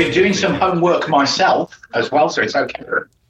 Been 0.00 0.12
doing 0.12 0.32
some 0.32 0.54
homework 0.54 1.10
myself 1.10 1.78
as 1.92 2.10
well, 2.10 2.30
so 2.30 2.40
it's 2.40 2.56
okay. 2.56 2.82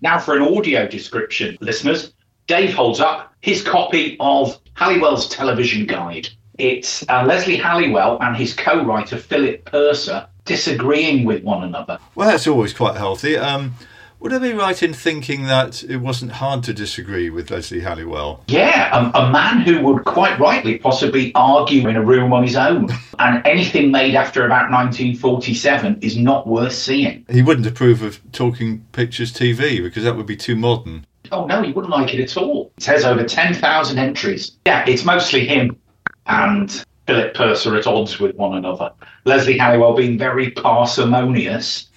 Now 0.02 0.20
for 0.20 0.36
an 0.36 0.42
audio 0.56 0.86
description, 0.86 1.58
listeners. 1.60 2.12
Dave 2.46 2.72
holds 2.72 3.00
up 3.00 3.34
his 3.40 3.60
copy 3.60 4.16
of 4.20 4.56
Halliwell's 4.74 5.28
television 5.30 5.84
guide. 5.84 6.28
It's 6.58 7.04
uh, 7.08 7.24
Leslie 7.24 7.56
Halliwell 7.56 8.18
and 8.20 8.36
his 8.36 8.54
co-writer 8.54 9.16
Philip 9.16 9.64
Purser 9.64 10.28
disagreeing 10.44 11.24
with 11.24 11.42
one 11.42 11.64
another. 11.64 11.98
Well, 12.14 12.28
that's 12.28 12.46
always 12.46 12.72
quite 12.72 12.94
healthy. 12.94 13.36
Um, 13.36 13.74
would 14.20 14.34
I 14.34 14.38
be 14.38 14.52
right 14.52 14.82
in 14.82 14.92
thinking 14.92 15.44
that 15.44 15.82
it 15.82 15.96
wasn't 15.96 16.32
hard 16.32 16.62
to 16.64 16.74
disagree 16.74 17.30
with 17.30 17.50
Leslie 17.50 17.80
Halliwell? 17.80 18.44
Yeah, 18.48 18.90
a, 18.94 19.18
a, 19.18 19.30
man 19.30 19.62
who 19.62 19.80
would 19.82 20.04
quite 20.04 20.38
rightly 20.38 20.78
possibly 20.78 21.32
argue 21.34 21.88
in 21.88 21.96
a 21.96 22.04
room 22.04 22.32
on 22.34 22.42
his 22.42 22.54
own. 22.54 22.88
And 23.18 23.46
anything 23.46 23.90
made 23.90 24.14
after 24.14 24.44
about 24.44 24.70
1947 24.70 25.98
is 26.02 26.16
not 26.16 26.46
worth 26.46 26.74
seeing. 26.74 27.24
He 27.30 27.42
wouldn't 27.42 27.66
approve 27.66 28.02
of 28.02 28.20
talking 28.32 28.84
pictures 28.92 29.32
TV 29.32 29.82
because 29.82 30.04
that 30.04 30.16
would 30.16 30.26
be 30.26 30.36
too 30.36 30.56
modern. 30.56 31.06
Oh, 31.32 31.46
no, 31.46 31.62
he 31.62 31.72
wouldn't 31.72 31.92
like 31.92 32.12
it 32.12 32.20
at 32.20 32.36
all. 32.36 32.72
It 32.76 32.84
has 32.84 33.04
over 33.04 33.24
10,000 33.24 33.98
entries. 33.98 34.52
Yeah, 34.66 34.84
it's 34.86 35.04
mostly 35.04 35.46
him 35.46 35.78
and 36.26 36.84
Philip 37.06 37.34
Purser 37.34 37.76
at 37.76 37.86
odds 37.86 38.20
with 38.20 38.36
one 38.36 38.56
another. 38.56 38.92
Leslie 39.24 39.58
Halliwell 39.58 39.94
being 39.94 40.18
very 40.18 40.50
parsimonious 40.50 41.89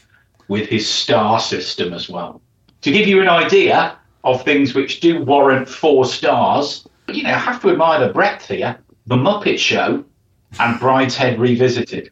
with 0.48 0.68
his 0.68 0.90
star 0.90 1.40
system 1.40 1.94
as 1.94 2.10
well. 2.10 2.42
To 2.82 2.92
give 2.92 3.08
you 3.08 3.22
an 3.22 3.30
idea 3.30 3.98
of 4.24 4.44
things 4.44 4.74
which 4.74 5.00
do 5.00 5.24
warrant 5.24 5.68
four 5.68 6.06
stars, 6.06 6.88
you 7.08 7.24
know, 7.24 7.30
I 7.30 7.38
have 7.38 7.62
to 7.62 7.70
admire 7.70 8.06
the 8.08 8.14
breadth 8.14 8.48
here. 8.48 8.78
The 9.08 9.16
Muppet 9.16 9.60
Show 9.60 10.06
and 10.60 10.80
Brideshead 10.80 11.38
Revisited. 11.38 12.12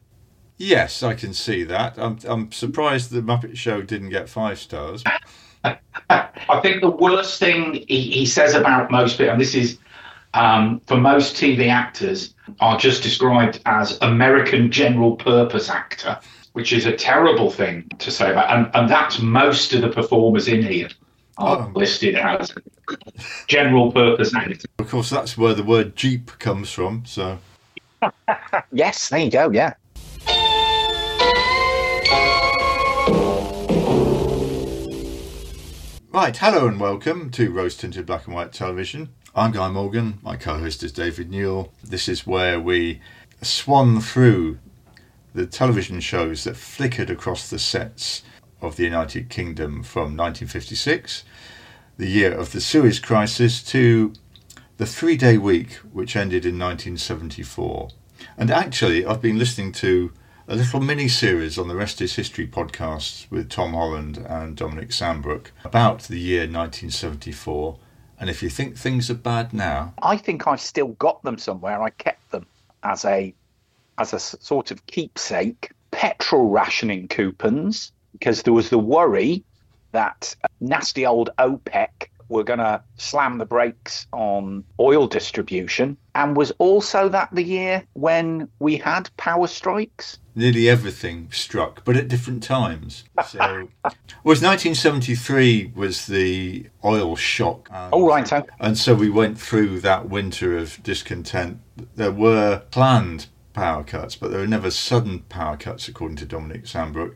Yes, 0.58 1.02
I 1.04 1.14
can 1.14 1.34
see 1.34 1.64
that. 1.64 1.98
I'm, 1.98 2.20
I'm 2.28 2.52
surprised 2.52 3.12
the 3.12 3.22
Muppet 3.22 3.58
Show 3.58 3.82
didn't 3.82 4.10
get 4.10 4.30
five 4.30 4.60
stars. 4.60 5.04
I 5.64 6.60
think 6.62 6.82
the 6.82 6.92
worst 6.92 7.40
thing 7.40 7.86
he, 7.88 8.02
he 8.02 8.26
says 8.26 8.54
about 8.54 8.92
most 8.92 9.18
people, 9.18 9.32
and 9.32 9.42
this 9.42 9.56
is 9.56 9.78
um, 10.34 10.82
for 10.86 10.98
most 10.98 11.36
TV 11.36 11.68
actors, 11.68 12.34
are 12.60 12.78
just 12.78 13.04
described 13.04 13.62
as 13.66 13.98
American 14.02 14.72
general 14.72 15.16
purpose 15.16 15.70
actor 15.70 16.20
which 16.54 16.74
is 16.74 16.86
a 16.86 16.96
terrible 16.96 17.50
thing 17.50 17.90
to 18.00 18.12
say 18.12 18.32
about, 18.32 18.56
and, 18.56 18.70
and 18.74 18.90
that's 18.90 19.22
most 19.22 19.74
of 19.74 19.82
the 19.82 19.90
performers 19.90 20.48
in 20.48 20.62
here 20.62 20.90
are 21.38 21.70
oh. 21.70 21.80
listed 21.80 22.16
as 22.16 22.54
general 23.48 23.92
purpose 23.92 24.36
actors. 24.36 24.66
Of 24.80 24.90
course, 24.90 25.10
that's 25.10 25.38
where 25.38 25.54
the 25.54 25.64
word 25.64 25.96
Jeep 25.96 26.32
comes 26.40 26.70
from. 26.72 27.06
So, 27.06 27.40
yes, 28.72 29.10
there 29.10 29.20
you 29.20 29.32
go. 29.32 29.50
Yeah. 29.52 29.74
Right, 36.14 36.36
hello 36.36 36.68
and 36.68 36.78
welcome 36.78 37.30
to 37.32 37.50
Rose 37.52 37.78
Tinted 37.78 38.06
Black 38.06 38.26
and 38.26 38.36
White 38.36 38.52
Television. 38.52 39.10
I'm 39.34 39.54
Guy 39.54 39.70
Morgan, 39.70 40.20
my 40.22 40.36
co 40.36 40.58
host 40.58 40.84
is 40.84 40.92
David 40.92 41.32
Newell. 41.32 41.72
This 41.82 42.10
is 42.10 42.28
where 42.28 42.60
we 42.60 43.00
swan 43.42 44.02
through 44.02 44.60
the 45.34 45.46
television 45.46 46.00
shows 46.00 46.44
that 46.44 46.58
flickered 46.58 47.10
across 47.10 47.50
the 47.50 47.60
sets 47.60 48.24
of 48.62 48.76
the 48.76 48.84
United 48.84 49.30
Kingdom 49.30 49.84
from 49.84 50.16
1956, 50.18 51.24
the 51.98 52.08
year 52.08 52.34
of 52.34 52.52
the 52.52 52.62
Suez 52.62 53.00
Crisis, 53.00 53.64
to 53.64 54.14
the 54.78 54.86
three 54.86 55.18
day 55.18 55.38
week, 55.38 55.74
which 55.94 56.16
ended 56.16 56.46
in 56.46 56.60
1974. 56.60 57.90
And 58.38 58.52
actually, 58.52 59.06
I've 59.06 59.22
been 59.22 59.40
listening 59.40 59.72
to 59.74 60.12
a 60.48 60.56
little 60.56 60.82
mini 60.82 61.08
series 61.08 61.58
on 61.58 61.68
the 61.68 61.76
Rest 61.76 62.02
is 62.02 62.16
History 62.16 62.48
podcast 62.48 63.30
with 63.32 63.50
Tom 63.50 63.74
Holland 63.74 64.18
and 64.18 64.58
Dominic 64.58 64.90
Sandbrook 64.90 65.52
about 65.64 66.04
the 66.04 66.20
year 66.20 66.42
1974. 66.42 67.78
And 68.20 68.30
if 68.30 68.44
you 68.44 68.50
think 68.50 68.76
things 68.76 69.10
are 69.10 69.16
bad 69.16 69.54
now, 69.54 69.94
I 70.02 70.18
think 70.18 70.48
I've 70.48 70.62
still 70.62 70.90
got 70.90 71.24
them 71.24 71.38
somewhere. 71.38 71.82
I 71.82 71.90
kept 71.92 72.32
them 72.32 72.46
as 72.84 73.06
a 73.06 73.34
as 73.98 74.14
a 74.14 74.20
sort 74.20 74.72
of 74.72 74.86
keepsake 74.86 75.72
petrol 75.92 76.50
rationing 76.50 77.08
coupons 77.08 77.92
because 78.14 78.44
there 78.44 78.54
was 78.54 78.70
the 78.70 78.80
worry 78.80 79.44
that 79.92 80.36
uh, 80.44 80.48
nasty 80.60 81.06
old 81.06 81.30
OPEC 81.38 82.08
were 82.32 82.44
going 82.44 82.60
to 82.60 82.82
slam 82.96 83.38
the 83.38 83.46
brakes 83.46 84.08
on 84.14 84.64
oil 84.80 85.06
distribution. 85.06 85.98
And 86.16 86.36
was 86.36 86.52
also 86.60 87.10
that 87.10 87.30
the 87.34 87.44
year 87.44 87.84
when 87.94 88.48
we 88.60 88.78
had 88.78 89.10
power 89.18 89.48
strikes? 89.48 90.18
Nearly 90.34 90.70
everything 90.70 91.28
struck, 91.32 91.84
but 91.84 91.98
at 91.98 92.08
different 92.08 92.42
times. 92.42 93.04
So, 93.28 93.38
was 94.24 94.42
1973 94.42 95.74
was 95.76 96.08
the 96.08 96.68
oil 96.86 97.18
shock. 97.18 97.70
And, 97.72 97.94
oh, 97.94 98.08
right. 98.08 98.28
So. 98.28 98.46
And 98.60 98.78
so 98.78 98.96
we 98.96 99.10
went 99.10 99.38
through 99.38 99.82
that 99.82 100.08
winter 100.08 100.58
of 100.58 100.82
discontent. 100.84 101.60
There 101.96 102.14
were 102.14 102.64
planned 102.72 103.28
power 103.54 103.84
cuts, 103.84 104.16
but 104.16 104.32
there 104.32 104.40
were 104.40 104.48
never 104.48 104.72
sudden 104.72 105.20
power 105.22 105.58
cuts, 105.58 105.88
according 105.88 106.18
to 106.18 106.26
Dominic 106.26 106.64
Sandbrook. 106.64 107.16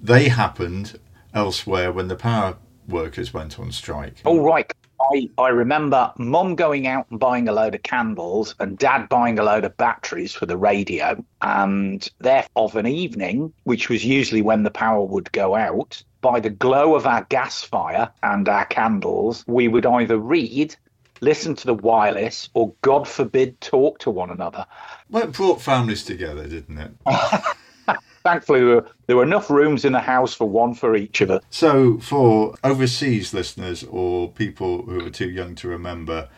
They 0.00 0.28
happened 0.28 0.98
elsewhere 1.34 1.92
when 1.92 2.08
the 2.08 2.16
power 2.16 2.56
workers 2.88 3.32
went 3.32 3.58
on 3.58 3.72
strike. 3.72 4.16
All 4.24 4.40
right. 4.40 4.72
I, 5.12 5.28
I 5.36 5.48
remember 5.48 6.12
mom 6.16 6.54
going 6.54 6.86
out 6.86 7.06
and 7.10 7.18
buying 7.18 7.48
a 7.48 7.52
load 7.52 7.74
of 7.74 7.82
candles 7.82 8.54
and 8.60 8.78
dad 8.78 9.08
buying 9.08 9.38
a 9.38 9.42
load 9.42 9.64
of 9.64 9.76
batteries 9.76 10.32
for 10.32 10.46
the 10.46 10.56
radio. 10.56 11.24
And 11.40 12.08
there, 12.20 12.46
of 12.54 12.76
an 12.76 12.86
evening, 12.86 13.52
which 13.64 13.88
was 13.88 14.04
usually 14.04 14.42
when 14.42 14.62
the 14.62 14.70
power 14.70 15.04
would 15.04 15.32
go 15.32 15.56
out, 15.56 16.02
by 16.20 16.38
the 16.38 16.50
glow 16.50 16.94
of 16.94 17.06
our 17.06 17.24
gas 17.24 17.64
fire 17.64 18.10
and 18.22 18.48
our 18.48 18.64
candles, 18.66 19.44
we 19.48 19.66
would 19.66 19.86
either 19.86 20.18
read 20.18 20.76
listen 21.22 21.54
to 21.54 21.66
the 21.66 21.74
wireless, 21.74 22.50
or 22.52 22.74
God 22.82 23.08
forbid, 23.08 23.58
talk 23.60 23.98
to 24.00 24.10
one 24.10 24.30
another. 24.30 24.66
Well, 25.08 25.22
it 25.22 25.32
brought 25.32 25.62
families 25.62 26.04
together, 26.04 26.46
didn't 26.46 26.78
it? 26.78 26.92
Thankfully, 28.24 28.60
there 28.60 28.68
were, 28.68 28.86
there 29.06 29.16
were 29.16 29.22
enough 29.22 29.50
rooms 29.50 29.84
in 29.84 29.92
the 29.92 30.00
house 30.00 30.34
for 30.34 30.48
one 30.48 30.74
for 30.74 30.94
each 30.94 31.20
of 31.20 31.30
us. 31.30 31.42
So, 31.50 31.98
for 31.98 32.54
overseas 32.62 33.32
listeners 33.32 33.82
or 33.84 34.30
people 34.30 34.82
who 34.82 35.06
are 35.06 35.10
too 35.10 35.30
young 35.30 35.54
to 35.56 35.68
remember, 35.68 36.28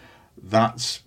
that's 0.40 1.02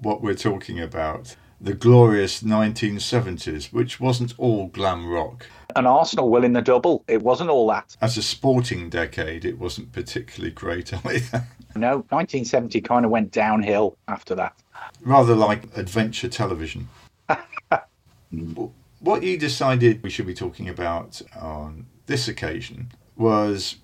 what 0.00 0.22
we're 0.22 0.34
talking 0.34 0.80
about 0.80 1.36
the 1.60 1.74
glorious 1.74 2.42
1970s, 2.42 3.72
which 3.72 3.98
wasn't 3.98 4.34
all 4.38 4.66
glam 4.66 5.06
rock. 5.06 5.46
And 5.76 5.86
Arsenal 5.86 6.30
will 6.30 6.42
in 6.42 6.54
the 6.54 6.62
double. 6.62 7.04
It 7.06 7.22
wasn't 7.22 7.50
all 7.50 7.68
that. 7.68 7.96
As 8.00 8.16
a 8.16 8.22
sporting 8.22 8.88
decade, 8.88 9.44
it 9.44 9.58
wasn't 9.58 9.92
particularly 9.92 10.50
great 10.50 10.92
either. 11.06 11.46
No, 11.74 11.98
1970 12.08 12.80
kind 12.80 13.04
of 13.04 13.10
went 13.10 13.30
downhill 13.30 13.98
after 14.08 14.34
that. 14.36 14.56
Rather 15.02 15.34
like 15.34 15.64
adventure 15.76 16.28
television. 16.28 16.88
what 19.00 19.22
you 19.22 19.36
decided 19.36 20.02
we 20.02 20.08
should 20.08 20.26
be 20.26 20.34
talking 20.34 20.68
about 20.68 21.20
on 21.38 21.86
this 22.06 22.26
occasion 22.26 22.90
was 23.14 23.76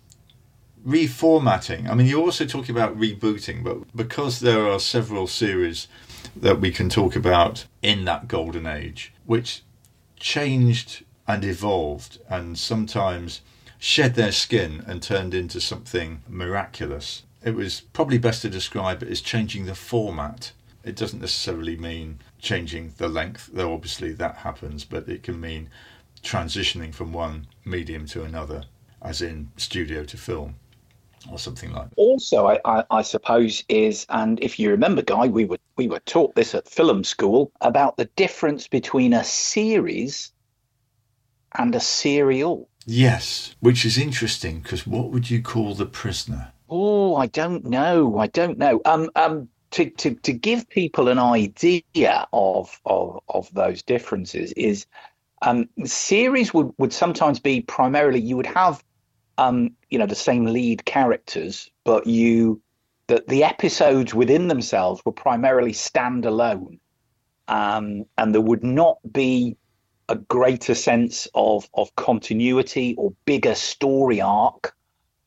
reformatting. 0.86 1.88
I 1.90 1.94
mean, 1.94 2.06
you're 2.06 2.22
also 2.22 2.46
talking 2.46 2.74
about 2.74 2.98
rebooting, 2.98 3.62
but 3.62 3.94
because 3.94 4.40
there 4.40 4.66
are 4.66 4.80
several 4.80 5.26
series 5.26 5.88
that 6.34 6.60
we 6.60 6.70
can 6.70 6.88
talk 6.88 7.14
about 7.14 7.66
in 7.82 8.04
that 8.06 8.28
golden 8.28 8.66
age, 8.66 9.12
which 9.26 9.62
changed 10.16 11.04
and 11.26 11.44
evolved 11.44 12.18
and 12.28 12.58
sometimes 12.58 13.40
shed 13.78 14.14
their 14.14 14.32
skin 14.32 14.84
and 14.86 15.02
turned 15.02 15.34
into 15.34 15.60
something 15.60 16.22
miraculous 16.28 17.22
it 17.44 17.54
was 17.54 17.80
probably 17.92 18.18
best 18.18 18.42
to 18.42 18.50
describe 18.50 19.02
it 19.02 19.08
as 19.08 19.20
changing 19.20 19.66
the 19.66 19.74
format. 19.74 20.52
It 20.84 20.96
doesn't 20.96 21.20
necessarily 21.20 21.76
mean 21.76 22.20
changing 22.40 22.94
the 22.98 23.08
length, 23.08 23.50
though 23.52 23.72
obviously 23.72 24.12
that 24.12 24.36
happens, 24.36 24.84
but 24.84 25.08
it 25.08 25.22
can 25.22 25.40
mean 25.40 25.68
transitioning 26.22 26.94
from 26.94 27.12
one 27.12 27.48
medium 27.64 28.06
to 28.06 28.22
another, 28.22 28.64
as 29.00 29.22
in 29.22 29.50
studio 29.56 30.04
to 30.04 30.16
film 30.16 30.54
or 31.30 31.38
something 31.38 31.72
like 31.72 31.88
that. 31.88 31.94
Also, 31.96 32.46
I, 32.46 32.60
I, 32.64 32.84
I, 32.90 33.02
suppose 33.02 33.64
is, 33.68 34.06
and 34.08 34.40
if 34.42 34.58
you 34.58 34.70
remember, 34.70 35.02
Guy, 35.02 35.26
we 35.26 35.44
were 35.44 35.58
we 35.76 35.88
were 35.88 36.00
taught 36.00 36.34
this 36.34 36.54
at 36.54 36.68
film 36.68 37.04
school 37.04 37.50
about 37.60 37.96
the 37.96 38.06
difference 38.16 38.68
between 38.68 39.12
a 39.12 39.24
series 39.24 40.32
and 41.56 41.74
a 41.74 41.80
serial. 41.80 42.68
Yes, 42.86 43.54
which 43.60 43.84
is 43.84 43.98
interesting 43.98 44.60
because 44.60 44.86
what 44.86 45.10
would 45.10 45.30
you 45.30 45.42
call 45.42 45.74
the 45.74 45.86
prisoner? 45.86 46.52
Oh, 46.68 47.16
I 47.16 47.26
don't 47.26 47.64
know. 47.64 48.18
I 48.18 48.26
don't 48.26 48.58
know. 48.58 48.80
Um, 48.84 49.10
um, 49.14 49.48
to, 49.72 49.88
to, 49.90 50.14
to 50.14 50.32
give 50.32 50.68
people 50.68 51.08
an 51.08 51.18
idea 51.18 52.26
of, 52.32 52.80
of, 52.84 53.20
of 53.28 53.52
those 53.54 53.82
differences 53.82 54.52
is 54.52 54.86
um, 55.42 55.68
series 55.84 56.54
would, 56.54 56.72
would 56.78 56.92
sometimes 56.92 57.40
be 57.40 57.60
primarily 57.62 58.20
you 58.20 58.36
would 58.36 58.46
have 58.46 58.82
um, 59.38 59.70
you 59.90 59.98
know 59.98 60.06
the 60.06 60.14
same 60.14 60.46
lead 60.46 60.84
characters, 60.84 61.70
but 61.84 62.06
you 62.06 62.60
that 63.08 63.26
the 63.28 63.44
episodes 63.44 64.14
within 64.14 64.48
themselves 64.48 65.02
were 65.04 65.12
primarily 65.12 65.72
standalone, 65.72 66.78
um, 67.48 68.04
and 68.16 68.34
there 68.34 68.40
would 68.40 68.62
not 68.62 68.98
be 69.10 69.56
a 70.12 70.16
greater 70.16 70.74
sense 70.74 71.26
of 71.34 71.68
of 71.74 71.94
continuity 71.96 72.94
or 72.98 73.12
bigger 73.24 73.54
story 73.54 74.20
arc, 74.20 74.74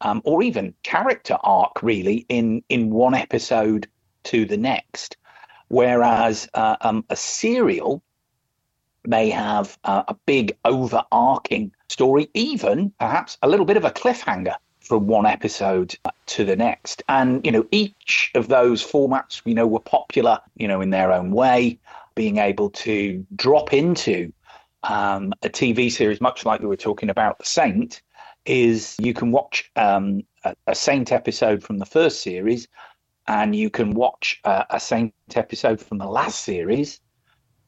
um, 0.01 0.21
or 0.23 0.43
even 0.43 0.73
character 0.83 1.37
arc, 1.43 1.81
really 1.81 2.25
in 2.29 2.63
in 2.69 2.91
one 2.91 3.15
episode 3.15 3.87
to 4.23 4.45
the 4.45 4.57
next. 4.57 5.17
Whereas 5.67 6.47
uh, 6.53 6.77
um, 6.81 7.03
a 7.09 7.15
serial 7.15 8.03
may 9.07 9.29
have 9.31 9.77
uh, 9.83 10.03
a 10.07 10.15
big 10.25 10.55
overarching 10.63 11.71
story, 11.89 12.29
even 12.33 12.91
perhaps 12.99 13.37
a 13.41 13.49
little 13.49 13.65
bit 13.65 13.77
of 13.77 13.85
a 13.85 13.91
cliffhanger 13.91 14.55
from 14.79 15.07
one 15.07 15.25
episode 15.25 15.97
to 16.27 16.45
the 16.45 16.55
next. 16.55 17.01
And, 17.09 17.43
you 17.43 17.51
know, 17.51 17.65
each 17.71 18.31
of 18.35 18.47
those 18.47 18.85
formats 18.85 19.43
we 19.45 19.55
know 19.55 19.67
were 19.67 19.79
popular, 19.79 20.39
you 20.55 20.67
know, 20.67 20.81
in 20.81 20.91
their 20.91 21.11
own 21.11 21.31
way, 21.31 21.79
being 22.13 22.37
able 22.37 22.69
to 22.69 23.25
drop 23.35 23.73
into 23.73 24.31
um, 24.89 25.33
a 25.43 25.49
TV 25.49 25.91
series, 25.91 26.21
much 26.21 26.45
like 26.45 26.61
we 26.61 26.67
were 26.67 26.75
talking 26.75 27.09
about 27.09 27.39
The 27.39 27.45
Saint, 27.45 28.01
is 28.45 28.95
you 28.99 29.13
can 29.13 29.31
watch 29.31 29.71
um, 29.75 30.21
a, 30.43 30.55
a, 30.67 30.75
Saint 30.75 31.11
episode 31.11 31.63
from 31.63 31.79
the 31.79 31.85
first 31.85 32.21
series 32.21 32.67
and 33.27 33.55
you 33.55 33.69
can 33.69 33.91
watch 33.91 34.39
uh, 34.43 34.65
a 34.69 34.79
Saint 34.79 35.13
episode 35.35 35.81
from 35.81 35.97
the 35.97 36.05
last 36.05 36.43
series 36.43 36.99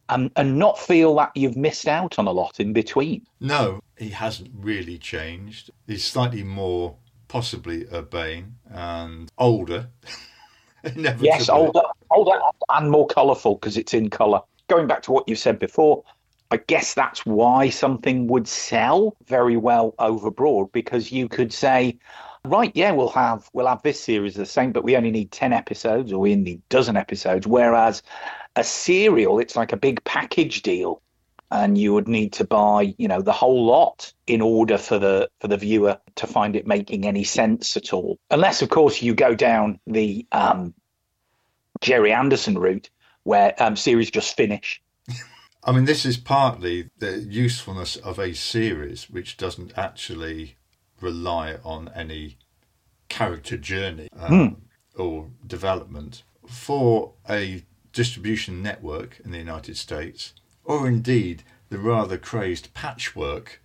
and, 0.10 0.32
and 0.36 0.60
not 0.60 0.78
feel 0.80 1.16
that 1.16 1.32
you've 1.36 1.58
missed 1.58 1.88
out 1.88 2.20
on 2.20 2.28
a 2.28 2.32
lot 2.32 2.60
in 2.60 2.74
between. 2.74 3.26
No, 3.40 3.82
he 3.98 4.10
hasn't 4.10 4.52
really 4.54 4.98
changed. 4.98 5.72
He's 5.88 6.06
slightly 6.06 6.44
more 6.44 6.96
possibly 7.28 7.88
urbane 7.92 8.56
and 8.70 9.32
older. 9.38 9.90
yes, 11.20 11.50
older, 11.50 11.82
older 12.12 12.40
and 12.70 12.92
more 12.92 13.08
colourful 13.08 13.56
because 13.56 13.78
it's 13.78 13.94
in 13.94 14.10
colour. 14.10 14.42
Going 14.70 14.88
back 14.88 15.02
to 15.04 15.12
what 15.12 15.28
you 15.28 15.36
said 15.36 15.60
before, 15.60 16.04
I 16.50 16.58
guess 16.58 16.94
that's 16.94 17.26
why 17.26 17.70
something 17.70 18.28
would 18.28 18.48
sell 18.48 19.16
very 19.26 19.58
well 19.58 19.94
over 20.00 20.32
broad 20.32 20.72
because 20.72 21.12
you 21.12 21.28
could 21.28 21.52
say, 21.52 22.00
right, 22.46 22.72
yeah, 22.74 22.92
we'll 22.92 23.10
have 23.10 23.50
we'll 23.54 23.68
have 23.68 23.84
this 23.84 24.00
series 24.02 24.36
the 24.36 24.46
same, 24.46 24.72
but 24.72 24.84
we 24.84 24.96
only 24.96 25.12
need 25.12 25.32
ten 25.32 25.54
episodes 25.54 26.14
or 26.14 26.20
we 26.20 26.36
need 26.36 26.62
dozen 26.70 26.96
episodes. 26.96 27.46
Whereas 27.46 28.02
a 28.56 28.64
serial, 28.64 29.40
it's 29.40 29.56
like 29.56 29.74
a 29.74 29.78
big 29.78 30.04
package 30.04 30.62
deal, 30.62 31.02
and 31.52 31.78
you 31.78 31.94
would 31.94 32.08
need 32.08 32.34
to 32.34 32.46
buy, 32.46 32.94
you 32.98 33.08
know, 33.08 33.22
the 33.22 33.34
whole 33.34 33.66
lot 33.66 34.14
in 34.26 34.42
order 34.42 34.78
for 34.78 35.00
the 35.00 35.30
for 35.40 35.48
the 35.48 35.58
viewer 35.58 35.98
to 36.16 36.28
find 36.28 36.56
it 36.56 36.66
making 36.66 37.06
any 37.06 37.24
sense 37.24 37.76
at 37.76 37.94
all. 37.94 38.18
Unless, 38.32 38.62
of 38.62 38.70
course, 38.70 39.02
you 39.02 39.14
go 39.14 39.36
down 39.36 39.80
the 39.86 40.26
um, 40.32 40.74
Gerry 41.82 42.14
Anderson 42.14 42.58
route, 42.58 42.90
where 43.24 43.54
um, 43.62 43.76
series 43.76 44.10
just 44.10 44.38
finish 44.38 44.82
I 45.68 45.74
mean, 45.74 45.84
this 45.84 46.06
is 46.06 46.16
partly 46.16 46.90
the 47.00 47.20
usefulness 47.20 47.98
of 47.98 48.20
a 48.20 48.34
series 48.34 49.10
which 49.10 49.36
doesn't 49.36 49.78
actually 49.78 50.56
rely 51.02 51.58
on 51.62 51.92
any 51.94 52.38
character 53.10 53.58
journey 53.58 54.08
um, 54.18 54.32
mm. 54.32 54.56
or 54.96 55.30
development. 55.46 56.24
For 56.48 57.16
a 57.30 57.66
distribution 57.92 58.64
network 58.64 59.20
in 59.26 59.32
the 59.32 59.40
United 59.40 59.76
States, 59.76 60.34
or 60.64 60.88
indeed 60.88 61.44
the 61.68 61.80
rather 61.80 62.18
crazed 62.18 62.74
patchwork 62.74 63.62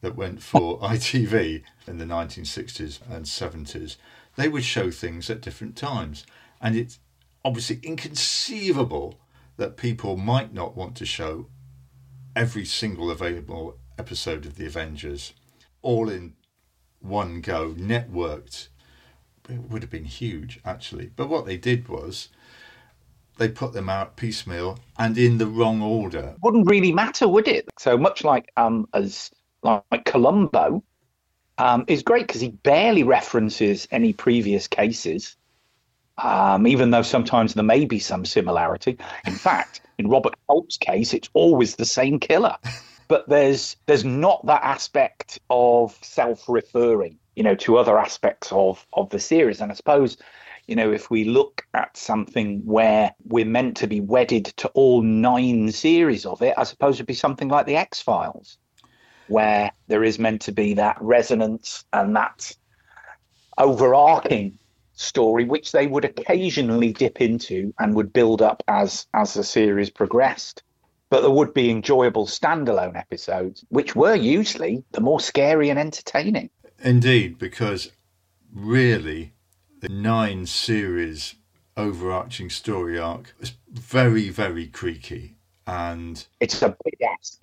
that 0.00 0.16
went 0.16 0.42
for 0.42 0.78
ITV 0.80 1.64
in 1.86 1.98
the 1.98 2.06
1960s 2.06 3.00
and 3.10 3.26
70s, 3.26 3.96
they 4.36 4.48
would 4.48 4.64
show 4.64 4.90
things 4.90 5.28
at 5.28 5.42
different 5.42 5.76
times. 5.76 6.24
And 6.62 6.76
it's 6.76 6.98
obviously 7.44 7.78
inconceivable 7.82 9.18
that 9.56 9.76
people 9.76 10.16
might 10.16 10.52
not 10.52 10.76
want 10.76 10.96
to 10.96 11.06
show 11.06 11.46
every 12.34 12.64
single 12.64 13.10
available 13.10 13.78
episode 13.98 14.46
of 14.46 14.56
the 14.56 14.66
Avengers 14.66 15.34
all 15.82 16.08
in 16.08 16.34
one 17.00 17.40
go, 17.40 17.74
networked. 17.74 18.68
It 19.48 19.58
would 19.70 19.82
have 19.82 19.90
been 19.90 20.04
huge, 20.04 20.60
actually. 20.64 21.10
But 21.14 21.28
what 21.28 21.46
they 21.46 21.56
did 21.56 21.88
was 21.88 22.28
they 23.38 23.48
put 23.48 23.72
them 23.72 23.88
out 23.88 24.16
piecemeal 24.16 24.78
and 24.98 25.18
in 25.18 25.38
the 25.38 25.46
wrong 25.46 25.82
order. 25.82 26.36
Wouldn't 26.42 26.68
really 26.68 26.92
matter, 26.92 27.26
would 27.26 27.48
it? 27.48 27.68
So 27.78 27.96
much 27.98 28.24
like 28.24 28.50
um 28.56 28.86
as 28.94 29.30
like 29.62 30.04
Columbo 30.04 30.82
um, 31.58 31.84
is 31.86 32.02
great 32.02 32.26
because 32.26 32.40
he 32.40 32.48
barely 32.48 33.02
references 33.02 33.86
any 33.90 34.12
previous 34.12 34.66
cases 34.66 35.36
um, 36.18 36.66
even 36.66 36.90
though 36.90 37.02
sometimes 37.02 37.54
there 37.54 37.64
may 37.64 37.84
be 37.84 37.98
some 37.98 38.24
similarity. 38.24 38.98
In 39.26 39.32
fact, 39.46 39.80
in 39.98 40.08
Robert 40.08 40.34
Culp's 40.46 40.76
case, 40.76 41.14
it's 41.14 41.30
always 41.34 41.76
the 41.76 41.84
same 41.84 42.18
killer. 42.18 42.56
But 43.08 43.28
there's 43.28 43.76
there's 43.86 44.04
not 44.04 44.46
that 44.46 44.62
aspect 44.62 45.38
of 45.50 45.98
self-referring, 46.02 47.18
you 47.36 47.42
know, 47.42 47.54
to 47.56 47.76
other 47.76 47.98
aspects 47.98 48.50
of 48.52 48.86
of 48.92 49.10
the 49.10 49.18
series. 49.18 49.60
And 49.60 49.70
I 49.70 49.74
suppose, 49.74 50.16
you 50.66 50.76
know, 50.76 50.92
if 50.92 51.10
we 51.10 51.24
look 51.24 51.66
at 51.74 51.96
something 51.96 52.64
where 52.64 53.14
we're 53.24 53.44
meant 53.44 53.76
to 53.78 53.86
be 53.86 54.00
wedded 54.00 54.46
to 54.58 54.68
all 54.68 55.02
nine 55.02 55.72
series 55.72 56.24
of 56.24 56.40
it, 56.42 56.54
I 56.56 56.64
suppose 56.64 56.96
it'd 56.96 57.06
be 57.06 57.14
something 57.14 57.48
like 57.48 57.66
the 57.66 57.76
X 57.76 58.00
Files, 58.00 58.56
where 59.28 59.72
there 59.88 60.04
is 60.04 60.18
meant 60.18 60.42
to 60.42 60.52
be 60.52 60.74
that 60.74 60.96
resonance 61.00 61.84
and 61.92 62.16
that 62.16 62.56
overarching 63.58 64.58
story, 65.02 65.44
which 65.44 65.72
they 65.72 65.86
would 65.86 66.04
occasionally 66.04 66.92
dip 66.92 67.20
into 67.20 67.74
and 67.78 67.94
would 67.94 68.12
build 68.12 68.40
up 68.40 68.62
as 68.68 69.06
as 69.14 69.34
the 69.34 69.44
series 69.44 69.90
progressed. 69.90 70.62
But 71.10 71.20
there 71.20 71.30
would 71.30 71.52
be 71.52 71.70
enjoyable 71.70 72.26
standalone 72.26 72.96
episodes, 72.96 73.64
which 73.68 73.94
were 73.94 74.14
usually 74.14 74.82
the 74.92 75.00
more 75.00 75.20
scary 75.20 75.68
and 75.68 75.78
entertaining. 75.78 76.48
Indeed, 76.78 77.38
because 77.38 77.92
really, 78.52 79.34
the 79.80 79.90
nine 79.90 80.46
series 80.46 81.34
overarching 81.76 82.50
story 82.50 82.98
arc 82.98 83.34
is 83.40 83.52
very, 83.70 84.30
very 84.30 84.66
creaky, 84.66 85.36
and 85.66 86.26
it's 86.40 86.62
a 86.62 86.76
big 86.84 86.98
ask. 87.02 87.42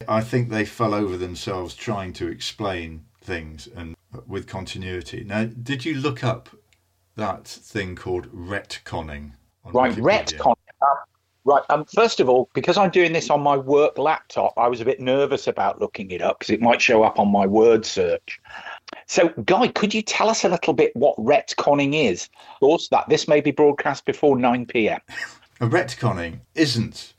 I 0.08 0.20
think 0.20 0.48
they 0.48 0.64
fell 0.64 0.94
over 0.94 1.16
themselves 1.16 1.74
trying 1.74 2.12
to 2.14 2.28
explain 2.28 3.04
things 3.20 3.68
and 3.76 3.94
with 4.26 4.46
continuity. 4.46 5.24
Now, 5.24 5.44
did 5.44 5.84
you 5.84 5.94
look 5.94 6.24
up 6.24 6.48
that 7.16 7.46
thing 7.46 7.96
called 7.96 8.30
retconning. 8.32 9.32
Right, 9.64 9.94
retconning. 9.96 10.54
Um, 10.82 10.96
right. 11.44 11.62
Um, 11.70 11.84
first 11.86 12.20
of 12.20 12.28
all, 12.28 12.48
because 12.54 12.76
I'm 12.76 12.90
doing 12.90 13.12
this 13.12 13.30
on 13.30 13.40
my 13.40 13.56
work 13.56 13.98
laptop, 13.98 14.52
I 14.56 14.68
was 14.68 14.80
a 14.80 14.84
bit 14.84 15.00
nervous 15.00 15.46
about 15.46 15.80
looking 15.80 16.10
it 16.10 16.22
up 16.22 16.38
because 16.38 16.52
it 16.52 16.60
might 16.60 16.80
show 16.80 17.02
up 17.02 17.18
on 17.18 17.32
my 17.32 17.46
word 17.46 17.84
search. 17.84 18.40
So, 19.06 19.28
Guy, 19.44 19.68
could 19.68 19.94
you 19.94 20.02
tell 20.02 20.28
us 20.28 20.44
a 20.44 20.48
little 20.48 20.74
bit 20.74 20.94
what 20.94 21.16
retconning 21.16 21.94
is? 21.94 22.28
Of 22.54 22.60
course, 22.60 22.88
that 22.88 23.08
this 23.08 23.26
may 23.26 23.40
be 23.40 23.50
broadcast 23.50 24.04
before 24.04 24.38
9 24.38 24.66
p.m. 24.66 25.00
A 25.60 25.66
retconning 25.66 26.40
isn't 26.54 27.14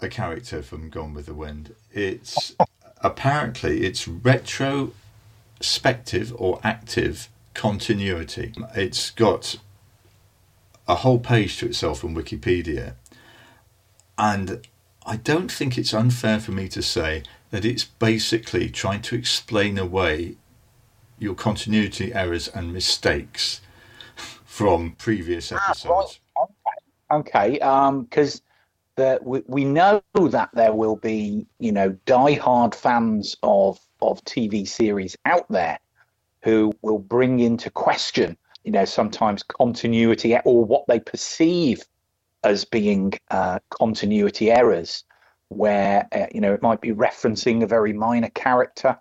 a 0.00 0.08
character 0.08 0.62
from 0.62 0.90
Gone 0.90 1.12
with 1.12 1.26
the 1.26 1.34
Wind. 1.34 1.74
It's 1.92 2.54
apparently 3.00 3.84
it's 3.84 4.06
retrospective 4.06 6.32
or 6.36 6.60
active 6.62 7.28
continuity. 7.54 8.52
It's 8.74 9.10
got 9.10 9.56
a 10.86 10.96
whole 10.96 11.18
page 11.18 11.58
to 11.58 11.66
itself 11.66 12.04
on 12.04 12.14
Wikipedia, 12.14 12.94
and 14.18 14.66
I 15.06 15.16
don't 15.16 15.50
think 15.50 15.78
it's 15.78 15.94
unfair 15.94 16.40
for 16.40 16.52
me 16.52 16.68
to 16.68 16.82
say 16.82 17.22
that 17.50 17.64
it's 17.64 17.84
basically 17.84 18.68
trying 18.68 19.02
to 19.02 19.16
explain 19.16 19.78
away 19.78 20.36
your 21.18 21.34
continuity 21.34 22.12
errors 22.12 22.48
and 22.48 22.72
mistakes 22.72 23.60
from 24.44 24.92
previous 24.98 25.52
episodes. 25.52 26.20
Ah, 26.36 26.46
right. 26.66 27.20
Okay, 27.20 27.52
because 28.08 28.42
um, 28.98 29.18
we, 29.22 29.42
we 29.46 29.64
know 29.64 30.02
that 30.14 30.50
there 30.54 30.72
will 30.72 30.96
be, 30.96 31.46
you 31.58 31.72
know, 31.72 31.90
die-hard 32.06 32.74
fans 32.74 33.36
of 33.42 33.78
of 34.00 34.22
TV 34.24 34.68
series 34.68 35.16
out 35.24 35.46
there 35.48 35.78
who 36.44 36.74
will 36.82 36.98
bring 36.98 37.40
into 37.40 37.70
question, 37.70 38.36
you 38.64 38.70
know, 38.70 38.84
sometimes 38.84 39.42
continuity 39.42 40.36
or 40.44 40.64
what 40.64 40.86
they 40.86 41.00
perceive 41.00 41.82
as 42.44 42.66
being 42.66 43.14
uh, 43.30 43.58
continuity 43.70 44.50
errors, 44.50 45.04
where 45.48 46.06
uh, 46.12 46.26
you 46.32 46.40
know 46.40 46.52
it 46.52 46.60
might 46.60 46.82
be 46.82 46.92
referencing 46.92 47.62
a 47.62 47.66
very 47.66 47.94
minor 47.94 48.28
character 48.30 48.96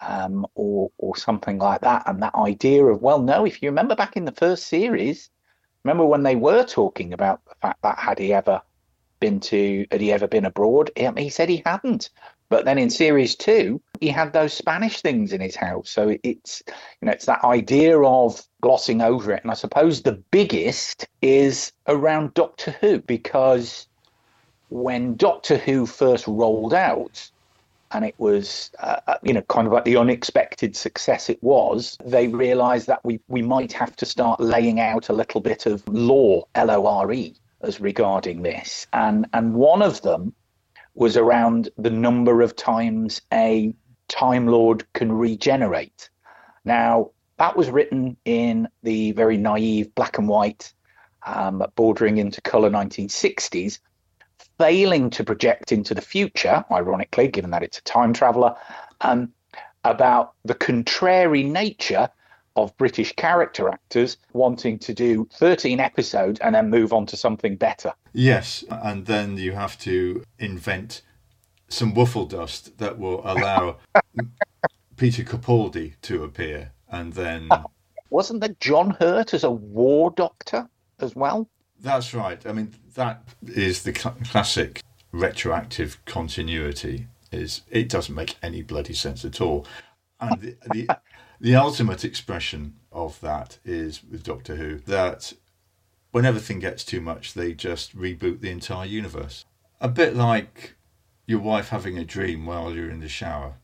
um, 0.00 0.46
or 0.54 0.90
or 0.96 1.14
something 1.16 1.58
like 1.58 1.82
that, 1.82 2.02
and 2.06 2.22
that 2.22 2.34
idea 2.34 2.82
of 2.86 3.02
well, 3.02 3.20
no, 3.20 3.44
if 3.44 3.62
you 3.62 3.68
remember 3.68 3.94
back 3.94 4.16
in 4.16 4.24
the 4.24 4.32
first 4.32 4.66
series, 4.66 5.28
remember 5.84 6.06
when 6.06 6.22
they 6.22 6.36
were 6.36 6.64
talking 6.64 7.12
about 7.12 7.44
the 7.44 7.54
fact 7.60 7.82
that 7.82 7.98
had 7.98 8.18
he 8.18 8.32
ever 8.32 8.62
been 9.20 9.38
to 9.40 9.84
had 9.90 10.00
he 10.00 10.12
ever 10.12 10.26
been 10.26 10.46
abroad? 10.46 10.90
He 11.18 11.28
said 11.28 11.50
he 11.50 11.62
hadn't. 11.66 12.08
But 12.48 12.64
then 12.64 12.78
in 12.78 12.88
series 12.88 13.34
two, 13.34 13.82
he 14.00 14.08
had 14.08 14.32
those 14.32 14.52
Spanish 14.52 15.00
things 15.00 15.32
in 15.32 15.40
his 15.40 15.56
house. 15.56 15.90
So 15.90 16.16
it's 16.22 16.62
you 17.00 17.06
know 17.06 17.12
it's 17.12 17.26
that 17.26 17.44
idea 17.44 18.00
of 18.00 18.42
glossing 18.60 19.02
over 19.02 19.32
it. 19.32 19.42
And 19.42 19.50
I 19.50 19.54
suppose 19.54 20.02
the 20.02 20.22
biggest 20.30 21.06
is 21.22 21.72
around 21.86 22.34
Doctor 22.34 22.72
Who 22.80 23.00
because 23.00 23.88
when 24.68 25.16
Doctor 25.16 25.56
Who 25.56 25.86
first 25.86 26.26
rolled 26.26 26.74
out, 26.74 27.30
and 27.92 28.04
it 28.04 28.14
was, 28.18 28.70
uh, 28.80 29.00
uh, 29.06 29.16
you 29.22 29.32
know, 29.32 29.42
kind 29.42 29.66
of 29.66 29.72
like 29.72 29.84
the 29.84 29.96
unexpected 29.96 30.76
success 30.76 31.30
it 31.30 31.42
was, 31.42 31.96
they 32.04 32.28
realised 32.28 32.88
that 32.88 33.04
we, 33.04 33.20
we 33.28 33.42
might 33.42 33.72
have 33.72 33.94
to 33.96 34.06
start 34.06 34.40
laying 34.40 34.80
out 34.80 35.08
a 35.08 35.12
little 35.12 35.40
bit 35.40 35.66
of 35.66 35.86
law, 35.88 36.42
L 36.54 36.70
O 36.70 36.86
R 36.86 37.12
E, 37.12 37.36
as 37.62 37.80
regarding 37.80 38.42
this. 38.42 38.86
And, 38.92 39.26
and 39.32 39.54
one 39.54 39.82
of 39.82 40.02
them 40.02 40.34
was 40.94 41.16
around 41.16 41.68
the 41.76 41.90
number 41.90 42.42
of 42.42 42.56
times 42.56 43.20
a 43.32 43.72
Time 44.08 44.46
Lord 44.46 44.84
can 44.92 45.12
regenerate. 45.12 46.10
Now, 46.64 47.10
that 47.38 47.56
was 47.56 47.70
written 47.70 48.16
in 48.24 48.68
the 48.82 49.12
very 49.12 49.36
naive 49.36 49.94
black 49.94 50.18
and 50.18 50.28
white, 50.28 50.72
um, 51.26 51.64
bordering 51.74 52.18
into 52.18 52.40
colour 52.40 52.70
1960s, 52.70 53.78
failing 54.58 55.10
to 55.10 55.24
project 55.24 55.72
into 55.72 55.94
the 55.94 56.00
future, 56.00 56.64
ironically, 56.70 57.28
given 57.28 57.50
that 57.50 57.62
it's 57.62 57.78
a 57.78 57.82
time 57.82 58.12
traveller, 58.12 58.56
um, 59.02 59.32
about 59.84 60.34
the 60.44 60.54
contrary 60.54 61.42
nature 61.42 62.08
of 62.56 62.76
British 62.78 63.12
character 63.16 63.68
actors 63.68 64.16
wanting 64.32 64.78
to 64.78 64.94
do 64.94 65.28
13 65.34 65.78
episodes 65.78 66.40
and 66.40 66.54
then 66.54 66.70
move 66.70 66.92
on 66.92 67.06
to 67.06 67.16
something 67.16 67.54
better. 67.56 67.92
Yes, 68.14 68.64
and 68.70 69.04
then 69.04 69.36
you 69.36 69.52
have 69.52 69.78
to 69.80 70.24
invent 70.38 71.02
some 71.68 71.94
woofle 71.94 72.28
dust 72.28 72.78
that 72.78 72.98
will 72.98 73.20
allow 73.24 73.78
Peter 74.96 75.22
Capaldi 75.22 75.94
to 76.02 76.24
appear, 76.24 76.72
and 76.90 77.12
then 77.12 77.48
wasn't 78.10 78.40
there 78.40 78.56
John 78.60 78.90
Hurt 78.90 79.34
as 79.34 79.44
a 79.44 79.50
war 79.50 80.10
doctor 80.10 80.68
as 81.00 81.14
well? 81.14 81.48
That's 81.80 82.14
right. 82.14 82.44
I 82.46 82.52
mean, 82.52 82.74
that 82.94 83.22
is 83.46 83.82
the 83.82 83.94
cl- 83.94 84.16
classic 84.24 84.82
retroactive 85.12 86.02
continuity. 86.04 87.08
Is 87.32 87.62
it 87.70 87.88
doesn't 87.88 88.14
make 88.14 88.36
any 88.42 88.62
bloody 88.62 88.94
sense 88.94 89.24
at 89.24 89.40
all, 89.40 89.66
and 90.20 90.40
the, 90.40 90.56
the 90.72 90.88
the 91.40 91.56
ultimate 91.56 92.04
expression 92.04 92.76
of 92.92 93.20
that 93.20 93.58
is 93.64 94.02
with 94.02 94.22
Doctor 94.22 94.56
Who 94.56 94.78
that 94.86 95.32
when 96.12 96.24
everything 96.24 96.60
gets 96.60 96.84
too 96.84 97.00
much, 97.00 97.34
they 97.34 97.52
just 97.52 97.94
reboot 97.94 98.40
the 98.40 98.50
entire 98.50 98.86
universe. 98.86 99.44
A 99.80 99.88
bit 99.88 100.16
like 100.16 100.75
your 101.26 101.40
wife 101.40 101.68
having 101.68 101.98
a 101.98 102.04
dream 102.04 102.46
while 102.46 102.72
you're 102.72 102.90
in 102.90 103.00
the 103.00 103.08
shower. 103.08 103.54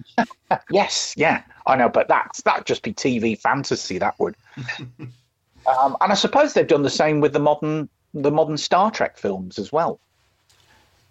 yes, 0.70 1.14
yeah, 1.16 1.42
I 1.66 1.76
know, 1.76 1.88
but 1.88 2.08
that's 2.08 2.42
that'd 2.42 2.66
just 2.66 2.82
be 2.82 2.92
TV 2.92 3.38
fantasy. 3.38 3.98
That 3.98 4.18
would. 4.18 4.36
um, 4.98 5.96
and 6.00 6.12
I 6.12 6.14
suppose 6.14 6.54
they've 6.54 6.66
done 6.66 6.82
the 6.82 6.90
same 6.90 7.20
with 7.20 7.32
the 7.32 7.40
modern 7.40 7.88
the 8.14 8.30
modern 8.30 8.56
Star 8.56 8.90
Trek 8.90 9.16
films 9.16 9.58
as 9.58 9.72
well. 9.72 10.00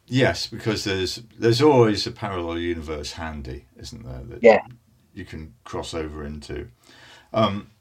Yes, 0.07 0.47
because 0.47 0.83
there's 0.83 1.21
there's 1.37 1.61
always 1.61 2.05
a 2.05 2.11
parallel 2.11 2.59
universe 2.59 3.13
handy, 3.13 3.65
isn't 3.77 4.03
there? 4.03 4.23
That 4.23 4.43
yeah. 4.43 4.61
You 5.13 5.25
can 5.25 5.53
cross 5.65 5.93
over 5.93 6.25
into. 6.25 6.69
Um, 7.33 7.71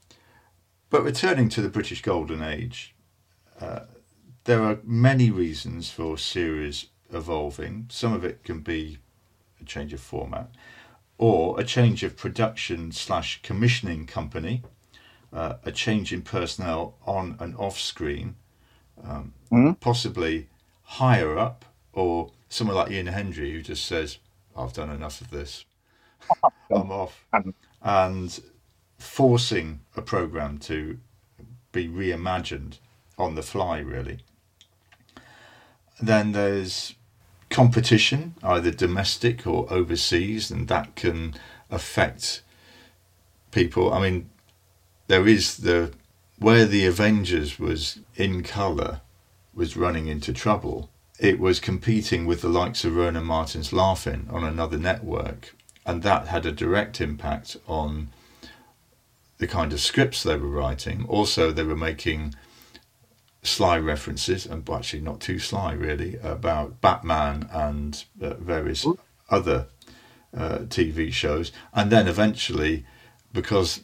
but 0.90 1.04
returning 1.04 1.48
to 1.50 1.62
the 1.62 1.68
British 1.68 2.02
Golden 2.02 2.42
Age, 2.42 2.94
uh, 3.60 3.80
there 4.44 4.62
are 4.62 4.78
many 4.82 5.30
reasons 5.30 5.90
for 5.90 6.18
series 6.18 6.86
evolving. 7.12 7.86
Some 7.90 8.12
of 8.12 8.24
it 8.24 8.44
can 8.44 8.60
be 8.60 8.98
a 9.60 9.64
change 9.64 9.92
of 9.92 10.00
format, 10.00 10.50
or 11.18 11.60
a 11.60 11.64
change 11.64 12.02
of 12.02 12.16
production 12.16 12.92
slash 12.92 13.40
commissioning 13.42 14.06
company, 14.06 14.62
uh, 15.32 15.54
a 15.64 15.72
change 15.72 16.12
in 16.12 16.22
personnel 16.22 16.94
on 17.06 17.36
and 17.38 17.54
off 17.56 17.78
screen, 17.78 18.36
um, 19.04 19.32
mm-hmm. 19.50 19.72
possibly 19.72 20.48
higher 20.82 21.38
up, 21.38 21.64
or 21.92 22.30
someone 22.48 22.76
like 22.76 22.90
Ian 22.90 23.06
Hendry 23.06 23.52
who 23.52 23.62
just 23.62 23.84
says, 23.84 24.18
"I've 24.56 24.72
done 24.72 24.90
enough 24.90 25.20
of 25.20 25.30
this, 25.30 25.64
I'm 26.42 26.90
off," 26.90 27.24
and 27.82 28.40
forcing 28.98 29.80
a 29.96 30.02
program 30.02 30.58
to 30.58 30.98
be 31.72 31.88
reimagined 31.88 32.78
on 33.18 33.34
the 33.34 33.42
fly, 33.42 33.78
really. 33.78 34.20
Then 36.00 36.32
there's 36.32 36.94
competition, 37.50 38.34
either 38.42 38.70
domestic 38.70 39.46
or 39.46 39.70
overseas, 39.72 40.50
and 40.50 40.68
that 40.68 40.94
can 40.94 41.34
affect 41.70 42.42
people. 43.50 43.92
I 43.92 44.00
mean, 44.00 44.30
there 45.08 45.26
is 45.26 45.58
the 45.58 45.92
where 46.38 46.64
the 46.64 46.86
Avengers 46.86 47.58
was 47.58 47.98
in 48.16 48.42
colour 48.42 49.02
was 49.52 49.76
running 49.76 50.06
into 50.06 50.32
trouble. 50.32 50.88
It 51.18 51.38
was 51.38 51.60
competing 51.60 52.24
with 52.24 52.40
the 52.40 52.48
likes 52.48 52.82
of 52.82 52.96
Rowan 52.96 53.22
Martin's 53.22 53.74
Laugh-In 53.74 54.28
on 54.30 54.42
another 54.42 54.78
network, 54.78 55.54
and 55.84 56.02
that 56.02 56.28
had 56.28 56.46
a 56.46 56.52
direct 56.52 56.98
impact 56.98 57.58
on 57.66 58.08
the 59.36 59.46
kind 59.46 59.72
of 59.72 59.80
scripts 59.80 60.22
they 60.22 60.36
were 60.36 60.48
writing. 60.48 61.04
Also, 61.08 61.50
they 61.50 61.64
were 61.64 61.76
making 61.76 62.34
sly 63.42 63.78
references, 63.78 64.46
and 64.46 64.68
actually 64.68 65.00
not 65.00 65.20
too 65.20 65.38
sly 65.38 65.72
really, 65.72 66.16
about 66.22 66.80
Batman 66.80 67.48
and 67.52 68.04
uh, 68.20 68.34
various 68.34 68.86
other 69.30 69.66
uh, 70.36 70.58
TV 70.68 71.12
shows. 71.12 71.52
And 71.72 71.90
then 71.90 72.06
eventually, 72.06 72.84
because 73.32 73.82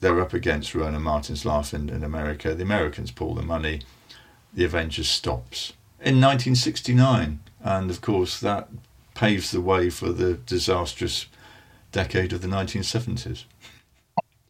they're 0.00 0.20
up 0.20 0.32
against 0.32 0.74
Rowan 0.74 1.00
Martin's 1.02 1.44
Laugh-In 1.44 1.88
in 1.88 2.04
America, 2.04 2.54
the 2.54 2.62
Americans 2.62 3.10
pull 3.10 3.34
the 3.34 3.42
money, 3.42 3.80
the 4.52 4.64
Avengers 4.64 5.08
stops. 5.08 5.72
In 6.00 6.20
1969, 6.20 7.40
and 7.60 7.90
of 7.90 8.00
course 8.00 8.38
that 8.40 8.68
paves 9.14 9.50
the 9.50 9.60
way 9.60 9.90
for 9.90 10.12
the 10.12 10.34
disastrous 10.34 11.26
decade 11.90 12.32
of 12.32 12.40
the 12.40 12.48
1970s. 12.48 13.44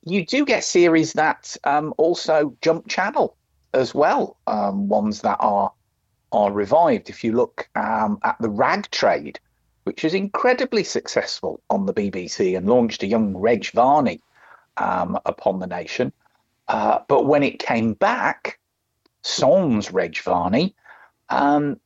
You 0.05 0.27
do 0.27 0.45
get 0.45 0.65
series 0.65 1.15
that 1.15 1.57
um, 1.65 1.95
also 1.97 2.55
jump 2.61 2.89
channel 2.89 3.35
as 3.75 3.95
well, 3.95 4.37
um, 4.47 4.89
ones 4.89 5.23
that 5.23 5.37
are 5.41 5.73
are 6.33 6.53
revived. 6.53 7.09
If 7.09 7.25
you 7.25 7.33
look 7.33 7.69
um, 7.75 8.19
at 8.23 8.37
the 8.41 8.51
rag 8.51 8.91
trade, 8.91 9.41
which 9.85 10.05
is 10.05 10.13
incredibly 10.13 10.85
successful 10.85 11.61
on 11.71 11.87
the 11.87 11.95
BBC 11.95 12.57
and 12.57 12.67
launched 12.69 13.03
a 13.03 13.07
young 13.07 13.37
Reg 13.37 13.71
Varney 13.71 14.21
um, 14.77 15.19
upon 15.25 15.59
the 15.59 15.67
nation, 15.67 16.13
uh, 16.69 16.99
but 17.09 17.27
when 17.27 17.43
it 17.43 17.59
came 17.59 17.95
back, 17.95 18.59
Sans 19.23 19.91
Reg 19.91 20.19
Varney, 20.19 20.75
um, 21.31 21.81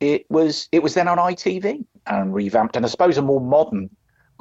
it 0.00 0.26
was 0.30 0.68
it 0.72 0.82
was 0.82 0.94
then 0.94 1.08
on 1.08 1.18
ITV 1.18 1.84
and 2.06 2.34
revamped. 2.34 2.76
And 2.76 2.84
I 2.84 2.88
suppose 2.88 3.18
a 3.18 3.22
more 3.22 3.40
modern 3.40 3.90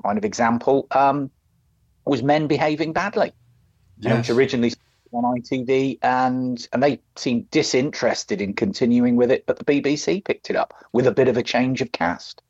kind 0.03 0.17
of 0.17 0.25
example 0.25 0.87
um, 0.91 1.29
was 2.05 2.23
Men 2.23 2.47
Behaving 2.47 2.93
Badly, 2.93 3.33
yes. 3.99 4.17
which 4.17 4.35
originally 4.35 4.73
on 5.13 5.23
ITV, 5.23 5.99
and 6.01 6.67
and 6.73 6.83
they 6.83 7.01
seemed 7.15 7.49
disinterested 7.51 8.41
in 8.41 8.53
continuing 8.53 9.15
with 9.15 9.31
it, 9.31 9.45
but 9.45 9.57
the 9.57 9.65
BBC 9.65 10.23
picked 10.23 10.49
it 10.49 10.55
up 10.55 10.73
with 10.93 11.07
a 11.07 11.11
bit 11.11 11.27
of 11.27 11.37
a 11.37 11.43
change 11.43 11.81
of 11.81 11.91
cast. 11.91 12.41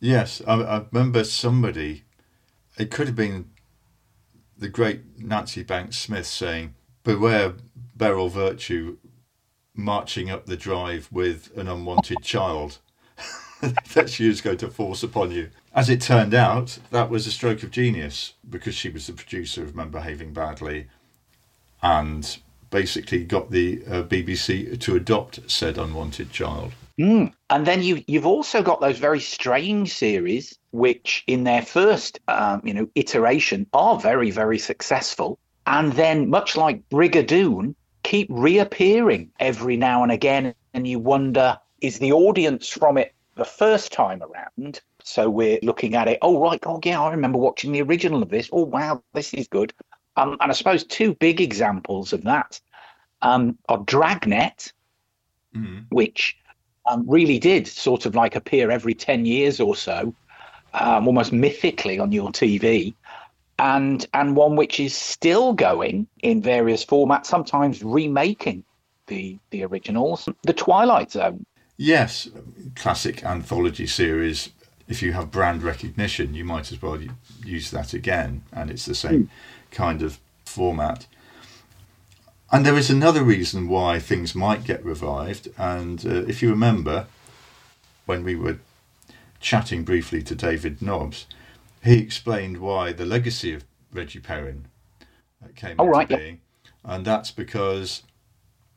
Yes, 0.00 0.42
I, 0.46 0.54
I 0.54 0.84
remember 0.90 1.24
somebody. 1.24 2.04
It 2.78 2.90
could 2.90 3.06
have 3.06 3.16
been 3.16 3.50
the 4.56 4.68
great 4.68 5.18
Nancy 5.18 5.62
Banks 5.62 5.98
Smith 5.98 6.26
saying, 6.26 6.74
"Beware 7.04 7.54
Beryl 7.96 8.30
Vertue 8.30 8.98
marching 9.74 10.30
up 10.30 10.46
the 10.46 10.56
drive 10.56 11.08
with 11.10 11.50
an 11.56 11.68
unwanted 11.68 12.22
child." 12.22 12.78
that 13.94 14.10
she 14.10 14.26
was 14.26 14.40
going 14.40 14.56
to 14.56 14.68
force 14.68 15.04
upon 15.04 15.30
you. 15.30 15.48
As 15.72 15.88
it 15.88 16.00
turned 16.00 16.34
out, 16.34 16.78
that 16.90 17.08
was 17.08 17.28
a 17.28 17.30
stroke 17.30 17.62
of 17.62 17.70
genius 17.70 18.32
because 18.48 18.74
she 18.74 18.88
was 18.88 19.06
the 19.06 19.12
producer 19.12 19.62
of 19.62 19.76
Men 19.76 19.90
Behaving 19.90 20.32
Badly 20.32 20.88
and 21.82 22.38
basically 22.70 23.24
got 23.24 23.50
the 23.50 23.82
uh, 23.86 24.02
BBC 24.02 24.80
to 24.80 24.96
adopt 24.96 25.50
said 25.50 25.78
unwanted 25.78 26.30
child. 26.30 26.72
Mm. 26.98 27.32
And 27.50 27.66
then 27.66 27.82
you 27.82 28.02
you've 28.06 28.26
also 28.26 28.62
got 28.62 28.80
those 28.80 28.98
very 28.98 29.20
strange 29.20 29.92
series, 29.92 30.58
which 30.72 31.24
in 31.26 31.44
their 31.44 31.62
first 31.62 32.20
um, 32.28 32.60
you 32.64 32.74
know 32.74 32.88
iteration 32.94 33.66
are 33.72 33.98
very 33.98 34.30
very 34.30 34.58
successful, 34.58 35.38
and 35.66 35.92
then 35.92 36.28
much 36.28 36.56
like 36.56 36.88
Brigadoon, 36.90 37.74
keep 38.02 38.28
reappearing 38.30 39.30
every 39.40 39.76
now 39.76 40.02
and 40.02 40.12
again, 40.12 40.54
and 40.74 40.86
you 40.86 40.98
wonder 40.98 41.58
is 41.80 41.98
the 41.98 42.12
audience 42.12 42.68
from 42.68 42.96
it 42.96 43.14
the 43.34 43.44
first 43.44 43.92
time 43.92 44.22
around? 44.22 44.80
So 45.02 45.28
we're 45.28 45.58
looking 45.62 45.96
at 45.96 46.08
it. 46.08 46.18
Oh 46.22 46.40
right, 46.40 46.62
oh 46.64 46.80
yeah, 46.84 47.02
I 47.02 47.10
remember 47.10 47.38
watching 47.38 47.72
the 47.72 47.82
original 47.82 48.22
of 48.22 48.28
this. 48.28 48.48
Oh 48.52 48.64
wow, 48.64 49.02
this 49.14 49.34
is 49.34 49.48
good. 49.48 49.72
Um, 50.16 50.36
and 50.40 50.50
I 50.50 50.54
suppose 50.54 50.84
two 50.84 51.14
big 51.14 51.40
examples 51.40 52.12
of 52.12 52.22
that 52.24 52.60
um, 53.22 53.56
are 53.68 53.78
Dragnet, 53.78 54.72
mm-hmm. 55.54 55.80
which 55.90 56.36
um, 56.86 57.04
really 57.08 57.38
did 57.38 57.66
sort 57.66 58.06
of 58.06 58.14
like 58.14 58.36
appear 58.36 58.70
every 58.70 58.94
10 58.94 59.24
years 59.24 59.60
or 59.60 59.74
so, 59.74 60.14
um, 60.74 61.06
almost 61.06 61.32
mythically 61.32 61.98
on 61.98 62.12
your 62.12 62.30
TV, 62.30 62.94
and, 63.58 64.06
and 64.12 64.36
one 64.36 64.56
which 64.56 64.80
is 64.80 64.94
still 64.94 65.52
going 65.52 66.06
in 66.22 66.42
various 66.42 66.84
formats, 66.84 67.26
sometimes 67.26 67.82
remaking 67.82 68.64
the, 69.06 69.38
the 69.50 69.64
originals, 69.64 70.28
The 70.42 70.52
Twilight 70.52 71.12
Zone. 71.12 71.46
Yes, 71.76 72.28
classic 72.74 73.24
anthology 73.24 73.86
series 73.86 74.50
if 74.92 75.02
you 75.02 75.12
have 75.12 75.30
brand 75.30 75.62
recognition, 75.62 76.34
you 76.34 76.44
might 76.44 76.70
as 76.70 76.82
well 76.82 76.98
use 77.44 77.70
that 77.70 77.94
again, 77.94 78.44
and 78.52 78.70
it's 78.70 78.84
the 78.84 78.94
same 78.94 79.24
mm. 79.24 79.28
Kind 79.72 80.02
of 80.02 80.20
format. 80.44 81.06
And 82.52 82.64
there 82.64 82.76
is 82.76 82.90
another 82.90 83.24
reason 83.24 83.66
why 83.66 83.98
things 83.98 84.34
might 84.34 84.64
get 84.64 84.84
revived, 84.84 85.48
and 85.56 86.04
uh, 86.04 86.26
if 86.26 86.42
you 86.42 86.50
remember, 86.50 87.06
when 88.04 88.22
we 88.22 88.36
were 88.36 88.58
chatting 89.40 89.84
briefly 89.84 90.22
to 90.22 90.34
David 90.34 90.82
Nobbs, 90.82 91.26
he 91.82 91.98
explained 91.98 92.58
why 92.58 92.92
the 92.92 93.06
legacy 93.06 93.54
of 93.54 93.64
Reggie 93.90 94.20
Perrin 94.20 94.66
came 95.56 95.76
oh, 95.78 95.84
into 95.84 95.96
right, 95.96 96.08
being, 96.08 96.40
yeah. 96.64 96.94
and 96.94 97.04
that's 97.06 97.30
because 97.30 98.02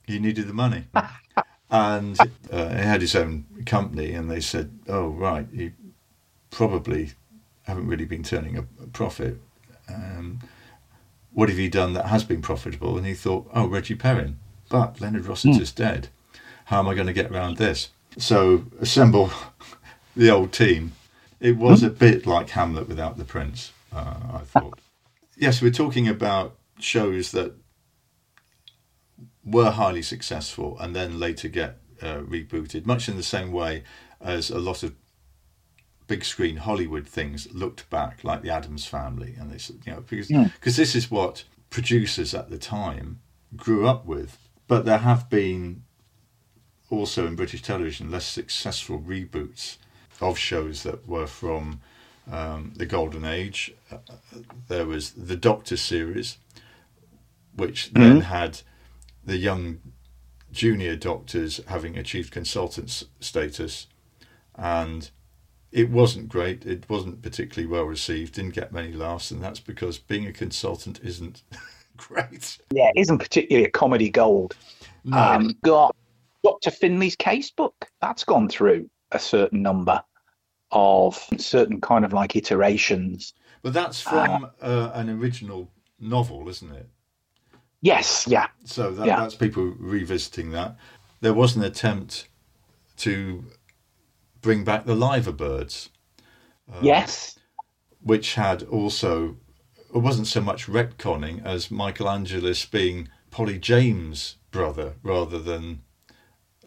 he 0.08 0.20
needed 0.20 0.48
the 0.48 0.54
money. 0.54 0.86
and 1.70 2.18
uh, 2.52 2.70
he 2.70 2.82
had 2.82 3.02
his 3.02 3.16
own 3.16 3.46
company, 3.66 4.14
and 4.14 4.32
they 4.32 4.40
said, 4.40 4.72
"Oh, 4.88 5.10
right, 5.10 5.48
you 5.52 5.74
probably 6.50 7.12
haven't 7.64 7.88
really 7.88 8.06
been 8.06 8.24
turning 8.24 8.58
a, 8.58 8.62
a 8.82 8.88
profit. 8.88 9.38
Um, 9.90 10.40
what 11.36 11.50
have 11.50 11.60
you 11.60 11.70
done 11.70 11.94
that 11.94 12.08
has 12.08 12.24
been 12.24 12.42
profitable?" 12.42 12.98
And 12.98 13.06
he 13.06 13.14
thought, 13.14 13.48
"Oh, 13.54 13.68
Reggie 13.68 13.96
Perrin, 13.96 14.40
but 14.70 15.00
Leonard 15.00 15.26
Rossiter's 15.26 15.72
mm. 15.72 15.76
dead. 15.76 16.08
How 16.66 16.80
am 16.80 16.90
I 16.90 16.96
going 16.96 17.08
to 17.08 17.14
get 17.14 17.30
around 17.30 17.58
this?" 17.58 17.90
So 18.18 18.66
assemble 18.80 19.30
the 20.16 20.32
old 20.32 20.52
team. 20.52 20.94
It 21.40 21.58
was 21.58 21.84
mm. 21.84 21.88
a 21.88 21.90
bit 21.92 22.26
like 22.26 22.50
Hamlet 22.50 22.88
without 22.88 23.18
the 23.18 23.26
prince. 23.26 23.72
Uh, 23.94 24.16
I 24.34 24.40
thought. 24.40 24.80
yes, 25.38 25.62
we're 25.62 25.72
talking 25.72 26.08
about 26.08 26.58
shows 26.80 27.32
that 27.32 27.54
were 29.46 29.72
highly 29.72 30.02
successful 30.02 30.78
and 30.80 30.96
then 30.96 31.20
later 31.20 31.48
get 31.48 31.78
uh, 32.02 32.18
rebooted, 32.18 32.86
much 32.86 33.08
in 33.08 33.16
the 33.16 33.24
same 33.24 33.52
way 33.52 33.84
as 34.20 34.50
a 34.50 34.58
lot 34.58 34.84
of 34.84 34.96
big 36.08 36.24
screen 36.24 36.58
Hollywood 36.58 37.08
things 37.08 37.52
looked 37.54 37.90
back, 37.90 38.24
like 38.24 38.42
the 38.42 38.50
Addams 38.50 38.86
Family, 38.86 39.36
and 39.40 39.52
this, 39.52 39.72
you 39.86 39.94
know, 39.94 40.02
because 40.02 40.30
yeah. 40.30 40.50
because 40.56 40.76
this 40.78 40.96
is 40.96 41.10
what 41.10 41.44
producers 41.70 42.34
at 42.34 42.50
the 42.50 42.58
time 42.58 43.20
grew 43.56 43.88
up 43.88 44.06
with. 44.06 44.38
But 44.68 44.86
there 44.86 45.00
have 45.00 45.30
been 45.30 45.84
also 46.90 47.28
in 47.28 47.36
British 47.36 47.62
television 47.62 48.12
less 48.12 48.26
successful 48.26 49.00
reboots 49.00 49.78
of 50.22 50.38
shows 50.38 50.84
that 50.84 51.08
were 51.08 51.28
from 51.28 51.82
um, 52.32 52.74
the 52.76 52.86
Golden 52.86 53.26
Age. 53.26 53.74
Uh, 53.92 53.98
there 54.68 54.86
was 54.86 55.12
the 55.12 55.36
Doctor 55.36 55.78
series, 55.78 56.38
which 57.56 57.88
mm-hmm. 57.94 58.02
then 58.02 58.22
had 58.22 58.62
the 59.24 59.38
young 59.38 59.80
junior 60.52 60.96
doctors 60.96 61.60
having 61.68 61.98
achieved 61.98 62.32
consultant 62.32 63.04
status, 63.20 63.88
and 64.56 65.10
it 65.76 65.90
wasn't 65.90 66.30
great. 66.30 66.66
It 66.66 66.90
wasn't 66.90 67.22
particularly 67.22 67.68
well 67.68 67.84
received. 67.84 68.36
Didn't 68.36 68.54
get 68.54 68.72
many 68.72 68.94
laughs, 68.94 69.30
and 69.30 69.44
that's 69.44 69.60
because 69.60 70.00
being 70.00 70.26
a 70.26 70.32
consultant 70.32 71.02
isn't 71.04 71.44
great. 71.98 72.58
Yeah, 72.72 72.90
it 72.96 73.02
isn't 73.02 73.18
particularly 73.18 73.68
a 73.68 73.72
comedy 73.72 74.10
gold. 74.10 74.56
No. 75.04 75.18
Um, 75.18 75.58
got 75.66 75.94
Dr. 76.46 76.72
Finlay's 76.72 77.18
casebook. 77.18 77.74
That's 78.02 78.24
gone 78.24 78.48
through 78.48 78.90
a 79.12 79.20
certain 79.20 79.62
number 79.62 80.02
of 80.72 81.22
certain 81.38 81.82
kind 81.82 82.06
of 82.06 82.14
like 82.14 82.38
iterations. 82.38 83.34
But 83.62 83.74
that's 83.74 84.00
from 84.00 84.46
uh, 84.62 84.66
uh, 84.66 84.92
an 84.96 85.10
original 85.10 85.70
novel, 86.00 86.48
isn't 86.48 86.72
it? 86.72 86.88
Yes, 87.82 88.26
yeah. 88.30 88.48
So 88.64 88.92
that, 88.92 89.08
yeah. 89.08 89.20
that's 89.20 89.36
people 89.36 89.76
revisiting 89.78 90.52
that. 90.52 90.78
There 91.20 91.34
was 91.34 91.58
an 91.58 91.64
attempt 91.64 92.30
to 92.98 93.44
bring 94.46 94.64
back 94.64 94.86
the 94.86 94.94
Liver 94.94 95.32
Birds. 95.32 95.90
Uh, 96.72 96.78
yes. 96.80 97.36
Which 98.00 98.36
had 98.36 98.62
also, 98.62 99.38
it 99.94 99.98
wasn't 99.98 100.28
so 100.28 100.40
much 100.40 100.68
retconning 100.68 101.44
as 101.44 101.72
Michael 101.72 102.08
Angelis 102.08 102.64
being 102.68 103.10
Polly 103.32 103.58
James' 103.58 104.36
brother 104.52 104.94
rather 105.02 105.40
than 105.40 105.82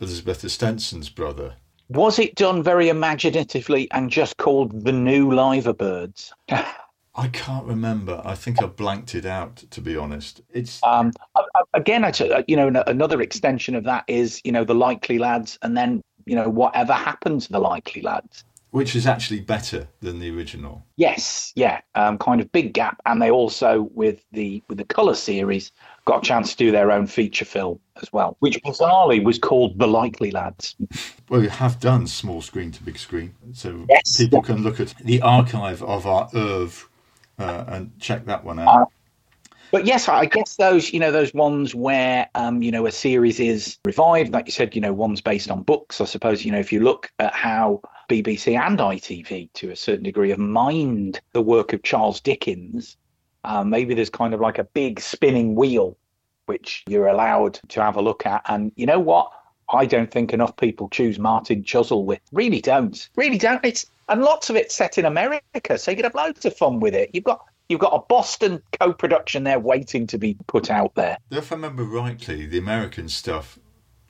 Elizabeth 0.01 0.43
Estensen's 0.43 1.09
brother. 1.09 1.55
Was 1.89 2.19
it 2.19 2.35
done 2.35 2.65
very 2.65 2.89
imaginatively 2.89 3.89
and 3.93 4.11
just 4.11 4.37
called 4.39 4.85
the 4.85 4.93
New 4.93 5.31
Liver 5.31 5.73
Birds? 5.73 6.33
I 6.49 7.29
can't 7.29 7.65
remember. 7.65 8.21
I 8.25 8.35
think 8.35 8.61
I 8.61 8.67
blanked 8.67 9.15
it 9.15 9.25
out. 9.25 9.57
To 9.71 9.81
be 9.81 9.97
honest, 9.97 10.41
it's 10.51 10.81
um, 10.83 11.13
again. 11.75 12.05
I, 12.05 12.13
you 12.49 12.57
know, 12.57 12.83
another 12.87 13.23
extension 13.23 13.75
of 13.77 13.85
that 13.85 14.05
is 14.07 14.41
you 14.45 14.53
know 14.53 14.65
the 14.65 14.75
Likely 14.75 15.19
Lads, 15.19 15.59
and 15.63 15.77
then 15.77 16.03
you 16.29 16.37
know 16.37 16.49
whatever 16.49 16.93
happened 16.93 17.43
to 17.43 17.53
the 17.53 17.59
Likely 17.59 18.03
Lads, 18.03 18.45
which 18.71 18.95
is 18.95 19.07
actually 19.07 19.41
better 19.41 19.89
than 20.01 20.21
the 20.21 20.31
original. 20.31 20.85
Yes, 20.97 21.53
yeah, 21.57 21.81
um, 21.95 22.19
kind 22.19 22.41
of 22.41 22.53
big 22.53 22.75
gap, 22.75 23.01
and 23.07 23.21
they 23.21 23.31
also 23.31 23.89
with 23.95 24.23
the 24.33 24.63
with 24.69 24.79
the 24.79 24.85
color 24.85 25.15
series 25.15 25.73
got 26.05 26.25
a 26.25 26.27
chance 26.27 26.53
to 26.53 26.57
do 26.57 26.71
their 26.71 26.91
own 26.91 27.07
feature 27.07 27.45
film 27.45 27.81
as 28.03 28.13
well, 28.13 28.37
which 28.41 28.63
bizarrely 28.63 29.23
was 29.25 29.39
called 29.39 29.79
The 29.79 29.87
Likely 29.87 30.31
Lads. 30.31 30.77
Well, 31.29 31.41
we 31.41 31.49
have 31.49 31.81
done 31.81 32.07
small 32.07 32.41
screen 32.43 32.71
to 32.73 32.83
big 32.83 32.99
screen, 32.99 33.35
so 33.53 33.85
yes. 33.89 34.17
people 34.17 34.43
can 34.43 34.63
look 34.63 34.81
at 34.81 34.95
the 35.05 35.21
archive 35.23 35.83
of 35.83 36.07
our 36.07 36.29
oeuvre 36.35 36.89
uh, 37.39 37.65
and 37.69 37.99
check 38.01 38.25
that 38.27 38.45
one 38.45 38.59
out. 38.59 38.91
Uh, 39.69 39.79
but 39.79 39.87
yes, 39.87 40.09
I 40.09 40.27
guess 40.27 40.57
those, 40.57 40.93
you 40.93 41.01
know, 41.01 41.13
those 41.13 41.35
ones 41.35 41.75
where, 41.75 42.29
um, 42.35 42.63
you 42.63 42.71
know, 42.71 42.87
a 42.87 42.93
series 42.93 43.41
is 43.41 43.79
revived, 43.85 44.33
like 44.33 44.47
you 44.47 44.53
said, 44.53 44.75
you 44.75 44.81
know, 44.81 44.93
one's 44.93 45.21
based 45.21 45.51
on 45.51 45.63
books. 45.63 46.01
I 46.01 46.05
suppose, 46.05 46.45
you 46.45 46.53
know, 46.53 46.59
if 46.59 46.73
you 46.73 46.81
look 46.81 47.11
at 47.19 47.35
how 47.35 47.81
BBC 48.09 48.59
and 48.59 48.79
ITV, 48.79 49.53
to 49.55 49.71
a 49.71 49.77
certain 49.77 50.05
degree, 50.05 50.31
have 50.31 50.39
mined 50.39 51.21
the 51.33 51.43
work 51.43 51.73
of 51.73 51.83
Charles 51.83 52.21
Dickens, 52.21 52.97
um, 53.45 53.71
maybe 53.71 53.95
there's 53.95 54.11
kind 54.11 54.35
of 54.35 54.41
like 54.41 54.59
a 54.59 54.65
big 54.65 55.01
spinning 55.01 55.55
wheel 55.55 55.97
which 56.47 56.83
you're 56.89 57.07
allowed 57.07 57.61
to 57.69 57.83
have 57.83 57.97
a 57.97 58.03
look 58.03 58.27
at. 58.27 58.43
And 58.47 58.73
you 58.75 58.87
know 58.87 58.99
what? 58.99 59.31
I 59.71 59.85
don't 59.85 60.11
think 60.11 60.33
enough 60.33 60.57
people 60.57 60.89
choose 60.89 61.19
Martin 61.19 61.63
Chuzzlewit. 61.63 62.21
Really 62.33 62.63
don't. 62.63 63.09
Really 63.17 63.37
don't. 63.37 63.63
It's 63.65 63.87
and 64.09 64.23
lots 64.23 64.49
of 64.49 64.57
it's 64.57 64.75
set 64.75 64.97
in 64.97 65.05
America, 65.05 65.77
so 65.77 65.91
you 65.91 65.97
could 65.97 66.07
have 66.07 66.15
loads 66.15 66.47
of 66.47 66.57
fun 66.57 66.81
with 66.81 66.95
it. 66.95 67.11
You've 67.13 67.25
got 67.25 67.45
you've 67.69 67.81
got 67.81 67.95
a 67.95 68.01
Boston 68.09 68.63
co-production 68.81 69.45
there 69.45 69.59
waiting 69.59 70.07
to 70.09 70.19
be 70.19 70.37
put 70.47 70.71
out 70.71 70.95
there. 70.95 71.19
If 71.31 71.53
I 71.53 71.57
remember 71.57 71.85
rightly, 71.85 72.47
the 72.47 72.59
American 72.59 73.09
stuff 73.09 73.59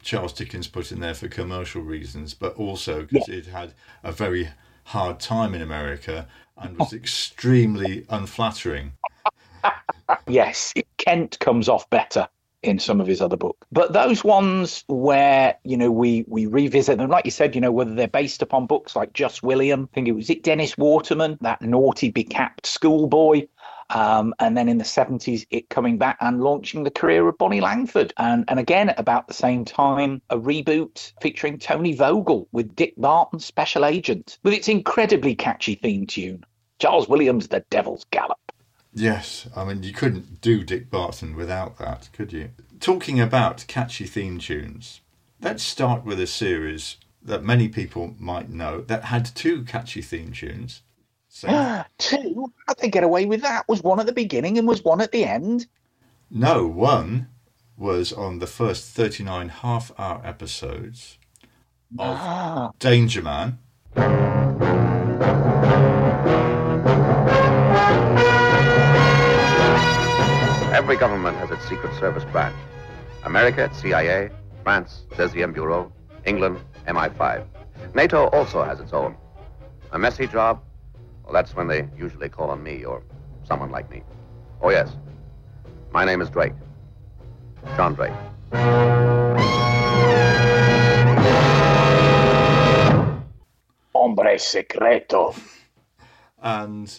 Charles 0.03 0.33
Dickens 0.33 0.69
put 0.69 0.93
in 0.93 1.01
there 1.01 1.15
for 1.15 1.29
commercial 1.29 1.83
reasons, 1.83 2.35
but 2.35 2.55
also 2.55 3.03
because 3.03 3.29
yeah. 3.29 3.35
it 3.35 3.47
had 3.47 3.75
a 4.03 4.13
very 4.13 4.49
hard 4.85 5.21
time 5.21 5.55
in 5.55 5.61
America 5.61 6.29
and 6.57 6.79
was 6.79 6.93
extremely 6.93 8.07
unflattering. 8.09 8.93
yes, 10.29 10.73
Kent 10.97 11.39
comes 11.41 11.69
off 11.69 11.89
better 11.91 12.29
in 12.63 12.79
some 12.79 13.01
of 13.01 13.07
his 13.07 13.21
other 13.21 13.37
books. 13.37 13.67
But 13.71 13.93
those 13.93 14.25
ones 14.25 14.85
where, 14.89 15.57
you 15.65 15.77
know, 15.77 15.91
we 15.91 16.25
we 16.27 16.47
revisit 16.47 16.99
them, 16.99 17.11
like 17.11 17.25
you 17.25 17.31
said, 17.31 17.55
you 17.55 17.61
know, 17.61 17.73
whether 17.73 17.95
they're 17.95 18.09
based 18.09 18.43
upon 18.43 18.67
books 18.67 18.97
like 18.97 19.13
Just 19.13 19.43
William, 19.43 19.89
I 19.91 19.95
think 19.95 20.09
it 20.09 20.13
was 20.13 20.31
it 20.31 20.43
Dennis 20.43 20.77
Waterman, 20.77 21.39
that 21.41 21.63
naughty 21.63 22.11
becapped 22.11 22.67
schoolboy. 22.67 23.47
Um, 23.91 24.35
and 24.39 24.55
then 24.55 24.69
in 24.69 24.77
the 24.77 24.85
70s, 24.85 25.47
it 25.51 25.71
coming 25.71 25.97
back 25.97 26.19
and 26.21 26.43
launching 26.43 26.85
the 26.85 26.91
career 26.91 27.27
of 27.27 27.39
Bonnie 27.39 27.63
Langford. 27.63 28.13
And, 28.19 28.45
and 28.49 28.59
again, 28.59 28.91
at 28.91 29.01
about 29.01 29.29
the 29.29 29.35
same 29.35 29.65
time, 29.65 30.21
a 30.29 30.37
reboot 30.37 31.13
featuring 31.23 31.59
Tony 31.59 31.95
Vogel 31.95 32.49
with 32.53 32.77
Dick 32.77 32.93
Barton, 32.99 33.39
Special 33.39 33.87
Agent, 33.87 34.39
with 34.43 34.53
its 34.53 34.69
incredibly 34.69 35.35
catchy 35.35 35.75
theme 35.75 36.07
tune. 36.07 36.45
Charles 36.79 37.09
Williams, 37.09 37.49
The 37.49 37.65
Devil's 37.71 38.05
Gallop. 38.11 38.53
Yes, 38.99 39.49
I 39.55 39.65
mean, 39.65 39.85
you 39.85 39.93
couldn't 39.93 40.41
do 40.41 40.65
Dick 40.65 40.91
Barton 40.91 41.37
without 41.37 41.79
that, 41.79 42.09
could 42.13 42.33
you? 42.33 42.51
Talking 42.81 43.21
about 43.21 43.65
catchy 43.69 44.07
theme 44.07 44.39
tunes, 44.39 45.03
let's 45.41 45.63
start 45.63 46.05
with 46.05 46.19
a 46.19 46.27
series 46.27 46.97
that 47.23 47.45
many 47.45 47.69
people 47.69 48.17
might 48.19 48.51
know 48.51 48.81
that 48.83 49.05
had 49.05 49.25
two 49.25 49.63
catchy 49.63 50.03
theme 50.03 50.33
tunes. 50.33 50.83
So, 51.29 51.85
two? 51.99 52.53
How'd 52.67 52.79
they 52.79 52.89
get 52.89 53.05
away 53.05 53.25
with 53.27 53.43
that? 53.43 53.69
Was 53.69 53.85
one 53.85 54.01
at 54.01 54.07
the 54.07 54.13
beginning 54.13 54.59
and 54.59 54.67
was 54.67 54.83
one 54.83 55.01
at 55.01 55.13
the 55.13 55.25
end? 55.25 55.69
No, 56.29 56.67
one 56.67 57.29
was 57.77 58.13
on 58.13 58.41
the 58.41 58.49
first 58.49 58.87
39 58.97 59.49
half 59.49 59.93
hour 59.97 60.21
episodes 60.25 61.19
of 61.97 62.17
ah. 62.19 62.73
Danger 62.81 63.23
Man. 63.23 63.59
Every 70.89 71.01
government 71.01 71.37
has 71.37 71.51
its 71.51 71.69
Secret 71.69 71.95
Service 71.99 72.25
branch. 72.33 72.57
America, 73.25 73.65
its 73.65 73.79
CIA. 73.83 74.31
France, 74.65 75.03
Deuxième 75.19 75.53
Bureau. 75.53 75.93
England, 76.25 76.59
MI5. 76.87 77.45
NATO 77.95 78.29
also 78.29 78.65
has 78.65 78.81
its 78.81 78.95
own. 78.95 79.15
A 79.93 79.99
messy 79.99 80.27
job? 80.27 80.63
Well, 81.25 81.35
that's 81.35 81.55
when 81.55 81.69
they 81.69 81.87
usually 81.95 82.31
call 82.31 82.49
on 82.49 82.63
me 82.63 82.87
or 82.87 83.03
someone 83.45 83.71
like 83.71 83.91
me. 83.91 84.03
Oh, 84.63 84.71
yes. 84.71 84.97
My 85.93 86.07
name 86.07 86.23
is 86.23 86.31
Drake. 86.31 86.55
John 87.77 87.93
Drake. 87.93 88.15
hombre 93.93 94.39
secreto. 94.39 95.35
And 96.43 96.99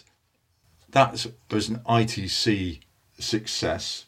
that 0.90 1.26
was 1.50 1.68
an 1.68 1.80
ITC 1.88 2.82
success. 3.22 4.06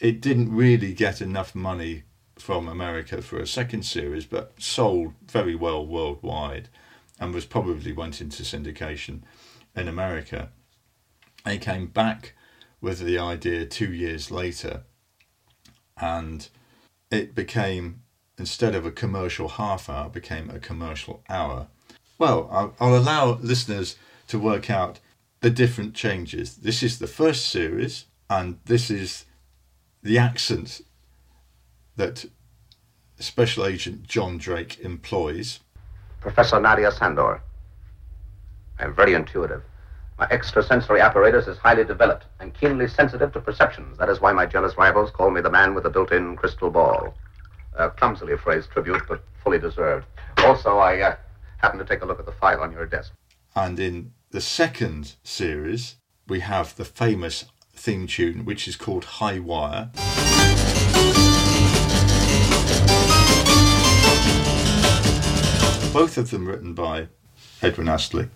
It 0.00 0.20
didn't 0.20 0.54
really 0.54 0.92
get 0.92 1.20
enough 1.20 1.54
money 1.54 2.02
from 2.36 2.68
America 2.68 3.22
for 3.22 3.38
a 3.38 3.46
second 3.46 3.84
series, 3.84 4.26
but 4.26 4.52
sold 4.58 5.14
very 5.26 5.54
well 5.54 5.86
worldwide 5.86 6.68
and 7.20 7.32
was 7.32 7.44
probably 7.44 7.92
went 7.92 8.20
into 8.20 8.42
syndication 8.42 9.22
in 9.76 9.86
America. 9.86 10.50
They 11.44 11.58
came 11.58 11.86
back 11.86 12.34
with 12.80 12.98
the 12.98 13.18
idea 13.18 13.64
two 13.64 13.92
years 13.92 14.30
later, 14.30 14.82
and 16.00 16.48
it 17.10 17.34
became 17.34 18.02
instead 18.38 18.74
of 18.74 18.84
a 18.84 18.90
commercial 18.90 19.48
half 19.48 19.88
hour, 19.88 20.08
became 20.08 20.50
a 20.50 20.58
commercial 20.58 21.22
hour. 21.28 21.68
Well, 22.18 22.48
I'll, 22.50 22.74
I'll 22.80 22.96
allow 22.96 23.38
listeners 23.40 23.96
to 24.28 24.38
work 24.38 24.68
out 24.68 24.98
the 25.42 25.50
different 25.50 25.92
changes. 25.92 26.56
This 26.58 26.82
is 26.82 26.98
the 26.98 27.08
first 27.08 27.46
series, 27.46 28.06
and 28.30 28.58
this 28.64 28.90
is 28.90 29.26
the 30.02 30.16
accent 30.16 30.80
that 31.96 32.24
Special 33.18 33.66
Agent 33.66 34.06
John 34.06 34.38
Drake 34.38 34.78
employs. 34.80 35.60
Professor 36.20 36.60
Nadia 36.60 36.92
Sandor. 36.92 37.42
I'm 38.78 38.94
very 38.94 39.14
intuitive. 39.14 39.62
My 40.16 40.26
extrasensory 40.28 41.00
apparatus 41.00 41.48
is 41.48 41.58
highly 41.58 41.84
developed 41.84 42.26
and 42.38 42.54
keenly 42.54 42.86
sensitive 42.86 43.32
to 43.32 43.40
perceptions. 43.40 43.98
That 43.98 44.08
is 44.08 44.20
why 44.20 44.32
my 44.32 44.46
jealous 44.46 44.76
rivals 44.78 45.10
call 45.10 45.30
me 45.30 45.40
the 45.40 45.50
man 45.50 45.74
with 45.74 45.82
the 45.82 45.90
built-in 45.90 46.36
crystal 46.36 46.70
ball. 46.70 47.14
A 47.76 47.90
clumsily 47.90 48.36
phrased 48.36 48.70
tribute, 48.70 49.02
but 49.08 49.24
fully 49.42 49.58
deserved. 49.58 50.06
Also, 50.38 50.78
I 50.78 51.00
uh, 51.00 51.16
happened 51.58 51.80
to 51.80 51.86
take 51.86 52.02
a 52.02 52.06
look 52.06 52.20
at 52.20 52.26
the 52.26 52.32
file 52.32 52.60
on 52.60 52.70
your 52.70 52.86
desk. 52.86 53.12
And 53.56 53.78
in 53.80 54.12
the 54.32 54.40
second 54.40 55.14
series, 55.22 55.96
we 56.26 56.40
have 56.40 56.74
the 56.76 56.86
famous 56.86 57.44
theme 57.74 58.06
tune, 58.06 58.46
which 58.46 58.66
is 58.66 58.76
called 58.76 59.04
High 59.04 59.38
Wire. 59.38 59.90
Both 65.92 66.16
of 66.16 66.30
them 66.30 66.48
written 66.48 66.72
by 66.72 67.08
Edwin 67.60 67.88
Astley. 67.90 68.30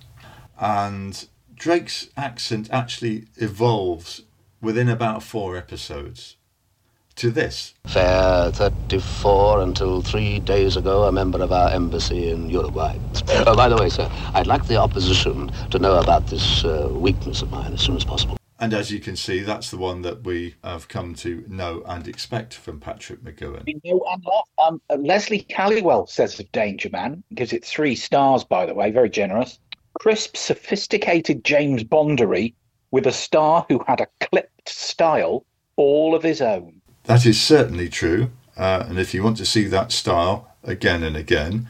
And 0.61 1.27
Drake's 1.55 2.11
accent 2.15 2.69
actually 2.71 3.29
evolves 3.37 4.23
within 4.61 4.91
about 4.91 5.23
four 5.23 5.57
episodes 5.57 6.36
to 7.17 7.31
this. 7.31 7.75
Fair 7.87 8.51
34 8.53 9.63
until 9.63 10.03
three 10.03 10.39
days 10.41 10.77
ago, 10.77 11.05
a 11.05 11.13
member 11.13 11.43
of 11.43 11.51
our 11.51 11.71
embassy 11.71 12.31
in 12.31 12.51
Uruguay. 12.51 12.97
Oh, 13.47 13.57
by 13.57 13.69
the 13.69 13.77
way, 13.77 13.89
sir, 13.89 14.11
I'd 14.35 14.47
like 14.47 14.67
the 14.67 14.77
opposition 14.77 15.51
to 15.71 15.79
know 15.79 15.99
about 15.99 16.27
this 16.29 16.65
uh, 16.65 16.89
weakness 16.93 17.43
of 17.43 17.51
mine 17.51 17.73
as 17.73 17.81
soon 17.81 17.97
as 17.97 18.05
possible. 18.05 18.37
And 18.59 18.73
as 18.73 18.91
you 18.91 19.01
can 19.01 19.17
see, 19.17 19.41
that's 19.41 19.71
the 19.71 19.77
one 19.77 20.01
that 20.03 20.25
we 20.25 20.55
have 20.65 20.89
come 20.89 21.15
to 21.17 21.45
know 21.47 21.83
and 21.87 22.09
expect 22.09 22.55
from 22.55 22.81
Patrick 22.81 23.23
McGoohan. 23.23 23.65
We 23.67 23.81
know 23.85 24.03
and 24.11 24.25
love. 24.25 24.81
Um, 24.91 25.05
Leslie 25.05 25.47
Halliwell 25.51 26.07
says 26.07 26.41
of 26.41 26.51
Danger 26.53 26.89
Man, 26.91 27.23
gives 27.35 27.53
it 27.53 27.65
three 27.65 27.95
stars, 27.95 28.45
by 28.45 28.65
the 28.65 28.75
way, 28.75 28.91
very 28.91 29.11
generous. 29.11 29.59
Crisp, 29.95 30.37
sophisticated 30.37 31.45
James 31.45 31.85
Bondery 31.85 32.55
with 32.91 33.07
a 33.07 33.13
star 33.13 33.67
who 33.69 33.83
had 33.87 34.01
a 34.01 34.09
clipped 34.21 34.69
style 34.69 35.45
all 35.77 36.15
of 36.15 36.23
his 36.23 36.41
own. 36.41 36.81
That 37.07 37.25
is 37.25 37.41
certainly 37.41 37.89
true. 37.89 38.31
Uh, 38.57 38.85
and 38.89 38.99
if 38.99 39.15
you 39.15 39.23
want 39.23 39.37
to 39.39 39.47
see 39.47 39.65
that 39.67 39.93
style 39.93 40.53
again 40.65 41.03
and 41.03 41.17
again, 41.17 41.69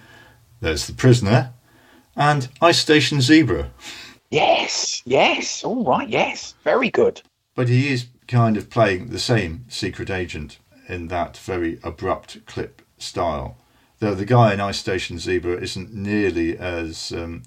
there's 0.61 0.87
The 0.87 0.95
Prisoner 0.95 1.53
and 2.17 2.49
Ice 2.63 2.79
Station 2.79 3.21
Zebra. 3.21 3.71
Yes, 4.31 5.03
yes, 5.05 5.63
all 5.63 5.85
right, 5.85 6.09
yes, 6.09 6.55
very 6.65 6.91
good. 6.91 7.21
But 7.55 7.69
he 7.69 7.93
is 7.93 8.07
kind 8.27 8.57
of 8.57 8.71
playing 8.71 9.09
the 9.09 9.19
same 9.19 9.67
secret 9.69 10.11
agent 10.11 10.59
in 10.89 11.09
that 11.09 11.37
very 11.37 11.79
abrupt 11.83 12.45
clip 12.47 12.83
style. 12.99 13.59
Though 13.99 14.15
the 14.15 14.25
guy 14.25 14.55
in 14.55 14.61
Ice 14.61 14.79
Station 14.79 15.19
Zebra 15.19 15.57
isn't 15.57 15.93
nearly 15.93 16.57
as 16.57 17.13
um, 17.13 17.43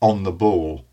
on 0.00 0.22
the 0.22 0.32
ball 0.32 0.84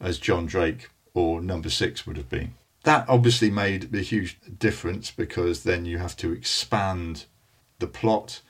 as 0.00 0.18
John 0.18 0.46
Drake 0.46 0.88
or 1.14 1.40
Number 1.40 1.68
Six 1.68 2.06
would 2.06 2.16
have 2.16 2.28
been. 2.28 2.54
That 2.84 3.04
obviously 3.08 3.50
made 3.50 3.94
a 3.94 4.00
huge 4.00 4.38
difference 4.58 5.10
because 5.10 5.64
then 5.64 5.84
you 5.84 5.98
have 5.98 6.16
to 6.18 6.32
expand 6.32 7.26
the 7.78 7.86
plot. 7.86 8.40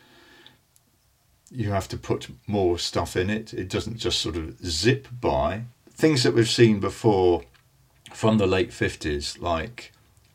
You 1.51 1.71
have 1.71 1.89
to 1.89 1.97
put 1.97 2.29
more 2.47 2.79
stuff 2.79 3.17
in 3.17 3.29
it. 3.29 3.53
It 3.53 3.69
doesn't 3.69 3.97
just 3.97 4.21
sort 4.21 4.37
of 4.37 4.65
zip 4.65 5.09
by. 5.21 5.65
Things 5.91 6.23
that 6.23 6.35
we've 6.35 6.49
seen 6.49 6.79
before 6.79 7.43
from 8.13 8.39
the 8.39 8.47
late 8.47 8.71
50s, 8.71 9.41
like 9.41 9.93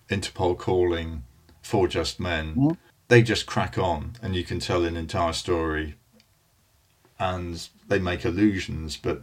Interpol 0.09 0.57
calling, 0.57 1.23
Four 1.61 1.87
Just 1.87 2.19
Men, 2.19 2.55
mm-hmm. 2.55 2.71
they 3.07 3.21
just 3.21 3.45
crack 3.45 3.77
on 3.77 4.13
and 4.21 4.35
you 4.35 4.43
can 4.43 4.59
tell 4.59 4.83
an 4.85 4.97
entire 4.97 5.33
story 5.33 5.95
and 7.17 7.69
they 7.87 7.99
make 7.99 8.25
allusions, 8.25 8.97
but 8.97 9.21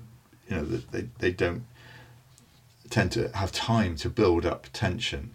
you 0.48 0.56
know 0.56 0.64
they, 0.64 1.08
they 1.18 1.30
don't 1.30 1.64
tend 2.92 3.10
to 3.12 3.28
have 3.34 3.50
time 3.50 3.96
to 3.96 4.10
build 4.10 4.44
up 4.44 4.66
tension. 4.72 5.34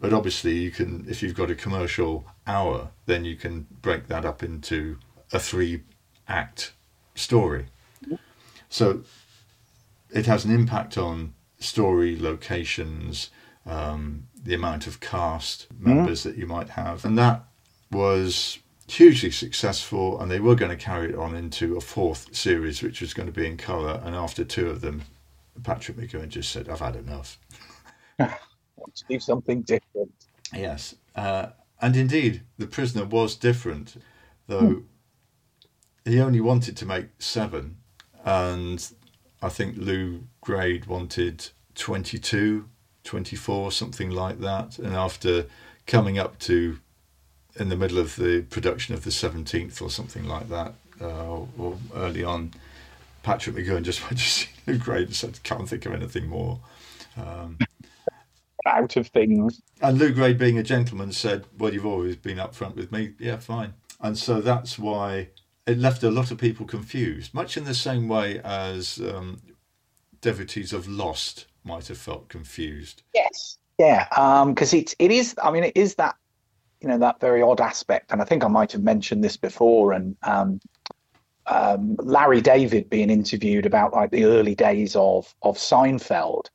But 0.00 0.12
obviously, 0.12 0.58
you 0.58 0.70
can 0.70 1.06
if 1.08 1.22
you've 1.22 1.34
got 1.34 1.50
a 1.50 1.54
commercial 1.54 2.26
hour, 2.46 2.90
then 3.06 3.24
you 3.24 3.36
can 3.36 3.66
break 3.80 4.08
that 4.08 4.24
up 4.24 4.42
into 4.42 4.98
a 5.32 5.38
three 5.38 5.82
act 6.28 6.72
story. 7.14 7.66
So 8.68 9.02
it 10.10 10.26
has 10.26 10.44
an 10.44 10.52
impact 10.52 10.98
on 10.98 11.34
story, 11.58 12.18
locations, 12.18 13.30
um, 13.64 14.26
the 14.44 14.54
amount 14.54 14.86
of 14.86 15.00
cast 15.00 15.66
members 15.78 16.22
that 16.24 16.36
you 16.36 16.46
might 16.46 16.70
have. 16.70 17.04
And 17.04 17.16
that 17.16 17.44
was 17.90 18.58
hugely 18.88 19.30
successful, 19.30 20.20
and 20.20 20.30
they 20.30 20.40
were 20.40 20.54
going 20.54 20.76
to 20.76 20.84
carry 20.84 21.10
it 21.10 21.16
on 21.16 21.34
into 21.34 21.76
a 21.76 21.80
fourth 21.80 22.34
series, 22.34 22.82
which 22.82 23.00
was 23.00 23.14
going 23.14 23.26
to 23.26 23.32
be 23.32 23.46
in 23.46 23.56
colour. 23.56 24.00
And 24.04 24.14
after 24.14 24.44
two 24.44 24.68
of 24.68 24.80
them, 24.80 25.02
Patrick 25.62 25.96
McGoohan 25.96 26.28
just 26.28 26.50
said, 26.50 26.68
I've 26.68 26.80
had 26.80 26.96
enough. 26.96 27.38
Let's 28.18 29.04
do 29.08 29.18
something 29.18 29.62
different. 29.62 30.12
Yes. 30.54 30.94
Uh, 31.14 31.48
and 31.80 31.96
indeed, 31.96 32.42
The 32.58 32.66
Prisoner 32.66 33.04
was 33.04 33.34
different, 33.34 33.96
though 34.46 34.60
hmm. 34.60 36.10
he 36.10 36.20
only 36.20 36.40
wanted 36.40 36.76
to 36.78 36.86
make 36.86 37.06
seven. 37.18 37.76
And 38.24 38.86
I 39.42 39.48
think 39.48 39.76
Lew 39.76 40.24
Grade 40.40 40.86
wanted 40.86 41.48
22, 41.74 42.68
24, 43.04 43.72
something 43.72 44.10
like 44.10 44.40
that. 44.40 44.78
And 44.78 44.94
after 44.94 45.46
coming 45.86 46.18
up 46.18 46.38
to 46.40 46.78
in 47.58 47.68
the 47.68 47.76
middle 47.76 47.98
of 47.98 48.16
the 48.16 48.42
production 48.42 48.94
of 48.94 49.04
the 49.04 49.10
17th 49.10 49.80
or 49.80 49.90
something 49.90 50.24
like 50.24 50.48
that, 50.48 50.74
uh, 51.00 51.38
or 51.58 51.78
early 51.94 52.24
on, 52.24 52.52
Patrick 53.26 53.56
McGoohan 53.56 53.82
just 53.82 54.04
went 54.04 54.18
to 54.18 54.24
see 54.24 54.48
Lew 54.68 54.78
Grade 54.78 55.08
and 55.08 55.16
said, 55.16 55.42
can't 55.42 55.68
think 55.68 55.84
of 55.84 55.92
anything 55.92 56.28
more. 56.28 56.60
Um, 57.16 57.58
Out 58.66 58.96
of 58.96 59.08
things. 59.08 59.60
And 59.82 59.98
Lew 59.98 60.12
Grade, 60.12 60.38
being 60.38 60.58
a 60.58 60.62
gentleman, 60.62 61.10
said, 61.10 61.44
Well, 61.58 61.74
you've 61.74 61.86
always 61.86 62.14
been 62.14 62.38
upfront 62.38 62.76
with 62.76 62.92
me. 62.92 63.14
Yeah, 63.18 63.38
fine. 63.38 63.74
And 64.00 64.16
so 64.16 64.40
that's 64.40 64.78
why 64.78 65.30
it 65.66 65.78
left 65.78 66.04
a 66.04 66.10
lot 66.10 66.30
of 66.30 66.38
people 66.38 66.66
confused, 66.66 67.34
much 67.34 67.56
in 67.56 67.64
the 67.64 67.74
same 67.74 68.06
way 68.06 68.40
as 68.44 69.00
um, 69.00 69.40
devotees 70.20 70.72
of 70.72 70.86
Lost 70.86 71.46
might 71.64 71.88
have 71.88 71.98
felt 71.98 72.28
confused. 72.28 73.02
Yes. 73.12 73.58
Yeah, 73.78 74.04
because 74.44 74.72
um, 74.72 74.78
it's 74.78 74.94
it 75.00 75.10
is. 75.10 75.34
I 75.42 75.50
mean, 75.50 75.64
it 75.64 75.76
is 75.76 75.96
that 75.96 76.14
you 76.80 76.88
know 76.88 76.98
that 76.98 77.20
very 77.20 77.42
odd 77.42 77.60
aspect, 77.60 78.12
and 78.12 78.22
I 78.22 78.24
think 78.24 78.44
I 78.44 78.48
might 78.48 78.72
have 78.72 78.82
mentioned 78.82 79.24
this 79.24 79.36
before. 79.36 79.92
And 79.92 80.16
um, 80.22 80.60
um, 81.46 81.96
Larry 81.98 82.40
David 82.40 82.90
being 82.90 83.10
interviewed 83.10 83.66
about 83.66 83.92
like 83.92 84.10
the 84.10 84.24
early 84.24 84.54
days 84.54 84.96
of 84.96 85.34
of 85.42 85.56
Seinfeld, 85.56 86.46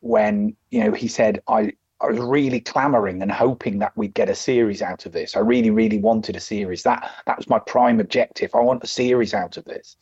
when 0.00 0.56
you 0.70 0.84
know 0.84 0.92
he 0.92 1.08
said 1.08 1.42
I 1.48 1.72
I 2.00 2.08
was 2.08 2.18
really 2.18 2.60
clamoring 2.60 3.22
and 3.22 3.32
hoping 3.32 3.78
that 3.78 3.96
we'd 3.96 4.14
get 4.14 4.28
a 4.28 4.34
series 4.34 4.82
out 4.82 5.06
of 5.06 5.12
this. 5.12 5.36
I 5.36 5.40
really 5.40 5.70
really 5.70 5.98
wanted 5.98 6.36
a 6.36 6.40
series. 6.40 6.82
That 6.82 7.10
that 7.26 7.38
was 7.38 7.48
my 7.48 7.58
prime 7.58 8.00
objective. 8.00 8.54
I 8.54 8.60
want 8.60 8.84
a 8.84 8.88
series 8.88 9.32
out 9.32 9.56
of 9.56 9.64
this. 9.64 9.96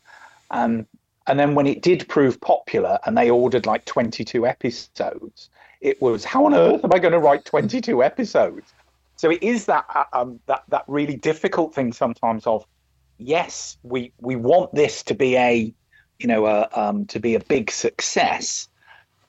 Um, 0.50 0.86
and 1.26 1.38
then 1.38 1.54
when 1.54 1.66
it 1.66 1.82
did 1.82 2.06
prove 2.08 2.40
popular 2.40 2.98
and 3.06 3.16
they 3.16 3.30
ordered 3.30 3.64
like 3.64 3.86
22 3.86 4.46
episodes, 4.46 5.48
it 5.80 6.00
was 6.02 6.24
how 6.24 6.44
on 6.44 6.54
earth 6.54 6.84
am 6.84 6.92
I 6.92 6.98
going 6.98 7.12
to 7.12 7.18
write 7.18 7.44
22 7.44 8.02
episodes? 8.02 8.74
So 9.16 9.30
it 9.30 9.42
is 9.42 9.66
that 9.66 9.86
uh, 9.94 10.04
um, 10.12 10.40
that 10.46 10.64
that 10.68 10.84
really 10.88 11.16
difficult 11.16 11.74
thing 11.74 11.92
sometimes 11.92 12.46
of 12.46 12.66
yes, 13.18 13.76
we 13.82 14.12
we 14.20 14.36
want 14.36 14.74
this 14.74 15.02
to 15.04 15.14
be 15.14 15.36
a 15.36 15.74
you 16.18 16.26
know 16.26 16.46
a, 16.46 16.68
um, 16.72 17.06
to 17.06 17.20
be 17.20 17.34
a 17.34 17.40
big 17.40 17.70
success, 17.70 18.68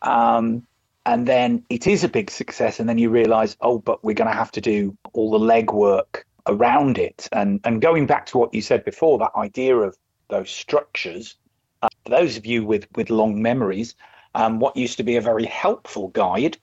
um, 0.01 0.65
and 1.05 1.27
then 1.27 1.63
it 1.69 1.87
is 1.87 2.03
a 2.03 2.09
big 2.09 2.31
success, 2.31 2.79
and 2.79 2.87
then 2.87 2.97
you 2.97 3.09
realise, 3.09 3.55
oh, 3.61 3.79
but 3.79 4.03
we're 4.03 4.15
going 4.15 4.31
to 4.31 4.37
have 4.37 4.51
to 4.51 4.61
do 4.61 4.97
all 5.13 5.31
the 5.31 5.45
legwork 5.45 6.23
around 6.47 6.97
it, 6.97 7.27
and 7.31 7.59
and 7.63 7.81
going 7.81 8.05
back 8.05 8.27
to 8.27 8.37
what 8.37 8.53
you 8.53 8.61
said 8.61 8.85
before, 8.85 9.19
that 9.19 9.31
idea 9.35 9.75
of 9.75 9.97
those 10.29 10.49
structures, 10.49 11.35
For 11.81 12.09
those 12.09 12.37
of 12.37 12.45
you 12.45 12.65
with, 12.65 12.87
with 12.95 13.09
long 13.09 13.41
memories, 13.41 13.95
um, 14.33 14.59
what 14.59 14.75
used 14.75 14.97
to 14.97 15.03
be 15.03 15.17
a 15.17 15.21
very 15.21 15.45
helpful 15.45 16.07
guide 16.09 16.57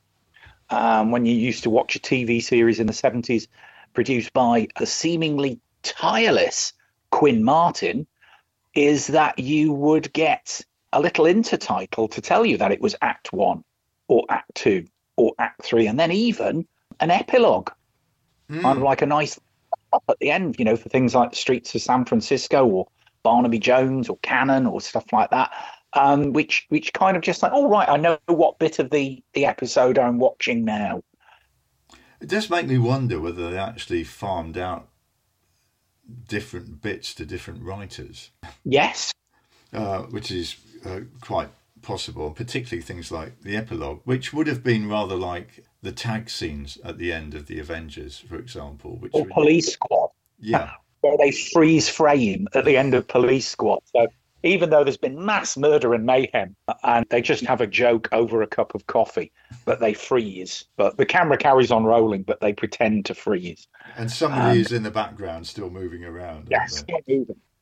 um, 0.70 1.11
when 1.11 1.26
you 1.26 1.35
used 1.35 1.64
to 1.64 1.70
watch 1.70 1.96
a 1.96 2.00
TV 2.00 2.42
series 2.42 2.80
in 2.80 2.87
the 2.87 2.92
70s 2.92 3.46
produced 3.94 4.32
by 4.32 4.68
a 4.76 4.87
seemingly 4.87 5.61
tireless 5.82 6.72
Quinn 7.12 7.44
Martin 7.44 8.09
is 8.75 9.07
that 9.09 9.38
you 9.38 9.72
would 9.72 10.12
get 10.12 10.61
a 10.92 11.01
little 11.01 11.27
intertitle 11.27 12.11
to 12.11 12.20
tell 12.20 12.44
you 12.44 12.59
that 12.59 12.72
it 12.72 12.81
was 12.81 12.96
Act 13.01 13.33
One 13.33 13.62
or 14.09 14.25
Act 14.29 14.53
Two 14.57 14.87
or 15.16 15.33
Act 15.38 15.62
Three, 15.62 15.87
and 15.87 16.01
then 16.01 16.11
even 16.11 16.66
an 16.98 17.12
epilogue, 17.12 17.70
Mm. 18.51 18.62
kind 18.62 18.79
of 18.79 18.83
like 18.83 19.03
a 19.03 19.07
nice 19.07 19.38
up 19.92 20.03
at 20.09 20.18
the 20.18 20.31
end, 20.31 20.57
you 20.59 20.64
know, 20.64 20.77
for 20.77 20.88
things 20.88 21.14
like 21.14 21.31
the 21.31 21.37
Streets 21.37 21.75
of 21.75 21.81
San 21.83 22.05
Francisco 22.05 22.66
or 22.66 22.88
Barnaby 23.22 23.59
Jones 23.59 24.09
or 24.09 24.18
Cannon 24.22 24.66
or 24.66 24.81
stuff 24.81 25.05
like 25.12 25.31
that. 25.31 25.53
Um, 25.94 26.33
which 26.33 26.66
which 26.70 26.92
kind 26.92 27.16
of 27.16 27.22
just 27.22 27.42
like, 27.42 27.53
all 27.53 27.68
right, 27.68 27.88
I 27.88 27.98
know 27.98 28.18
what 28.27 28.59
bit 28.59 28.79
of 28.79 28.90
the 28.90 29.22
the 29.35 29.44
episode 29.46 29.98
I'm 29.98 30.18
watching 30.18 30.64
now. 30.64 31.03
It 32.20 32.29
does 32.29 32.48
make 32.51 32.66
me 32.66 32.79
wonder 32.79 33.20
whether 33.20 33.51
they 33.51 33.59
actually 33.59 34.05
farmed 34.05 34.57
out 34.57 34.88
different 36.28 36.82
bits 36.82 37.14
to 37.14 37.24
different 37.26 37.62
writers, 37.62 38.30
Yes, 38.64 39.12
uh, 39.72 40.02
which 40.02 40.30
is 40.30 40.56
uh, 40.84 41.00
quite 41.20 41.48
possible, 41.82 42.30
particularly 42.30 42.82
things 42.82 43.10
like 43.10 43.40
the 43.42 43.56
epilogue, 43.56 44.00
which 44.04 44.32
would 44.32 44.46
have 44.46 44.62
been 44.62 44.88
rather 44.88 45.16
like 45.16 45.64
the 45.82 45.92
tag 45.92 46.30
scenes 46.30 46.78
at 46.84 46.98
the 46.98 47.12
end 47.12 47.34
of 47.34 47.46
the 47.46 47.58
Avengers, 47.58 48.18
for 48.18 48.36
example. 48.36 48.96
Which 48.96 49.12
or 49.14 49.22
would- 49.22 49.32
Police 49.32 49.72
Squad. 49.72 50.10
yeah, 50.38 50.72
where 51.00 51.16
they 51.18 51.32
freeze 51.32 51.88
frame 51.88 52.46
at 52.54 52.64
the 52.64 52.76
end 52.76 52.94
of 52.94 53.08
Police 53.08 53.48
Squad. 53.48 53.80
So 53.86 54.06
even 54.42 54.70
though 54.70 54.85
there's 54.85 54.96
been 54.96 55.24
mass 55.24 55.57
murder 55.57 55.94
and 55.94 56.05
mayhem, 56.05 56.57
and 56.83 57.07
they 57.11 57.22
just 57.22 57.44
have 57.44 57.61
a 57.61 57.66
joke 57.66 58.09
over 58.12 58.42
a 58.42 58.46
cup 58.46 58.74
of 58.74 58.87
coffee, 58.87 59.31
but 59.64 59.81
they 59.81 59.94
freeze. 59.94 60.64
But 60.76 60.96
the 60.96 61.07
camera 61.07 61.37
carries 61.37 61.70
on 61.70 61.85
rolling, 61.85 62.22
but 62.22 62.40
they 62.40 62.52
pretend 62.52 63.07
to 63.07 63.14
freeze. 63.14 63.68
and 63.96 64.11
somebody 64.11 64.61
is 64.61 64.72
in 64.72 64.83
the 64.83 64.90
background 64.90 65.46
still 65.46 65.70
moving 65.70 66.05
around. 66.05 66.48
Yes. 66.50 66.85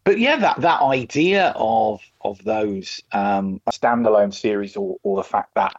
But 0.04 0.18
yeah, 0.18 0.36
that, 0.36 0.60
that 0.62 0.80
idea 0.80 1.52
of 1.56 2.00
of 2.22 2.42
those 2.44 3.00
um, 3.12 3.60
standalone 3.70 4.32
series, 4.32 4.76
or, 4.76 4.96
or 5.02 5.16
the 5.16 5.24
fact 5.24 5.54
that 5.54 5.74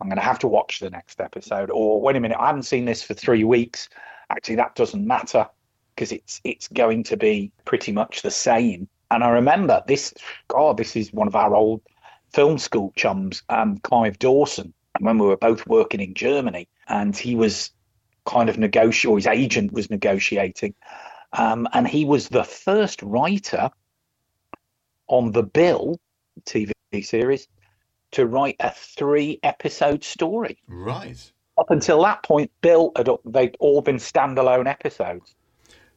I'm 0.00 0.08
going 0.08 0.16
to 0.16 0.22
have 0.22 0.38
to 0.40 0.48
watch 0.48 0.80
the 0.80 0.90
next 0.90 1.20
episode, 1.20 1.70
or 1.70 2.00
wait 2.00 2.16
a 2.16 2.20
minute, 2.20 2.38
I 2.40 2.46
haven't 2.46 2.64
seen 2.64 2.86
this 2.86 3.02
for 3.02 3.14
three 3.14 3.44
weeks. 3.44 3.88
Actually, 4.30 4.56
that 4.56 4.74
doesn't 4.74 5.06
matter 5.06 5.46
because 5.94 6.12
it's 6.12 6.40
it's 6.44 6.68
going 6.68 7.04
to 7.04 7.16
be 7.16 7.52
pretty 7.64 7.92
much 7.92 8.22
the 8.22 8.30
same. 8.30 8.88
And 9.10 9.24
I 9.24 9.30
remember 9.30 9.82
this. 9.86 10.14
God, 10.48 10.76
this 10.76 10.94
is 10.96 11.12
one 11.12 11.26
of 11.26 11.34
our 11.36 11.54
old 11.54 11.82
film 12.32 12.58
school 12.58 12.92
chums, 12.94 13.42
um, 13.48 13.78
Clive 13.78 14.18
Dawson, 14.18 14.72
when 15.00 15.18
we 15.18 15.26
were 15.26 15.36
both 15.36 15.66
working 15.66 16.00
in 16.00 16.14
Germany, 16.14 16.68
and 16.88 17.16
he 17.16 17.34
was 17.34 17.70
kind 18.24 18.48
of 18.48 18.58
negotiating. 18.58 19.12
Or 19.12 19.18
his 19.18 19.26
agent 19.26 19.72
was 19.72 19.90
negotiating, 19.90 20.74
um, 21.32 21.68
and 21.72 21.88
he 21.88 22.04
was 22.04 22.28
the 22.28 22.44
first 22.44 23.02
writer 23.02 23.70
on 25.08 25.32
the 25.32 25.42
Bill 25.42 25.98
TV 26.44 26.72
series 27.02 27.48
to 28.12 28.26
write 28.26 28.56
a 28.60 28.70
three-episode 28.70 30.04
story. 30.04 30.58
Right. 30.68 31.32
Up 31.58 31.70
until 31.70 32.02
that 32.02 32.22
point, 32.22 32.50
Bill 32.60 32.92
had 32.96 33.08
they'd 33.24 33.56
all 33.58 33.82
been 33.82 33.96
standalone 33.96 34.66
episodes. 34.66 35.34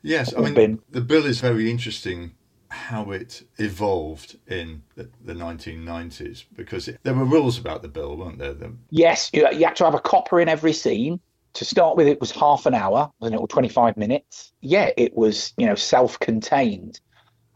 Yes, 0.02 0.34
I 0.36 0.42
mean 0.42 0.54
been- 0.54 0.80
the 0.90 1.02
bill 1.02 1.26
is 1.26 1.40
very 1.40 1.72
interesting 1.72 2.34
how 2.74 3.12
it 3.12 3.44
evolved 3.60 4.38
in 4.48 4.82
the, 4.96 5.08
the 5.24 5.34
1990s 5.34 6.44
because 6.56 6.88
it, 6.88 7.00
there 7.04 7.14
were 7.14 7.24
rules 7.24 7.60
about 7.60 7.84
the 7.84 7.88
bill, 7.88 8.18
weren't 8.18 8.40
there? 8.40 8.54
The, 8.54 8.74
Yes, 8.90 9.30
you, 9.32 9.48
you 9.52 9.66
had 9.66 9.76
to 9.76 9.86
have 9.86 9.94
a 9.94 10.00
copper 10.00 10.40
in 10.40 10.50
every 10.50 10.74
scene. 10.74 11.20
To 11.54 11.66
start 11.66 11.96
with, 11.96 12.08
it 12.08 12.20
was 12.20 12.32
half 12.32 12.66
an 12.66 12.74
hour, 12.74 13.12
wasn't 13.20 13.36
it, 13.36 13.42
or 13.42 13.48
25 13.48 13.96
minutes? 13.96 14.52
Yeah, 14.62 14.90
it 14.98 15.16
was, 15.16 15.54
you 15.58 15.68
know, 15.68 15.76
self-contained. 15.76 17.00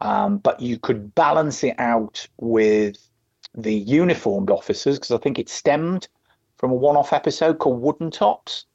Um, 0.00 0.38
but 0.38 0.60
you 0.60 0.78
could 0.78 1.12
balance 1.16 1.64
it 1.64 1.74
out 1.78 2.28
with 2.36 2.96
the 3.56 3.74
uniformed 3.74 4.50
officers 4.50 4.98
because 4.98 5.10
I 5.10 5.18
think 5.18 5.40
it 5.40 5.48
stemmed 5.48 6.06
from 6.58 6.70
a 6.70 6.74
one-off 6.74 7.12
episode 7.12 7.58
called 7.58 7.82
Wooden 7.82 8.12
Tops, 8.12 8.66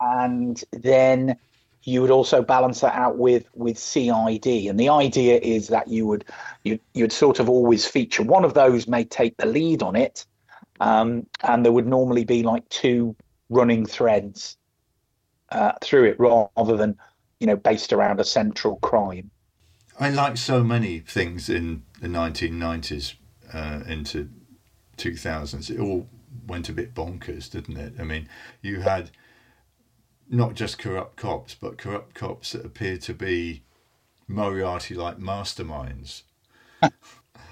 and 0.00 0.62
then 0.72 1.36
you 1.84 2.00
would 2.00 2.10
also 2.10 2.42
balance 2.42 2.80
that 2.80 2.94
out 2.94 3.18
with 3.18 3.46
with 3.54 3.78
CID. 3.78 4.46
And 4.46 4.78
the 4.78 4.88
idea 4.88 5.38
is 5.38 5.68
that 5.68 5.88
you 5.88 6.06
would 6.06 6.24
you 6.64 6.78
you'd 6.94 7.12
sort 7.12 7.40
of 7.40 7.48
always 7.48 7.86
feature 7.86 8.22
one 8.22 8.44
of 8.44 8.54
those 8.54 8.86
may 8.86 9.04
take 9.04 9.36
the 9.36 9.46
lead 9.46 9.82
on 9.82 9.96
it, 9.96 10.24
um, 10.80 11.26
and 11.42 11.64
there 11.64 11.72
would 11.72 11.86
normally 11.86 12.24
be 12.24 12.42
like 12.42 12.68
two 12.68 13.16
running 13.48 13.84
threads 13.84 14.56
uh, 15.50 15.72
through 15.82 16.04
it 16.04 16.16
rather 16.18 16.76
than 16.76 16.96
you 17.40 17.46
know 17.46 17.56
based 17.56 17.92
around 17.92 18.20
a 18.20 18.24
central 18.24 18.76
crime. 18.76 19.30
I 20.00 20.10
like 20.10 20.36
so 20.36 20.64
many 20.64 21.00
things 21.00 21.48
in 21.48 21.82
the 22.00 22.08
1990s 22.08 23.14
uh, 23.52 23.82
into 23.86 24.30
2000s. 24.96 25.70
It 25.70 25.78
all 25.78 26.08
went 26.46 26.68
a 26.68 26.72
bit 26.72 26.94
bonkers, 26.94 27.50
didn't 27.50 27.76
it? 27.76 27.94
I 27.98 28.04
mean, 28.04 28.28
you 28.62 28.80
had 28.80 29.10
not 30.32 30.54
just 30.54 30.78
corrupt 30.78 31.16
cops, 31.16 31.54
but 31.54 31.76
corrupt 31.76 32.14
cops 32.14 32.52
that 32.52 32.64
appear 32.64 32.96
to 32.96 33.12
be 33.12 33.62
Moriarty-like 34.26 35.18
masterminds. 35.18 36.22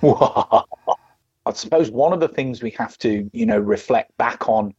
I 0.03 1.53
suppose 1.53 1.91
one 1.91 2.15
of 2.15 2.21
the 2.21 2.29
things 2.29 2.63
we 2.63 2.71
have 2.71 2.97
to, 2.99 3.29
you 3.33 3.45
know, 3.45 3.59
reflect 3.59 4.17
back 4.17 4.49
on 4.49 4.75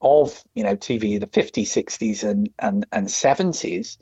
of, 0.00 0.42
you 0.54 0.62
know, 0.62 0.76
TV, 0.76 1.18
the 1.18 1.26
50s, 1.26 1.66
60s, 1.66 2.22
and, 2.22 2.50
and, 2.60 2.86
and 2.92 3.08
70s, 3.08 3.96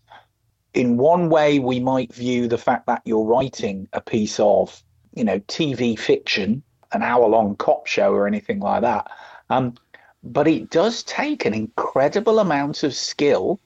in 0.74 0.98
one 0.98 1.30
way, 1.30 1.58
we 1.58 1.80
might 1.80 2.12
view 2.12 2.48
the 2.48 2.58
fact 2.58 2.86
that 2.86 3.02
you're 3.04 3.24
writing 3.24 3.88
a 3.92 4.00
piece 4.00 4.38
of, 4.40 4.82
you 5.14 5.24
know, 5.24 5.38
TV 5.40 5.98
fiction, 5.98 6.62
an 6.92 7.02
hour 7.02 7.28
long 7.28 7.56
cop 7.56 7.86
show 7.86 8.12
or 8.12 8.26
anything 8.26 8.60
like 8.60 8.82
that. 8.82 9.10
Um, 9.48 9.74
but 10.22 10.46
it 10.46 10.70
does 10.70 11.02
take 11.02 11.44
an 11.44 11.54
incredible 11.54 12.38
amount 12.38 12.82
of 12.82 12.94
skill 12.94 13.58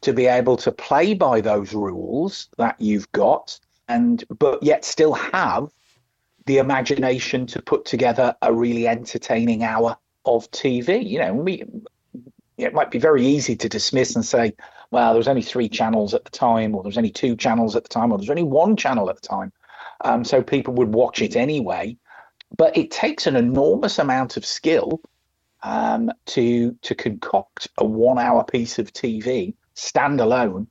to 0.00 0.12
be 0.12 0.26
able 0.26 0.56
to 0.56 0.72
play 0.72 1.14
by 1.14 1.40
those 1.40 1.74
rules 1.74 2.48
that 2.56 2.80
you've 2.80 3.10
got 3.12 3.58
and 3.88 4.24
but 4.38 4.62
yet 4.62 4.84
still 4.84 5.14
have 5.14 5.70
the 6.46 6.58
imagination 6.58 7.46
to 7.46 7.60
put 7.60 7.84
together 7.84 8.34
a 8.42 8.52
really 8.52 8.86
entertaining 8.86 9.62
hour 9.64 9.96
of 10.24 10.50
TV. 10.50 11.06
You 11.06 11.18
know, 11.18 11.34
we 11.34 11.64
it 12.56 12.74
might 12.74 12.90
be 12.90 12.98
very 12.98 13.24
easy 13.24 13.54
to 13.56 13.68
dismiss 13.68 14.16
and 14.16 14.24
say, 14.24 14.54
well, 14.90 15.12
there 15.12 15.18
was 15.18 15.28
only 15.28 15.42
three 15.42 15.68
channels 15.68 16.14
at 16.14 16.24
the 16.24 16.30
time, 16.30 16.74
or 16.74 16.82
there 16.82 16.88
was 16.88 16.98
only 16.98 17.10
two 17.10 17.36
channels 17.36 17.76
at 17.76 17.84
the 17.84 17.88
time, 17.88 18.10
or 18.10 18.18
there's 18.18 18.30
only 18.30 18.42
one 18.42 18.76
channel 18.76 19.10
at 19.10 19.20
the 19.20 19.28
time. 19.28 19.52
Um, 20.04 20.24
so 20.24 20.42
people 20.42 20.74
would 20.74 20.94
watch 20.94 21.22
it 21.22 21.36
anyway. 21.36 21.96
But 22.56 22.76
it 22.76 22.90
takes 22.90 23.26
an 23.26 23.36
enormous 23.36 23.98
amount 23.98 24.36
of 24.36 24.46
skill 24.46 25.00
um, 25.62 26.10
to 26.26 26.76
to 26.82 26.94
concoct 26.94 27.68
a 27.78 27.84
one-hour 27.84 28.44
piece 28.44 28.78
of 28.78 28.92
TV 28.92 29.54
standalone 29.74 30.66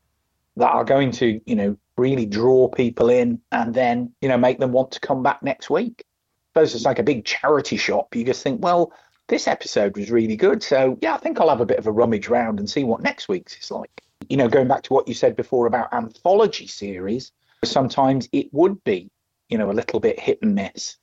that 0.58 0.69
are 0.69 0.84
going 0.84 1.12
to, 1.12 1.39
you 1.45 1.56
know, 1.56 1.78
really 1.97 2.26
draw 2.26 2.67
people 2.67 3.10
in 3.10 3.39
and 3.52 3.73
then, 3.73 4.12
you 4.21 4.30
know, 4.30 4.38
make 4.38 4.60
them 4.60 4.71
want 4.71 4.91
to 4.91 5.00
come 5.00 5.23
back 5.23 5.41
next 5.43 5.69
week. 5.69 6.04
Suppose 6.50 6.73
it's 6.76 6.86
like 6.86 7.00
a 7.00 7.04
big 7.04 7.26
charity 7.26 7.78
shop. 7.78 8.15
You 8.15 8.26
just 8.26 8.43
think, 8.43 8.63
well, 8.63 8.91
this 9.28 9.47
episode 9.47 9.95
was 9.95 10.10
really 10.10 10.36
good. 10.36 10.63
So, 10.63 10.97
yeah, 11.02 11.13
I 11.13 11.17
think 11.17 11.39
I'll 11.39 11.50
have 11.50 11.62
a 11.62 11.65
bit 11.65 11.80
of 11.80 11.88
a 11.88 11.91
rummage 11.91 12.28
round 12.28 12.60
and 12.60 12.69
see 12.69 12.84
what 12.84 13.02
next 13.02 13.28
week's 13.28 13.58
is 13.58 13.71
like. 13.71 14.02
You 14.30 14.38
know, 14.38 14.47
going 14.47 14.67
back 14.67 14.84
to 14.84 14.93
what 14.93 15.08
you 15.08 15.13
said 15.13 15.36
before 15.36 15.67
about 15.67 15.93
anthology 15.93 16.67
series, 16.67 17.32
sometimes 17.63 18.28
it 18.32 18.52
would 18.52 18.84
be, 18.84 19.12
you 19.50 19.58
know, 19.58 19.69
a 19.69 19.73
little 19.73 20.00
bit 20.00 20.19
hit 20.19 20.39
and 20.41 20.56
miss. 20.56 20.97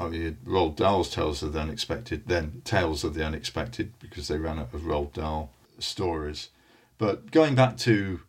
Oh, 0.00 0.10
yeah, 0.10 0.30
Roald 0.46 0.76
Dahl's 0.76 1.10
Tales 1.10 1.42
of 1.42 1.52
the 1.52 1.60
Unexpected, 1.60 2.22
then 2.26 2.62
Tales 2.64 3.04
of 3.04 3.12
the 3.12 3.22
Unexpected, 3.24 3.92
because 4.00 4.28
they 4.28 4.38
ran 4.38 4.58
out 4.58 4.72
of 4.72 4.80
Roald 4.80 5.12
Dahl 5.12 5.52
stories. 5.78 6.48
But 6.96 7.30
going 7.30 7.54
back 7.54 7.76
to 7.78 8.20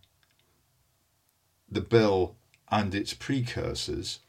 the 1.70 1.80
bill 1.80 2.36
and 2.70 2.94
its 2.94 3.14
precursors, 3.14 4.20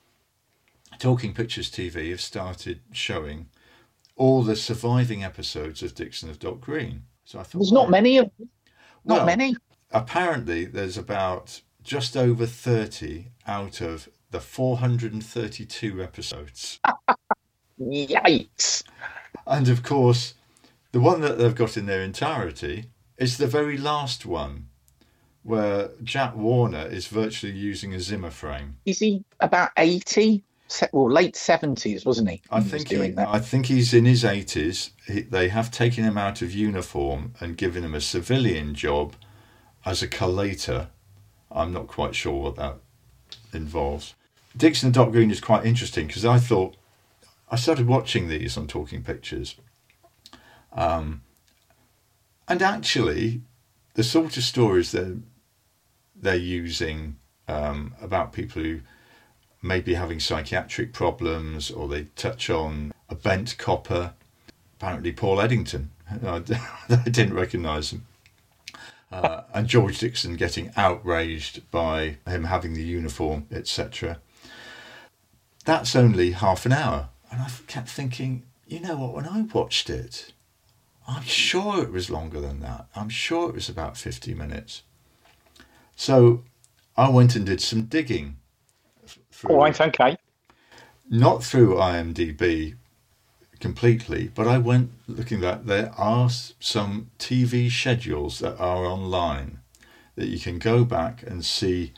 Talking 1.01 1.35
Pictures 1.35 1.69
TV 1.69 2.11
have 2.11 2.21
started 2.21 2.81
showing 2.93 3.49
all 4.15 4.43
the 4.43 4.55
surviving 4.55 5.25
episodes 5.25 5.83
of 5.83 5.97
Dixon 5.97 6.31
of 6.31 6.39
Dock 6.39 6.61
Green. 6.61 7.03
So 7.25 7.41
I 7.41 7.43
thought 7.43 7.59
There's 7.59 7.73
not 7.73 7.87
"Oh, 7.87 7.91
many 7.91 8.19
of 8.19 8.31
them. 8.39 8.51
not 9.05 9.17
Well, 9.17 9.27
many. 9.27 9.57
Apparently, 9.91 10.65
there's 10.65 10.97
about 10.97 11.63
just 11.83 12.17
over 12.17 12.47
30 12.47 13.29
out 13.49 13.81
of 13.81 14.09
the 14.31 14.41
432 14.41 16.03
episodes. 16.03 16.79
Yikes. 17.91 18.85
And 19.47 19.69
of 19.69 19.83
course, 19.83 20.35
the 20.93 21.01
one 21.01 21.21
that 21.23 21.39
they've 21.39 21.55
got 21.55 21.77
in 21.77 21.87
their 21.87 22.03
entirety 22.03 22.87
is 23.19 23.39
the 23.39 23.47
very 23.47 23.77
last 23.77 24.27
one, 24.27 24.69
where 25.43 25.91
Jack 26.03 26.37
Warner 26.37 26.87
is 26.87 27.07
virtually 27.07 27.53
using 27.53 27.95
a 27.95 28.01
Zimmer 28.01 28.31
frame. 28.31 28.77
Is 28.85 28.99
he 28.99 29.25
about 29.41 29.71
80? 29.77 30.43
well, 30.93 31.11
late 31.11 31.37
seventies, 31.37 32.05
wasn't 32.05 32.31
he? 32.31 32.43
I 32.51 32.61
think 32.61 32.89
he. 32.89 33.15
I 33.19 33.39
think 33.39 33.67
he's 33.67 33.93
in 33.93 34.05
his 34.05 34.25
eighties. 34.25 34.91
He, 35.07 35.23
they 35.23 35.49
have 35.49 35.71
taken 35.71 36.05
him 36.05 36.17
out 36.17 36.43
of 36.43 36.53
uniform 36.53 37.35
and 37.41 37.57
given 37.57 37.85
him 37.85 37.95
a 37.95 38.01
civilian 38.01 38.75
job 38.75 39.15
as 39.85 40.03
a 40.03 40.09
collator. 40.09 40.89
I'm 41.51 41.73
not 41.73 41.89
quite 41.89 42.15
sure 42.15 42.41
what 42.41 42.57
that 42.57 42.77
involves. 43.53 44.15
Dixon 44.57 44.89
and 44.89 44.95
Dock 44.95 45.13
Green 45.13 45.31
is 45.31 45.41
quite 45.41 45.67
interesting 45.67 46.07
because 46.07 46.25
I 46.25 46.39
thought 46.39 46.77
I 47.53 47.57
started 47.57 47.87
watching 47.87 48.29
these 48.29 48.57
on 48.57 48.67
Talking 48.67 49.03
Pictures, 49.03 49.57
um, 50.73 51.21
and 52.49 52.63
actually, 52.63 53.43
the 53.93 54.03
sort 54.03 54.39
of 54.39 54.43
stories 54.43 54.93
that 54.93 55.21
they're 56.17 56.35
using 56.35 57.17
um, 57.49 57.95
about 58.01 58.33
people 58.33 58.63
who 58.63 58.81
may 59.61 59.83
be 59.83 59.93
having 59.93 60.19
psychiatric 60.19 60.95
problems 60.95 61.71
or 61.71 61.89
they 61.89 62.05
touch 62.17 62.49
on 62.49 62.95
a 63.11 63.15
bent 63.15 63.59
copper. 63.59 64.15
Apparently, 64.79 65.13
Paul 65.13 65.39
Eddington. 65.39 65.91
I 66.27 66.39
didn't 67.05 67.35
recognise 67.35 67.93
him. 67.93 68.07
Uh, 69.13 69.43
and 69.53 69.69
George 69.69 69.99
Dixon 69.99 70.37
getting 70.37 70.73
outraged 70.75 71.71
by 71.71 72.17
him 72.27 72.45
having 72.45 72.73
the 72.73 72.83
uniform, 72.83 73.47
etc. 73.53 74.21
That's 75.67 75.95
only 75.95 76.31
half 76.31 76.65
an 76.65 76.73
hour. 76.73 77.11
And 77.33 77.41
I 77.41 77.49
kept 77.67 77.89
thinking, 77.89 78.43
you 78.67 78.81
know 78.81 78.95
what, 78.97 79.15
when 79.15 79.27
I 79.27 79.41
watched 79.41 79.89
it, 79.89 80.33
I'm 81.09 81.23
sure 81.23 81.83
it 81.83 81.91
was 81.91 82.11
longer 82.11 82.41
than 82.43 82.61
that. 82.61 82.87
I'm 82.95 83.09
sure 83.09 83.49
it 83.49 83.55
was 83.55 83.71
about 83.71 83.97
50 83.97 84.35
minutes. 84.35 84.83
So 85.97 86.45
I 86.95 87.09
went 87.09 87.35
and 87.35 87.47
did 87.47 87.63
some 87.63 87.85
digging. 87.85 88.37
Through, 89.31 89.51
All 89.51 89.63
right, 89.63 89.81
okay. 89.81 90.19
Not 91.09 91.43
through 91.43 91.77
IMDb 91.77 92.77
completely, 93.61 94.29
but 94.35 94.47
I 94.47 94.59
went 94.59 94.91
looking 95.07 95.41
that 95.41 95.67
there 95.67 95.93
are 95.97 96.29
some 96.29 97.11
TV 97.19 97.71
schedules 97.71 98.41
that 98.41 98.61
are 98.61 98.85
online 98.85 99.61
that 100.17 100.29
you 100.29 100.39
can 100.39 100.59
go 100.59 100.85
back 100.85 101.23
and 101.23 101.45
see 101.45 101.95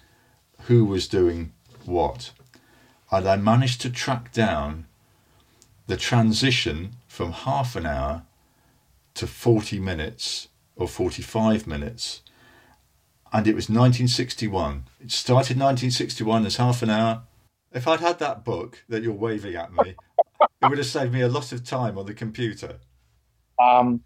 who 0.62 0.85
was 0.85 1.09
doing 1.09 1.53
what. 1.85 2.31
And 3.11 3.29
I 3.29 3.37
managed 3.37 3.81
to 3.81 3.90
track 3.90 4.33
down 4.33 4.87
the 5.87 5.97
transition 5.97 6.92
from 7.07 7.33
half 7.33 7.77
an 7.77 7.87
hour 7.87 8.23
to 9.14 9.27
40 9.27 9.81
minutes 9.81 10.49
or 10.77 10.88
45 10.88 11.66
minutes. 11.66 12.23
And 13.33 13.47
it 13.47 13.55
was 13.55 13.68
1961. 13.68 14.85
It 15.01 15.11
started 15.11 15.57
1961 15.57 16.47
as 16.47 16.57
half 16.57 16.83
an 16.83 16.90
hour. 16.90 17.23
If 17.73 17.88
I'd 17.88 18.01
had 18.01 18.18
that 18.20 18.44
book 18.44 18.85
that 18.88 19.03
you're 19.03 19.12
waving 19.12 19.57
at 19.57 19.73
me, 19.73 19.94
it 20.62 20.68
would 20.68 20.79
have 20.79 20.87
saved 20.87 21.12
me 21.12 21.20
a 21.23 21.29
lot 21.29 21.53
of 21.53 21.64
time 21.64 21.99
on 21.99 22.07
the 22.07 22.14
computer. 22.14 22.79
Um, 23.59 24.01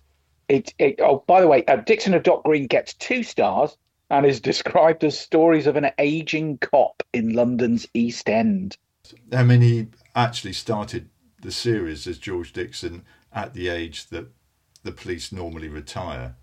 it, 0.48 0.72
it. 0.78 1.00
Oh, 1.00 1.24
by 1.26 1.40
the 1.42 1.46
way, 1.46 1.64
uh, 1.66 1.76
Dixon 1.76 2.14
of 2.14 2.22
Dock 2.22 2.44
Green 2.44 2.66
gets 2.66 2.94
two 2.94 3.22
stars 3.22 3.76
and 4.10 4.24
is 4.24 4.40
described 4.52 5.04
as 5.04 5.18
stories 5.18 5.66
of 5.66 5.76
an 5.76 5.90
aging 5.98 6.58
cop 6.58 7.02
in 7.12 7.34
London's 7.34 7.86
East 7.92 8.28
End. 8.30 8.76
I 9.32 9.42
mean, 9.42 9.60
he 9.60 9.88
actually 10.14 10.54
started 10.54 11.08
the 11.40 11.52
series 11.52 12.06
as 12.06 12.18
George 12.18 12.52
Dixon 12.52 13.04
at 13.32 13.54
the 13.54 13.68
age 13.68 14.06
that 14.08 14.26
the 14.82 14.92
police 14.92 15.32
normally 15.32 15.68
retire. 15.68 16.36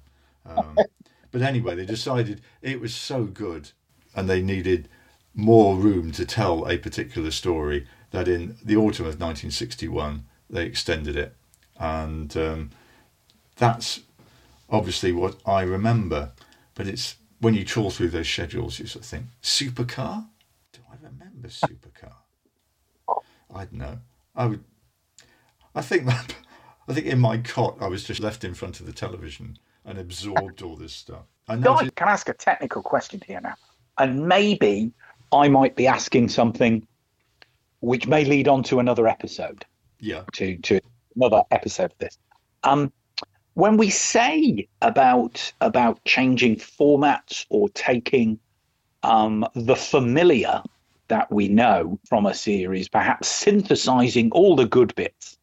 Um, 0.45 0.77
but 1.31 1.41
anyway, 1.41 1.75
they 1.75 1.85
decided 1.85 2.41
it 2.61 2.79
was 2.79 2.93
so 2.93 3.25
good 3.25 3.71
and 4.15 4.29
they 4.29 4.41
needed 4.41 4.87
more 5.33 5.75
room 5.75 6.11
to 6.13 6.25
tell 6.25 6.67
a 6.69 6.77
particular 6.77 7.31
story 7.31 7.87
that 8.11 8.27
in 8.27 8.55
the 8.63 8.77
autumn 8.77 9.05
of 9.05 9.19
1961 9.19 10.25
they 10.49 10.65
extended 10.65 11.15
it. 11.17 11.35
And 11.77 12.35
um, 12.37 12.69
that's 13.57 14.01
obviously 14.69 15.11
what 15.11 15.35
I 15.45 15.61
remember. 15.61 16.31
But 16.75 16.87
it's 16.87 17.15
when 17.39 17.53
you 17.53 17.65
trawl 17.65 17.91
through 17.91 18.09
those 18.09 18.29
schedules, 18.29 18.79
you 18.79 18.87
sort 18.87 19.03
of 19.03 19.09
think, 19.09 19.25
supercar? 19.41 20.27
Do 20.71 20.79
I 20.89 20.95
remember 21.01 21.49
supercar? 21.49 22.13
I 23.53 23.65
don't 23.65 23.73
know. 23.73 23.99
I 24.35 24.45
would. 24.45 24.63
I 25.75 25.81
think 25.81 26.05
that. 26.07 26.35
I 26.87 26.93
think 26.93 27.07
in 27.07 27.19
my 27.19 27.39
cot, 27.39 27.77
I 27.81 27.87
was 27.87 28.03
just 28.03 28.19
left 28.19 28.43
in 28.43 28.53
front 28.53 28.79
of 28.79 28.85
the 28.85 28.93
television 28.93 29.57
and 29.85 29.97
absorbed 29.97 30.61
all 30.61 30.75
this 30.75 30.93
stuff. 30.93 31.25
I 31.47 31.55
Guy, 31.55 31.73
noticed, 31.73 31.95
can 31.95 32.07
I 32.07 32.11
ask 32.11 32.29
a 32.29 32.33
technical 32.33 32.81
question 32.81 33.21
here 33.25 33.41
now? 33.41 33.55
And 33.97 34.27
maybe 34.27 34.91
I 35.31 35.47
might 35.47 35.75
be 35.75 35.87
asking 35.87 36.29
something 36.29 36.87
which 37.81 38.07
may 38.07 38.25
lead 38.25 38.47
on 38.47 38.63
to 38.63 38.79
another 38.79 39.07
episode, 39.07 39.65
yeah, 39.99 40.23
to, 40.33 40.57
to 40.57 40.79
another 41.15 41.43
episode 41.51 41.91
of 41.91 41.97
this. 41.97 42.17
Um, 42.63 42.91
when 43.53 43.77
we 43.77 43.89
say 43.89 44.67
about 44.81 45.51
about 45.61 46.03
changing 46.03 46.57
formats 46.57 47.45
or 47.49 47.69
taking 47.69 48.39
um, 49.03 49.47
the 49.55 49.75
familiar 49.75 50.61
that 51.07 51.31
we 51.31 51.47
know 51.47 51.99
from 52.07 52.25
a 52.25 52.33
series, 52.33 52.89
perhaps 52.89 53.27
synthesizing 53.27 54.31
all 54.31 54.55
the 54.55 54.65
good 54.65 54.93
bits, 54.95 55.37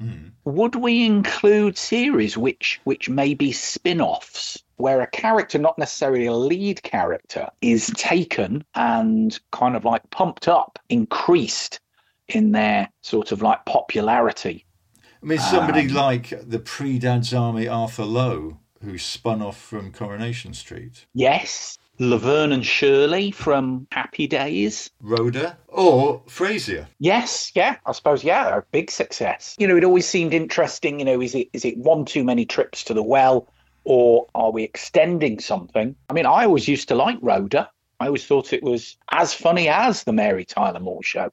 Mm. 0.00 0.30
would 0.44 0.76
we 0.76 1.04
include 1.04 1.76
series 1.76 2.38
which 2.38 2.80
which 2.84 3.08
may 3.08 3.34
be 3.34 3.50
spin-offs 3.50 4.62
where 4.76 5.00
a 5.00 5.08
character 5.08 5.58
not 5.58 5.76
necessarily 5.76 6.26
a 6.26 6.32
lead 6.32 6.80
character 6.84 7.48
is 7.60 7.88
taken 7.96 8.64
and 8.76 9.36
kind 9.50 9.74
of 9.74 9.84
like 9.84 10.08
pumped 10.10 10.46
up 10.46 10.78
increased 10.88 11.80
in 12.28 12.52
their 12.52 12.88
sort 13.00 13.32
of 13.32 13.42
like 13.42 13.64
popularity 13.64 14.64
I 15.20 15.26
mean, 15.26 15.38
somebody 15.40 15.88
Um, 15.88 15.94
like 15.94 16.48
the 16.48 16.60
pre-Dad's 16.60 17.34
Army 17.34 17.66
Arthur 17.66 18.04
Lowe, 18.04 18.60
who 18.84 18.98
spun 18.98 19.42
off 19.42 19.60
from 19.60 19.90
Coronation 19.90 20.54
Street, 20.54 21.06
yes 21.12 21.76
laverne 21.98 22.52
and 22.52 22.64
shirley 22.64 23.30
from 23.30 23.86
happy 23.92 24.26
days 24.26 24.90
Rhoda, 25.00 25.58
or 25.68 26.22
Frasier. 26.26 26.86
Yes, 26.98 27.52
yeah, 27.54 27.76
I 27.86 27.92
suppose 27.92 28.24
yeah, 28.24 28.58
a 28.58 28.62
big 28.72 28.90
success. 28.90 29.56
You 29.58 29.66
know, 29.66 29.76
it 29.76 29.84
always 29.84 30.06
seemed 30.06 30.34
interesting. 30.34 30.98
You 30.98 31.04
know, 31.04 31.20
is 31.20 31.34
it 31.34 31.48
is 31.52 31.64
it 31.64 31.76
one 31.76 32.04
too 32.04 32.24
many 32.24 32.44
trips 32.44 32.84
to 32.84 32.94
the 32.94 33.02
well, 33.02 33.48
or 33.84 34.26
are 34.34 34.50
we 34.50 34.62
extending 34.62 35.40
something? 35.40 35.94
I 36.08 36.12
mean, 36.12 36.26
I 36.26 36.44
always 36.44 36.68
used 36.68 36.88
to 36.88 36.94
like 36.94 37.18
Rhoda. 37.20 37.70
I 38.00 38.06
always 38.06 38.24
thought 38.24 38.52
it 38.52 38.62
was 38.62 38.96
as 39.10 39.34
funny 39.34 39.68
as 39.68 40.04
the 40.04 40.12
Mary 40.12 40.44
Tyler 40.44 40.80
Moore 40.80 41.02
Show. 41.02 41.32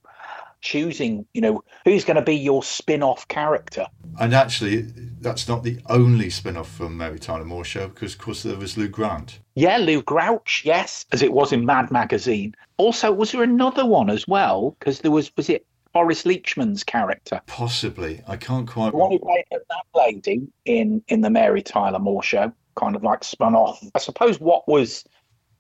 Choosing, 0.66 1.28
you 1.36 1.42
know, 1.42 1.64
who's 1.84 2.04
going 2.04 2.16
to 2.16 2.24
be 2.24 2.36
your 2.36 2.64
spin-off 2.64 3.28
character. 3.28 3.86
And 4.20 4.34
actually, 4.34 4.82
that's 5.22 5.48
not 5.48 5.62
the 5.62 5.80
only 5.90 6.32
spin-off 6.32 6.72
from 6.72 6.98
Mary 6.98 7.20
Tyler 7.20 7.46
Moore 7.46 7.64
Show, 7.64 7.88
because 7.88 8.14
of 8.14 8.20
course 8.20 8.42
there 8.42 8.58
was 8.58 8.76
Lou 8.76 8.88
Grant. 8.88 9.40
Yeah, 9.54 9.78
Lou 9.78 10.02
Grouch, 10.02 10.64
yes, 10.66 11.06
as 11.12 11.22
it 11.22 11.34
was 11.34 11.54
in 11.54 11.68
Mad 11.68 11.92
Magazine. 11.92 12.56
Also, 12.78 13.12
was 13.12 13.32
there 13.32 13.44
another 13.44 13.86
one 13.86 14.10
as 14.10 14.28
well? 14.28 14.76
Because 14.80 15.02
there 15.02 15.12
was 15.12 15.32
was 15.38 15.52
it 15.52 15.68
Cloris 15.94 16.24
Leachman's 16.24 16.84
character? 16.84 17.40
Possibly, 17.46 18.24
I 18.28 18.36
can't 18.36 18.68
quite. 18.68 18.90
The 18.92 18.98
one 18.98 19.12
who 19.12 19.20
played 19.20 19.46
that 19.52 19.86
lady 19.94 20.48
in 20.66 21.04
in 21.10 21.22
the 21.22 21.30
Mary 21.30 21.62
Tyler 21.62 22.00
Moore 22.00 22.24
show, 22.24 22.52
kind 22.76 22.96
of 22.96 23.04
like 23.04 23.24
spun 23.24 23.54
off. 23.54 23.84
I 23.94 24.00
suppose 24.00 24.40
what 24.40 24.68
was 24.68 25.06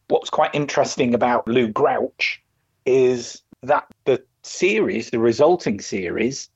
what 0.07 0.21
was 0.21 0.31
quite 0.31 0.55
interesting 0.55 1.13
about 1.13 1.47
Lou 1.47 1.67
Grouch 1.67 2.41
is 2.87 3.43
that 3.61 3.85
the 4.05 4.23
series, 4.45 5.09
the 5.09 5.19
resulting 5.19 5.79
series, 5.79 6.49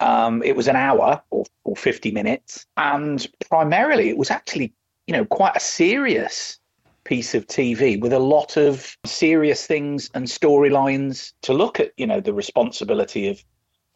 um, 0.00 0.42
it 0.42 0.56
was 0.56 0.68
an 0.68 0.76
hour 0.76 1.22
or, 1.30 1.44
or 1.64 1.76
50 1.76 2.10
minutes, 2.10 2.66
and 2.76 3.26
primarily 3.48 4.08
it 4.08 4.16
was 4.16 4.30
actually, 4.30 4.72
you 5.06 5.12
know, 5.12 5.24
quite 5.24 5.56
a 5.56 5.60
serious 5.60 6.58
piece 7.04 7.34
of 7.34 7.46
TV 7.46 8.00
with 8.00 8.12
a 8.12 8.18
lot 8.18 8.56
of 8.56 8.96
serious 9.04 9.66
things 9.66 10.10
and 10.14 10.26
storylines 10.26 11.32
to 11.42 11.52
look 11.52 11.80
at, 11.80 11.92
you 11.96 12.06
know, 12.06 12.20
the 12.20 12.32
responsibility 12.32 13.28
of 13.28 13.42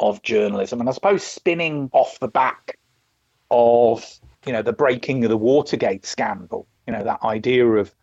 of 0.01 0.23
journalism. 0.23 0.81
And 0.81 0.89
I 0.89 0.93
suppose 0.93 1.23
spinning 1.23 1.89
off 1.93 2.19
the 2.19 2.29
back 2.29 2.79
of, 3.51 4.05
you 4.47 4.53
know, 4.53 4.63
the 4.63 4.73
breaking 4.73 5.25
of 5.25 5.31
the 5.31 5.37
Watergate 5.37 6.05
scandal, 6.05 6.67
you 6.87 6.93
know, 6.93 7.05
that 7.05 7.23
idea 7.23 7.67
of 7.67 7.95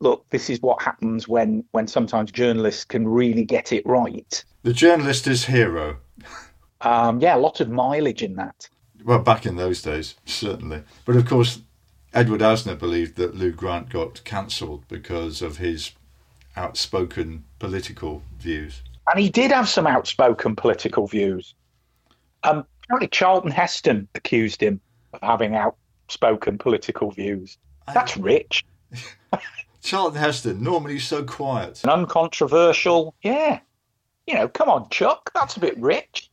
look, 0.00 0.28
this 0.30 0.50
is 0.50 0.60
what 0.60 0.82
happens 0.82 1.28
when 1.28 1.64
when 1.72 1.86
sometimes 1.86 2.32
journalists 2.32 2.84
can 2.84 3.06
really 3.06 3.44
get 3.44 3.72
it 3.72 3.84
right. 3.86 4.44
The 4.62 4.72
journalist 4.72 5.26
is 5.26 5.44
hero. 5.44 5.98
Um, 6.80 7.20
yeah, 7.20 7.36
a 7.36 7.38
lot 7.38 7.60
of 7.60 7.70
mileage 7.70 8.22
in 8.22 8.34
that. 8.36 8.68
Well, 9.04 9.20
back 9.20 9.46
in 9.46 9.56
those 9.56 9.82
days, 9.82 10.14
certainly. 10.24 10.82
But 11.04 11.16
of 11.16 11.26
course, 11.26 11.60
Edward 12.12 12.40
Asner 12.40 12.78
believed 12.78 13.16
that 13.16 13.34
Lou 13.34 13.52
Grant 13.52 13.90
got 13.90 14.24
cancelled 14.24 14.84
because 14.88 15.42
of 15.42 15.58
his 15.58 15.92
outspoken 16.56 17.44
political 17.58 18.22
views. 18.38 18.82
And 19.10 19.20
he 19.20 19.30
did 19.30 19.50
have 19.50 19.68
some 19.68 19.86
outspoken 19.86 20.56
political 20.56 21.06
views. 21.06 21.54
Um, 22.42 22.64
apparently, 22.84 23.08
Charlton 23.08 23.50
Heston 23.50 24.08
accused 24.14 24.62
him 24.62 24.80
of 25.12 25.20
having 25.22 25.54
outspoken 25.54 26.58
political 26.58 27.10
views. 27.10 27.58
That's 27.92 28.16
rich 28.16 28.64
Charlton 29.82 30.20
Heston, 30.20 30.62
normally 30.62 30.98
so 30.98 31.24
quiet. 31.24 31.80
and 31.82 31.90
uncontroversial. 31.92 33.14
Yeah. 33.22 33.60
you 34.26 34.34
know, 34.34 34.48
come 34.48 34.68
on, 34.68 34.88
Chuck, 34.90 35.30
that's 35.34 35.56
a 35.56 35.60
bit 35.60 35.78
rich. 35.78 36.30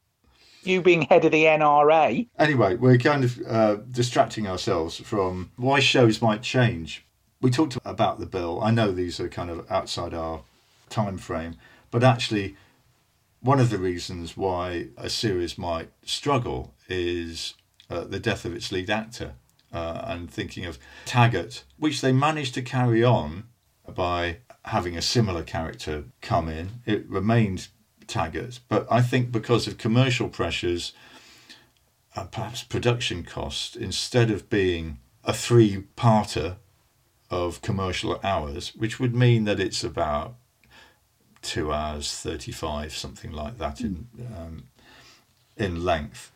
You 0.63 0.81
being 0.81 1.03
head 1.03 1.23
of 1.23 1.31
the 1.31 1.45
NRA. 1.45 2.27
Anyway, 2.37 2.75
we're 2.75 2.97
kind 2.97 3.23
of 3.23 3.39
uh, 3.47 3.75
distracting 3.89 4.47
ourselves 4.47 4.97
from 4.97 5.51
why 5.55 5.79
shows 5.79 6.21
might 6.21 6.41
change. 6.41 7.05
We 7.39 7.51
talked 7.51 7.77
about 7.85 8.19
the 8.19 8.25
bill. 8.25 8.59
I 8.61 8.71
know 8.71 8.91
these 8.91 9.19
are 9.19 9.29
kind 9.29 9.49
of 9.49 9.69
outside 9.71 10.13
our 10.13 10.41
time 10.89 11.17
frame, 11.17 11.55
but 11.89 12.03
actually, 12.03 12.57
one 13.39 13.59
of 13.59 13.69
the 13.69 13.77
reasons 13.77 14.35
why 14.35 14.87
a 14.97 15.09
series 15.09 15.57
might 15.57 15.89
struggle 16.03 16.73
is 16.89 17.53
uh, 17.89 18.03
the 18.03 18.19
death 18.19 18.43
of 18.43 18.53
its 18.53 18.71
lead 18.71 18.89
actor. 18.89 19.33
Uh, 19.73 20.01
and 20.05 20.31
thinking 20.31 20.65
of 20.65 20.79
Taggart, 21.05 21.65
which 21.77 21.99
they 21.99 22.13
managed 22.13 22.53
to 22.53 22.61
carry 22.61 23.03
on 23.03 23.43
by 23.93 24.37
having 24.63 24.95
a 24.95 25.01
similar 25.01 25.43
character 25.43 26.05
come 26.21 26.47
in. 26.47 26.81
It 26.85 27.07
remained 27.09 27.67
Taggart, 28.07 28.61
but 28.69 28.87
I 28.89 29.01
think 29.01 29.31
because 29.31 29.67
of 29.67 29.77
commercial 29.77 30.29
pressures 30.29 30.93
and 32.15 32.31
perhaps 32.31 32.63
production 32.63 33.23
cost, 33.23 33.75
instead 33.75 34.31
of 34.31 34.49
being 34.49 34.99
a 35.23 35.33
three 35.33 35.83
parter 35.95 36.55
of 37.29 37.61
commercial 37.61 38.19
hours, 38.23 38.73
which 38.75 38.99
would 38.99 39.13
mean 39.13 39.43
that 39.43 39.59
it's 39.59 39.83
about 39.83 40.35
two 41.41 41.71
hours 41.71 42.11
35, 42.13 42.95
something 42.95 43.31
like 43.31 43.57
that 43.57 43.81
in, 43.81 44.07
um, 44.35 44.63
in 45.57 45.83
length, 45.83 46.31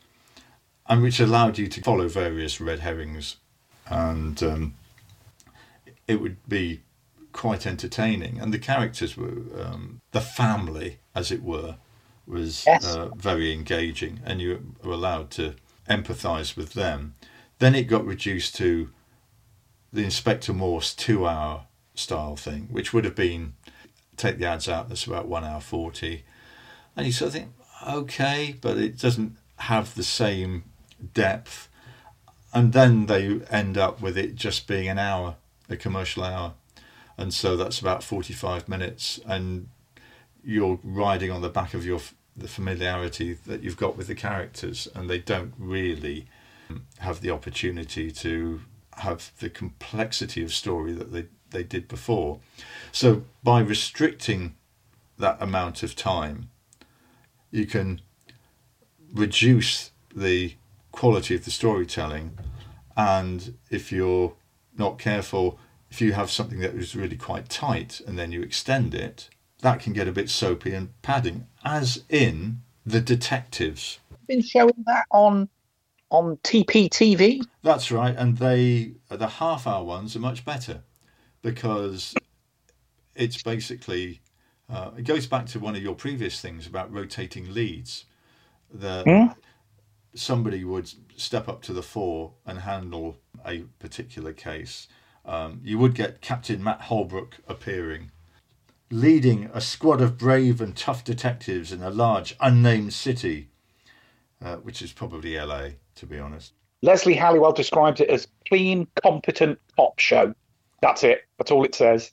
and 0.91 1.01
which 1.01 1.21
allowed 1.21 1.57
you 1.57 1.67
to 1.67 1.81
follow 1.81 2.09
various 2.09 2.59
red 2.59 2.79
herrings. 2.79 3.37
And 3.87 4.43
um, 4.43 4.75
it 6.05 6.19
would 6.19 6.37
be 6.49 6.81
quite 7.31 7.65
entertaining, 7.65 8.39
and 8.41 8.53
the 8.53 8.59
characters 8.59 9.15
were 9.15 9.37
um, 9.57 10.01
the 10.11 10.19
family, 10.19 10.99
as 11.15 11.31
it 11.31 11.41
were, 11.43 11.77
was 12.27 12.65
Yes. 12.67 12.85
uh, 12.85 13.07
very 13.15 13.53
engaging, 13.53 14.19
and 14.25 14.41
you 14.41 14.75
were 14.83 14.91
allowed 14.91 15.31
to 15.31 15.55
empathise 15.89 16.57
with 16.57 16.73
them. 16.73 17.15
Then 17.59 17.73
it 17.73 17.83
got 17.83 18.05
reduced 18.05 18.55
to 18.57 18.89
the 19.93 20.03
Inspector 20.03 20.51
Morse 20.51 20.93
two-hour 20.93 21.67
style 21.95 22.35
thing, 22.35 22.67
which 22.69 22.91
would 22.91 23.05
have 23.05 23.15
been 23.15 23.53
take 24.17 24.39
the 24.39 24.45
ads 24.45 24.67
out. 24.67 24.89
That's 24.89 25.07
about 25.07 25.27
one 25.29 25.45
hour 25.45 25.61
forty, 25.61 26.25
and 26.97 27.05
you 27.05 27.13
sort 27.13 27.29
of 27.29 27.33
think, 27.33 27.51
okay, 27.87 28.57
but 28.59 28.77
it 28.77 28.99
doesn't 28.99 29.37
have 29.55 29.95
the 29.95 30.03
same 30.03 30.65
depth. 31.13 31.69
And 32.53 32.73
then 32.73 33.05
they 33.05 33.39
end 33.49 33.77
up 33.77 34.01
with 34.01 34.17
it 34.17 34.35
just 34.35 34.67
being 34.67 34.87
an 34.87 34.99
hour, 34.99 35.35
a 35.69 35.77
commercial 35.77 36.23
hour 36.23 36.53
and 37.21 37.33
so 37.33 37.55
that's 37.55 37.79
about 37.79 38.03
45 38.03 38.67
minutes 38.67 39.19
and 39.27 39.67
you're 40.43 40.79
riding 40.83 41.29
on 41.31 41.41
the 41.41 41.49
back 41.49 41.73
of 41.73 41.85
your 41.85 41.99
the 42.35 42.47
familiarity 42.47 43.33
that 43.45 43.61
you've 43.61 43.77
got 43.77 43.95
with 43.97 44.07
the 44.07 44.15
characters 44.15 44.87
and 44.95 45.09
they 45.09 45.19
don't 45.19 45.53
really 45.57 46.25
have 46.99 47.21
the 47.21 47.29
opportunity 47.29 48.09
to 48.09 48.61
have 48.97 49.31
the 49.39 49.49
complexity 49.49 50.41
of 50.41 50.53
story 50.53 50.93
that 50.93 51.11
they, 51.11 51.25
they 51.51 51.63
did 51.63 51.87
before 51.87 52.39
so 52.91 53.23
by 53.43 53.59
restricting 53.59 54.55
that 55.17 55.37
amount 55.41 55.83
of 55.83 55.95
time 55.95 56.49
you 57.51 57.65
can 57.65 58.01
reduce 59.13 59.91
the 60.15 60.55
quality 60.91 61.35
of 61.35 61.45
the 61.45 61.51
storytelling 61.51 62.37
and 62.97 63.57
if 63.69 63.91
you're 63.91 64.33
not 64.77 64.99
careful 64.99 65.59
if 65.91 65.99
you 65.99 66.13
have 66.13 66.31
something 66.31 66.59
that 66.61 66.73
is 66.73 66.95
really 66.95 67.17
quite 67.17 67.49
tight 67.49 68.01
and 68.07 68.17
then 68.17 68.31
you 68.31 68.41
extend 68.41 68.95
it, 68.95 69.29
that 69.59 69.81
can 69.81 69.91
get 69.93 70.07
a 70.07 70.11
bit 70.11 70.29
soapy 70.29 70.73
and 70.73 70.89
padding, 71.01 71.47
as 71.65 72.03
in 72.09 72.61
the 72.85 73.01
detectives. 73.01 73.99
Been 74.27 74.41
showing 74.41 74.83
that 74.87 75.05
on 75.11 75.49
on 76.09 76.37
TPTV. 76.37 77.41
That's 77.61 77.91
right, 77.91 78.15
and 78.17 78.37
they 78.37 78.93
the 79.09 79.27
half 79.27 79.67
hour 79.67 79.83
ones 79.83 80.15
are 80.15 80.19
much 80.19 80.45
better 80.45 80.81
because 81.41 82.15
it's 83.15 83.43
basically 83.43 84.21
uh, 84.69 84.91
it 84.97 85.03
goes 85.03 85.27
back 85.27 85.45
to 85.47 85.59
one 85.59 85.75
of 85.75 85.83
your 85.83 85.95
previous 85.95 86.39
things 86.41 86.65
about 86.65 86.91
rotating 86.91 87.53
leads. 87.53 88.05
That 88.73 89.05
Hmm? 89.05 89.27
Somebody 90.13 90.63
would 90.63 90.91
step 91.15 91.47
up 91.47 91.61
to 91.63 91.73
the 91.73 91.83
fore 91.83 92.33
and 92.45 92.59
handle 92.59 93.17
a 93.45 93.59
particular 93.79 94.33
case. 94.33 94.87
Um, 95.25 95.61
you 95.63 95.77
would 95.77 95.95
get 95.95 96.21
Captain 96.21 96.63
Matt 96.63 96.81
Holbrook 96.81 97.37
appearing, 97.47 98.11
leading 98.89 99.49
a 99.53 99.61
squad 99.61 100.01
of 100.01 100.17
brave 100.17 100.59
and 100.61 100.75
tough 100.75 101.03
detectives 101.03 101.71
in 101.71 101.81
a 101.81 101.89
large 101.89 102.35
unnamed 102.39 102.93
city, 102.93 103.49
uh, 104.43 104.57
which 104.57 104.81
is 104.81 104.91
probably 104.91 105.37
LA, 105.37 105.69
to 105.95 106.05
be 106.05 106.19
honest. 106.19 106.53
Leslie 106.81 107.13
Halliwell 107.13 107.53
described 107.53 108.01
it 108.01 108.09
as 108.09 108.27
clean, 108.47 108.87
competent 109.03 109.59
cop 109.75 109.99
show. 109.99 110.33
That's 110.81 111.03
it. 111.03 111.21
That's 111.37 111.51
all 111.51 111.63
it 111.63 111.75
says. 111.75 112.11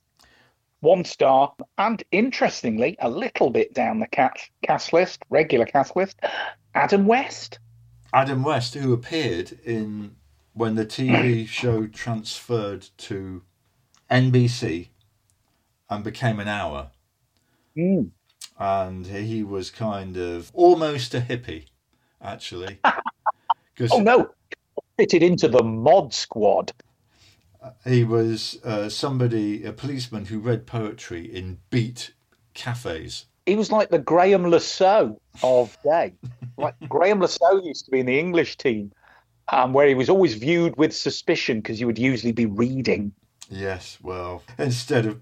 One 0.80 1.04
star, 1.04 1.54
and 1.78 2.02
interestingly, 2.12 2.96
a 3.00 3.08
little 3.08 3.50
bit 3.50 3.74
down 3.74 3.98
the 3.98 4.06
cast 4.62 4.92
list, 4.92 5.22
regular 5.30 5.64
cast 5.64 5.96
list, 5.96 6.20
Adam 6.74 7.06
West. 7.06 7.58
Adam 8.14 8.42
West, 8.44 8.74
who 8.74 8.92
appeared 8.92 9.58
in 9.64 10.16
when 10.54 10.76
the 10.76 10.86
TV 10.86 11.46
show 11.48 11.86
transferred 11.86 12.88
to 12.98 13.42
NBC 14.10 14.88
and 15.90 16.04
became 16.04 16.40
an 16.40 16.48
hour, 16.48 16.90
Mm. 17.78 18.10
and 18.58 19.06
he 19.06 19.42
was 19.44 19.70
kind 19.70 20.16
of 20.16 20.50
almost 20.54 21.14
a 21.14 21.20
hippie, 21.20 21.66
actually, 22.22 22.80
Oh 23.90 24.00
no, 24.00 24.30
fitted 24.98 25.22
into 25.22 25.48
the 25.48 25.62
mod 25.64 26.14
squad. 26.14 26.72
he 27.86 28.04
was 28.04 28.58
uh, 28.64 28.88
somebody, 28.88 29.64
a 29.64 29.72
policeman 29.72 30.26
who 30.26 30.38
read 30.40 30.66
poetry 30.66 31.24
in 31.24 31.58
beat 31.70 32.12
cafes. 32.54 33.26
He 33.48 33.56
was 33.56 33.72
like 33.72 33.88
the 33.88 33.98
Graeme 33.98 34.46
Le 34.46 34.60
Saux 34.60 35.18
of 35.42 35.76
day. 35.82 36.12
Like 36.58 36.74
Graeme 36.88 37.20
Le 37.20 37.28
Saux 37.28 37.64
used 37.64 37.84
to 37.84 37.92
be 37.92 38.00
in 38.00 38.06
the 38.06 38.18
English 38.18 38.56
team, 38.56 38.90
um, 39.46 39.72
where 39.72 39.86
he 39.86 39.94
was 39.94 40.10
always 40.10 40.34
viewed 40.34 40.76
with 40.76 40.92
suspicion 40.92 41.58
because 41.58 41.78
he 41.78 41.84
would 41.84 42.00
usually 42.00 42.32
be 42.32 42.46
reading. 42.46 43.12
Yes, 43.48 43.96
well, 44.02 44.42
instead 44.58 45.06
of 45.06 45.20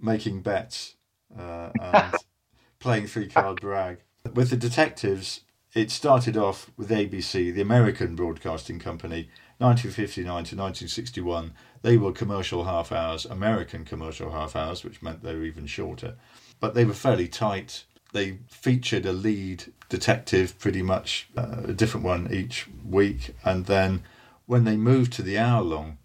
making 0.00 0.42
bets 0.42 0.96
uh, 1.38 1.70
and 1.80 2.14
playing 2.80 3.06
three 3.06 3.28
card 3.28 3.60
brag. 3.60 3.98
With 4.34 4.50
the 4.50 4.56
detectives, 4.56 5.42
it 5.74 5.92
started 5.92 6.36
off 6.36 6.72
with 6.76 6.90
ABC, 6.90 7.54
the 7.54 7.62
American 7.62 8.16
Broadcasting 8.16 8.80
Company, 8.80 9.28
1959 9.58 10.24
to 10.24 10.56
1961. 10.56 11.52
They 11.82 11.96
were 11.96 12.10
commercial 12.10 12.64
half 12.64 12.90
hours, 12.90 13.24
American 13.26 13.84
commercial 13.84 14.32
half 14.32 14.56
hours, 14.56 14.82
which 14.82 15.02
meant 15.02 15.22
they 15.22 15.36
were 15.36 15.44
even 15.44 15.66
shorter. 15.66 16.16
But 16.64 16.72
they 16.72 16.86
were 16.86 16.94
fairly 16.94 17.28
tight. 17.28 17.84
They 18.14 18.38
featured 18.48 19.04
a 19.04 19.12
lead 19.12 19.70
detective, 19.90 20.58
pretty 20.58 20.80
much 20.80 21.28
uh, 21.36 21.56
a 21.64 21.74
different 21.74 22.06
one 22.06 22.32
each 22.32 22.66
week. 22.88 23.34
And 23.44 23.66
then 23.66 24.02
when 24.46 24.64
they 24.64 24.78
moved 24.78 25.12
to 25.12 25.22
the 25.22 25.36
hour 25.36 25.60
long 25.60 25.98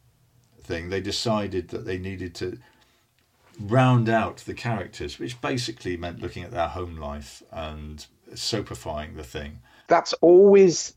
thing, 0.61 0.89
they 0.89 0.99
decided 0.99 1.69
that 1.69 1.85
they 1.85 1.97
needed 1.97 2.35
to 2.35 2.57
round 3.57 4.09
out 4.09 4.39
the 4.39 4.53
characters, 4.53 5.17
which 5.17 5.39
basically 5.39 5.95
meant 5.95 6.19
looking 6.21 6.43
at 6.43 6.51
their 6.51 6.67
home 6.67 6.97
life 6.97 7.41
and 7.53 8.05
soapifying 8.33 9.15
the 9.15 9.23
thing. 9.23 9.61
That's 9.87 10.11
always 10.19 10.93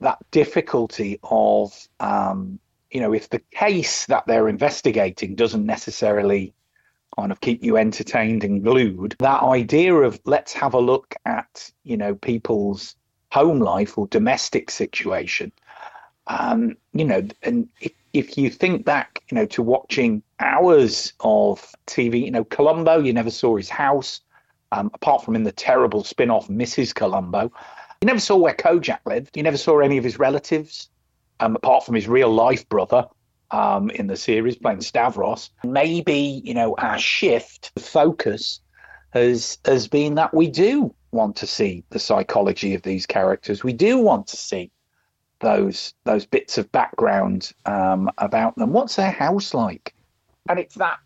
that 0.00 0.20
difficulty 0.30 1.20
of, 1.22 1.86
um, 2.00 2.58
you 2.90 3.02
know, 3.02 3.12
if 3.12 3.28
the 3.28 3.42
case 3.50 4.06
that 4.06 4.26
they're 4.26 4.48
investigating 4.48 5.34
doesn't 5.34 5.66
necessarily 5.66 6.54
kind 7.16 7.32
of 7.32 7.40
keep 7.40 7.62
you 7.62 7.76
entertained 7.76 8.44
and 8.44 8.62
glued, 8.62 9.16
that 9.18 9.42
idea 9.42 9.94
of 9.94 10.20
let's 10.24 10.52
have 10.52 10.74
a 10.74 10.80
look 10.80 11.14
at, 11.24 11.70
you 11.84 11.96
know, 11.96 12.14
people's 12.14 12.96
home 13.30 13.60
life 13.60 13.98
or 13.98 14.06
domestic 14.08 14.70
situation. 14.70 15.52
Um, 16.26 16.76
you 16.92 17.04
know, 17.04 17.26
and 17.42 17.68
if, 17.80 17.92
if 18.12 18.38
you 18.38 18.50
think 18.50 18.84
back, 18.84 19.22
you 19.30 19.34
know, 19.34 19.46
to 19.46 19.62
watching 19.62 20.22
hours 20.38 21.12
of 21.20 21.74
TV, 21.86 22.24
you 22.24 22.30
know, 22.30 22.44
Columbo, 22.44 22.98
you 22.98 23.12
never 23.12 23.30
saw 23.30 23.56
his 23.56 23.68
house, 23.68 24.20
um, 24.70 24.90
apart 24.94 25.24
from 25.24 25.36
in 25.36 25.44
the 25.44 25.52
terrible 25.52 26.04
spin 26.04 26.30
off 26.30 26.48
Mrs. 26.48 26.94
Columbo. 26.94 27.52
You 28.00 28.06
never 28.06 28.20
saw 28.20 28.36
where 28.36 28.54
Kojak 28.54 29.00
lived. 29.06 29.36
You 29.36 29.42
never 29.42 29.56
saw 29.56 29.80
any 29.80 29.98
of 29.98 30.04
his 30.04 30.18
relatives, 30.18 30.88
um, 31.40 31.56
apart 31.56 31.84
from 31.84 31.94
his 31.94 32.08
real 32.08 32.30
life 32.30 32.68
brother 32.68 33.06
um, 33.52 33.90
in 33.90 34.06
the 34.06 34.16
series 34.16 34.56
playing 34.56 34.80
Stavros. 34.80 35.50
Maybe, 35.62 36.42
you 36.44 36.54
know, 36.54 36.74
our 36.78 36.98
shift 36.98 37.70
focus 37.78 38.60
has 39.10 39.58
has 39.64 39.86
been 39.86 40.14
that 40.16 40.34
we 40.34 40.48
do 40.48 40.94
want 41.12 41.36
to 41.36 41.46
see 41.46 41.84
the 41.90 41.98
psychology 41.98 42.74
of 42.74 42.82
these 42.82 43.06
characters. 43.06 43.62
We 43.62 43.74
do 43.74 43.98
want 43.98 44.26
to 44.28 44.36
see 44.36 44.70
those 45.40 45.94
those 46.04 46.24
bits 46.24 46.56
of 46.56 46.72
background 46.72 47.52
um, 47.66 48.10
about 48.18 48.56
them. 48.56 48.72
What's 48.72 48.96
their 48.96 49.10
house 49.10 49.52
like? 49.52 49.94
And 50.48 50.58
it's 50.58 50.76
that 50.76 50.98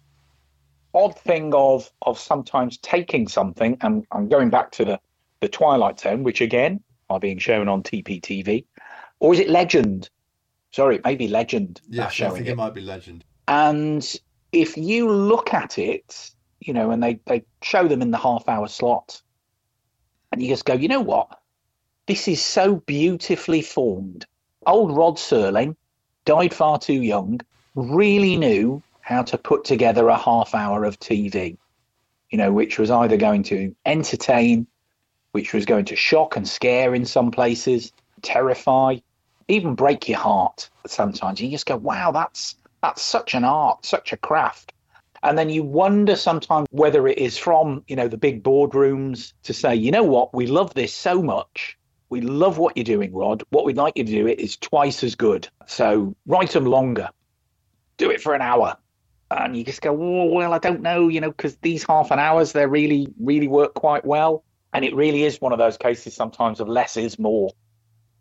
odd 0.95 1.19
thing 1.19 1.53
of 1.53 1.91
of 2.03 2.19
sometimes 2.19 2.79
taking 2.79 3.27
something, 3.29 3.77
and 3.81 4.07
I'm 4.13 4.29
going 4.29 4.51
back 4.51 4.71
to 4.73 4.85
the 4.85 5.01
the 5.41 5.49
Twilight 5.49 6.01
Zone, 6.01 6.23
which 6.23 6.41
again 6.41 6.83
are 7.11 7.21
being 7.21 7.39
shown 7.39 7.69
on 7.69 7.83
TPTV, 7.83 8.65
or 9.19 9.35
is 9.35 9.41
it 9.41 9.51
Legend? 9.51 10.09
Sorry, 10.77 10.97
it 10.97 11.05
may 11.07 11.17
be 11.17 11.27
Legend. 11.27 11.81
Yeah, 11.89 12.05
I 12.05 12.11
think 12.11 12.41
it. 12.41 12.49
it 12.49 12.55
might 12.55 12.75
be 12.75 12.83
Legend. 12.83 13.25
And 13.49 14.07
if 14.53 14.77
you 14.77 15.11
look 15.11 15.55
at 15.55 15.79
it, 15.79 16.33
you 16.61 16.75
know, 16.75 16.91
and 16.91 17.03
they, 17.03 17.19
they 17.25 17.47
show 17.63 17.89
them 17.89 18.03
in 18.03 18.11
the 18.11 18.19
half 18.19 18.47
hour 18.47 18.69
slot, 18.69 19.23
and 20.31 20.43
you 20.43 20.49
just 20.51 20.67
go, 20.67 20.75
you 20.75 20.89
know 20.89 21.01
what? 21.01 21.41
This 22.05 22.29
is 22.29 22.45
so 22.45 22.77
beautifully 22.77 23.63
formed. 23.63 24.27
Old 24.67 24.95
Rod 24.95 25.17
Serling 25.17 25.77
died 26.27 26.53
far 26.53 26.79
too 26.79 27.01
young, 27.01 27.41
really 27.75 28.37
knew 28.37 28.83
how 29.01 29.23
to 29.23 29.39
put 29.39 29.65
together 29.65 30.07
a 30.09 30.19
half 30.19 30.55
hour 30.55 30.85
of 30.85 31.01
TV, 31.01 31.57
you 32.29 32.37
know, 32.37 32.53
which 32.53 32.79
was 32.79 32.91
either 32.91 33.17
going 33.17 33.45
to 33.45 33.75
entertain, 33.87 34.67
which 35.33 35.55
was 35.55 35.65
going 35.65 35.87
to 35.87 35.97
shock 35.97 36.37
and 36.37 36.47
scare 36.47 36.95
in 36.95 37.07
some 37.07 37.31
places, 37.31 37.93
terrify, 38.21 38.97
even 39.49 39.75
break 39.75 40.09
your 40.09 40.19
heart 40.19 40.69
sometimes. 40.87 41.41
You 41.41 41.51
just 41.51 41.67
go, 41.67 41.77
wow, 41.77 42.11
that's 42.11 42.57
that's 42.83 43.03
such 43.03 43.35
an 43.35 43.45
art, 43.45 43.85
such 43.85 44.13
a 44.13 44.17
craft. 44.17 44.73
And 45.23 45.37
then 45.37 45.51
you 45.51 45.63
wonder 45.63 46.15
sometimes 46.15 46.69
whether 46.71 47.09
it 47.09 47.19
is 47.19 47.39
from, 47.39 47.83
you 47.89 47.97
know, 47.97 48.07
the 48.07 48.19
big 48.19 48.43
boardrooms 48.43 49.33
to 49.45 49.55
say, 49.55 49.75
you 49.75 49.91
know 49.91 50.05
what, 50.05 50.35
we 50.35 50.47
love 50.47 50.75
this 50.75 50.95
so 50.95 51.23
much. 51.23 51.77
We 52.09 52.21
love 52.21 52.59
what 52.59 52.77
you're 52.77 52.85
doing, 52.85 53.13
Rod. 53.13 53.43
What 53.51 53.65
we'd 53.65 53.77
like 53.77 53.95
you 53.97 54.05
to 54.05 54.13
do 54.13 54.29
it 54.29 54.39
is 54.39 54.57
twice 54.57 55.03
as 55.03 55.17
good. 55.17 55.49
So 55.67 56.15
write 56.27 56.51
them 56.51 56.67
longer. 56.67 57.09
Do 57.97 58.11
it 58.11 58.21
for 58.21 58.35
an 58.35 58.43
hour. 58.43 58.77
And 59.29 59.57
you 59.57 59.65
just 59.65 59.83
go, 59.83 59.91
oh, 59.91 60.27
well, 60.27 60.53
I 60.53 60.59
don't 60.59 60.83
know, 60.83 61.09
you 61.09 61.21
know, 61.21 61.31
because 61.31 61.57
these 61.57 61.83
half 61.83 62.13
an 62.13 62.21
hours, 62.21 62.53
they 62.53 62.65
really, 62.67 63.13
really 63.19 63.49
work 63.49 63.75
quite 63.75 64.05
well. 64.05 64.45
And 64.73 64.85
it 64.85 64.95
really 64.95 65.25
is 65.25 65.41
one 65.41 65.53
of 65.53 65.59
those 65.59 65.79
cases 65.79 66.15
sometimes 66.15 66.61
of 66.61 66.69
less 66.69 66.97
is 66.97 67.19
more, 67.19 67.51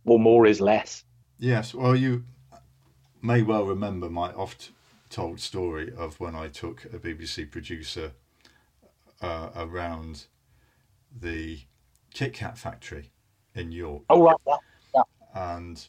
or 0.05 0.17
more 0.17 0.47
is 0.47 0.59
less. 0.59 1.03
Yes, 1.37 1.73
well, 1.73 1.95
you 1.95 2.23
may 3.21 3.41
well 3.41 3.65
remember 3.65 4.09
my 4.09 4.31
oft 4.33 4.71
told 5.09 5.39
story 5.39 5.91
of 5.95 6.19
when 6.19 6.35
I 6.35 6.47
took 6.47 6.85
a 6.85 6.99
BBC 6.99 7.51
producer 7.51 8.11
uh, 9.21 9.49
around 9.55 10.25
the 11.19 11.59
Kit 12.13 12.33
Kat 12.33 12.57
factory 12.57 13.11
in 13.53 13.71
York. 13.71 14.03
Oh, 14.09 14.23
right. 14.23 14.59
Yeah. 14.93 15.01
and 15.33 15.87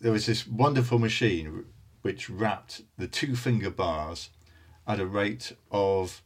there 0.00 0.12
was 0.12 0.26
this 0.26 0.46
wonderful 0.46 0.98
machine 0.98 1.64
which 2.02 2.30
wrapped 2.30 2.82
the 2.98 3.06
two 3.08 3.34
finger 3.34 3.70
bars 3.70 4.30
at 4.86 5.00
a 5.00 5.06
rate 5.06 5.52
of 5.70 6.22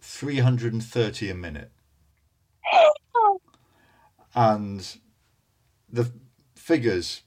330 0.00 1.30
a 1.30 1.34
minute 1.34 1.70
and 4.34 4.98
the 5.90 6.10
figures 6.66 7.22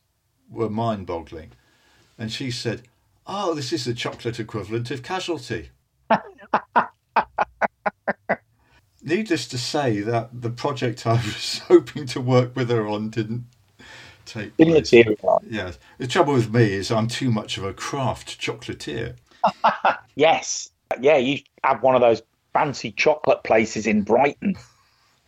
were 0.50 0.70
mind 0.70 1.06
boggling 1.06 1.52
and 2.18 2.32
she 2.32 2.52
said 2.52 2.82
oh 3.26 3.54
this 3.54 3.72
is 3.72 3.86
the 3.86 3.94
chocolate 3.94 4.40
equivalent 4.40 4.92
of 4.92 5.02
casualty 5.02 5.70
needless 9.02 9.48
to 9.48 9.58
say 9.58 10.02
that 10.02 10.30
the 10.42 10.50
project 10.50 11.08
i 11.08 11.14
was 11.14 11.60
hoping 11.68 12.06
to 12.06 12.20
work 12.20 12.56
with 12.56 12.70
her 12.70 12.88
on 12.88 13.10
didn't 13.10 13.46
take 14.30 14.56
place. 14.58 14.92
Yes. 15.50 15.80
The 15.98 16.08
trouble 16.08 16.34
with 16.34 16.54
me 16.54 16.74
is 16.74 16.92
I'm 16.92 17.08
too 17.08 17.32
much 17.32 17.58
of 17.58 17.64
a 17.64 17.74
craft 17.74 18.40
chocolatier. 18.40 19.16
Yes. 20.16 20.70
Yeah, 21.00 21.16
you 21.16 21.40
have 21.64 21.82
one 21.82 21.96
of 21.96 22.02
those 22.02 22.22
fancy 22.52 22.92
chocolate 22.92 23.42
places 23.46 23.88
in 23.88 24.02
Brighton, 24.02 24.58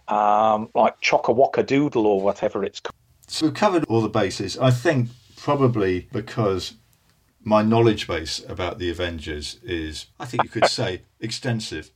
um, 0.09 0.67
like 0.75 0.99
Chocker 0.99 1.33
Waka 1.33 1.63
Doodle 1.63 2.05
or 2.05 2.19
whatever 2.19 2.65
it's 2.65 2.81
called. 2.81 3.00
So 3.31 3.45
we've 3.45 3.55
covered 3.55 3.85
all 3.87 4.01
the 4.01 4.09
bases. 4.09 4.57
I 4.57 4.71
think 4.71 5.07
probably 5.37 6.09
because 6.11 6.73
my 7.41 7.61
knowledge 7.61 8.05
base 8.05 8.43
about 8.49 8.77
the 8.77 8.89
Avengers 8.89 9.57
is, 9.63 10.07
I 10.19 10.25
think 10.25 10.43
you 10.43 10.49
could 10.49 10.67
say, 10.67 11.03
extensive. 11.21 11.91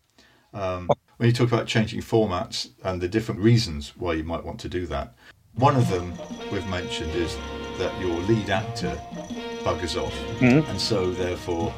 Um, 0.53 0.89
when 1.17 1.27
you 1.27 1.33
talk 1.33 1.49
about 1.51 1.67
changing 1.67 1.99
formats 1.99 2.69
and 2.85 3.01
the 3.01 3.09
different 3.09 3.41
reasons 3.41 3.97
why 3.97 4.13
you 4.13 4.23
might 4.23 4.45
want 4.45 4.61
to 4.61 4.69
do 4.69 4.85
that, 4.87 5.13
one 5.55 5.75
of 5.75 5.89
them 5.89 6.13
we've 6.53 6.67
mentioned 6.69 7.11
is 7.11 7.37
that 7.79 7.91
your 7.99 8.17
lead 8.21 8.49
actor 8.49 8.97
buggers 9.59 10.01
off, 10.01 10.17
and 10.41 10.79
so 10.79 11.11
therefore 11.11 11.73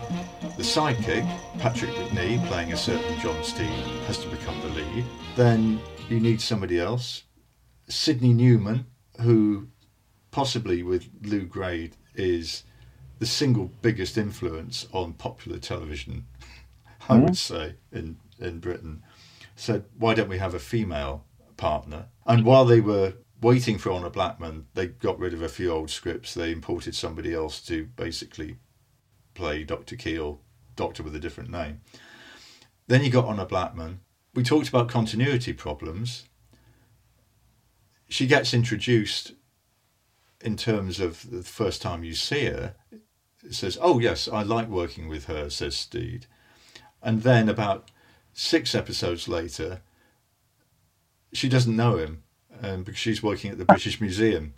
the 0.55 0.64
sidekick, 0.64 1.28
Patrick 1.58 1.89
Macnee, 1.91 2.45
playing 2.47 2.74
a 2.74 2.78
certain 2.78 3.20
John 3.22 3.43
Steed, 3.43 3.70
has 4.05 4.20
to 4.20 4.30
become 4.30 4.60
the 4.62 4.70
lead. 4.70 5.03
Then 5.36 5.80
you 6.10 6.20
need 6.20 6.41
somebody 6.41 6.80
else, 6.80 7.24
Sydney 7.88 8.34
Newman, 8.34 8.86
who 9.22 9.68
possibly 10.32 10.84
with 10.84 11.09
Lew 11.22 11.45
Grade 11.45 11.95
is 12.15 12.63
the 13.20 13.26
single 13.26 13.72
biggest 13.82 14.18
influence 14.18 14.88
on 14.91 15.13
popular 15.13 15.57
television, 15.57 16.28
I 17.09 17.15
would 17.15 17.30
hmm. 17.30 17.34
say, 17.34 17.76
in, 17.91 18.18
in 18.39 18.59
Britain, 18.59 19.03
said, 19.55 19.86
why 19.97 20.13
don't 20.13 20.30
we 20.30 20.38
have 20.38 20.53
a 20.53 20.59
female 20.59 21.26
partner? 21.55 22.07
And 22.26 22.45
while 22.45 22.65
they 22.65 22.82
were 22.82 23.13
waiting 23.41 23.78
for 23.78 23.91
Honor 23.91 24.09
Blackman, 24.09 24.68
they 24.74 24.88
got 24.88 25.20
rid 25.20 25.34
of 25.34 25.41
a 25.41 25.49
few 25.49 25.72
old 25.72 25.89
scripts. 25.89 26.34
They 26.34 26.51
imported 26.51 26.95
somebody 26.95 27.34
else 27.34 27.61
to 27.61 27.86
basically 27.95 28.57
play 29.34 29.63
Dr. 29.63 29.95
Keel, 29.95 30.41
Doctor 30.76 31.01
with 31.03 31.15
a 31.15 31.20
different 31.20 31.49
name. 31.49 31.82
Then 32.88 33.03
you 33.03 33.09
got 33.09 33.26
Honor 33.26 33.45
Blackman. 33.45 34.01
We 34.34 34.43
talked 34.43 34.70
about 34.70 34.89
continuity 34.89 35.53
problems. 35.53 36.26
She 38.08 38.28
gets 38.28 38.53
introduced 38.53 39.34
in 40.41 40.55
terms 40.55 40.99
of 40.99 41.30
the 41.30 41.43
first 41.43 41.82
time 41.82 42.03
you 42.03 42.14
see 42.14 42.45
her. 42.45 42.76
It 43.43 43.53
says, 43.53 43.78
Oh, 43.82 43.99
yes, 43.99 44.28
I 44.28 44.43
like 44.43 44.68
working 44.68 45.08
with 45.08 45.26
her, 45.26 45.49
says 45.49 45.76
Steed. 45.76 46.26
And 47.01 47.24
then 47.24 47.49
about 47.49 47.91
six 48.34 48.76
episodes 48.76 49.28
later, 49.28 49.82
she 51.34 51.49
doesn't 51.49 51.76
know 51.76 51.97
him 51.97 52.24
um, 52.62 52.84
because 52.84 52.99
she's 52.99 53.24
working 53.24 53.51
at 53.51 53.58
the 53.58 53.66
British 53.66 53.99
Museum. 54.01 54.53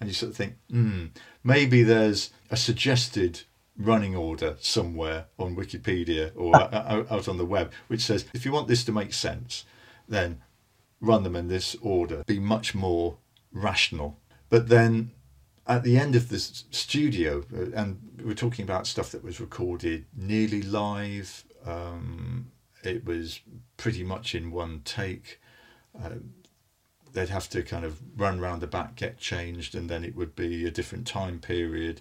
And 0.00 0.08
you 0.08 0.14
sort 0.14 0.30
of 0.30 0.36
think, 0.36 0.54
hmm, 0.70 1.06
maybe 1.42 1.82
there's 1.82 2.30
a 2.50 2.56
suggested 2.56 3.42
running 3.76 4.14
order 4.14 4.56
somewhere 4.60 5.26
on 5.38 5.56
Wikipedia 5.56 6.30
or 6.36 6.54
out 7.10 7.28
on 7.28 7.38
the 7.38 7.44
web 7.44 7.72
which 7.88 8.02
says 8.02 8.24
if 8.32 8.44
you 8.44 8.52
want 8.52 8.68
this 8.68 8.84
to 8.84 8.92
make 8.92 9.12
sense, 9.12 9.64
then 10.08 10.40
run 11.04 11.22
them 11.22 11.36
in 11.36 11.48
this 11.48 11.76
order. 11.80 12.24
Be 12.26 12.38
much 12.38 12.74
more 12.74 13.18
rational. 13.52 14.18
But 14.48 14.68
then 14.68 15.12
at 15.66 15.82
the 15.82 15.98
end 15.98 16.14
of 16.14 16.28
this 16.28 16.64
studio, 16.70 17.44
uh, 17.54 17.70
and 17.74 17.98
we're 18.24 18.34
talking 18.34 18.64
about 18.64 18.86
stuff 18.86 19.10
that 19.10 19.24
was 19.24 19.40
recorded 19.40 20.06
nearly 20.16 20.62
live. 20.62 21.44
Um, 21.64 22.50
it 22.82 23.04
was 23.04 23.40
pretty 23.76 24.04
much 24.04 24.34
in 24.34 24.50
one 24.50 24.82
take. 24.84 25.40
Uh, 25.98 26.10
they'd 27.12 27.28
have 27.28 27.48
to 27.50 27.62
kind 27.62 27.84
of 27.84 28.00
run 28.16 28.40
round 28.40 28.60
the 28.60 28.66
back, 28.66 28.96
get 28.96 29.18
changed, 29.18 29.74
and 29.74 29.88
then 29.88 30.04
it 30.04 30.14
would 30.14 30.34
be 30.34 30.66
a 30.66 30.70
different 30.70 31.06
time 31.06 31.38
period. 31.38 32.00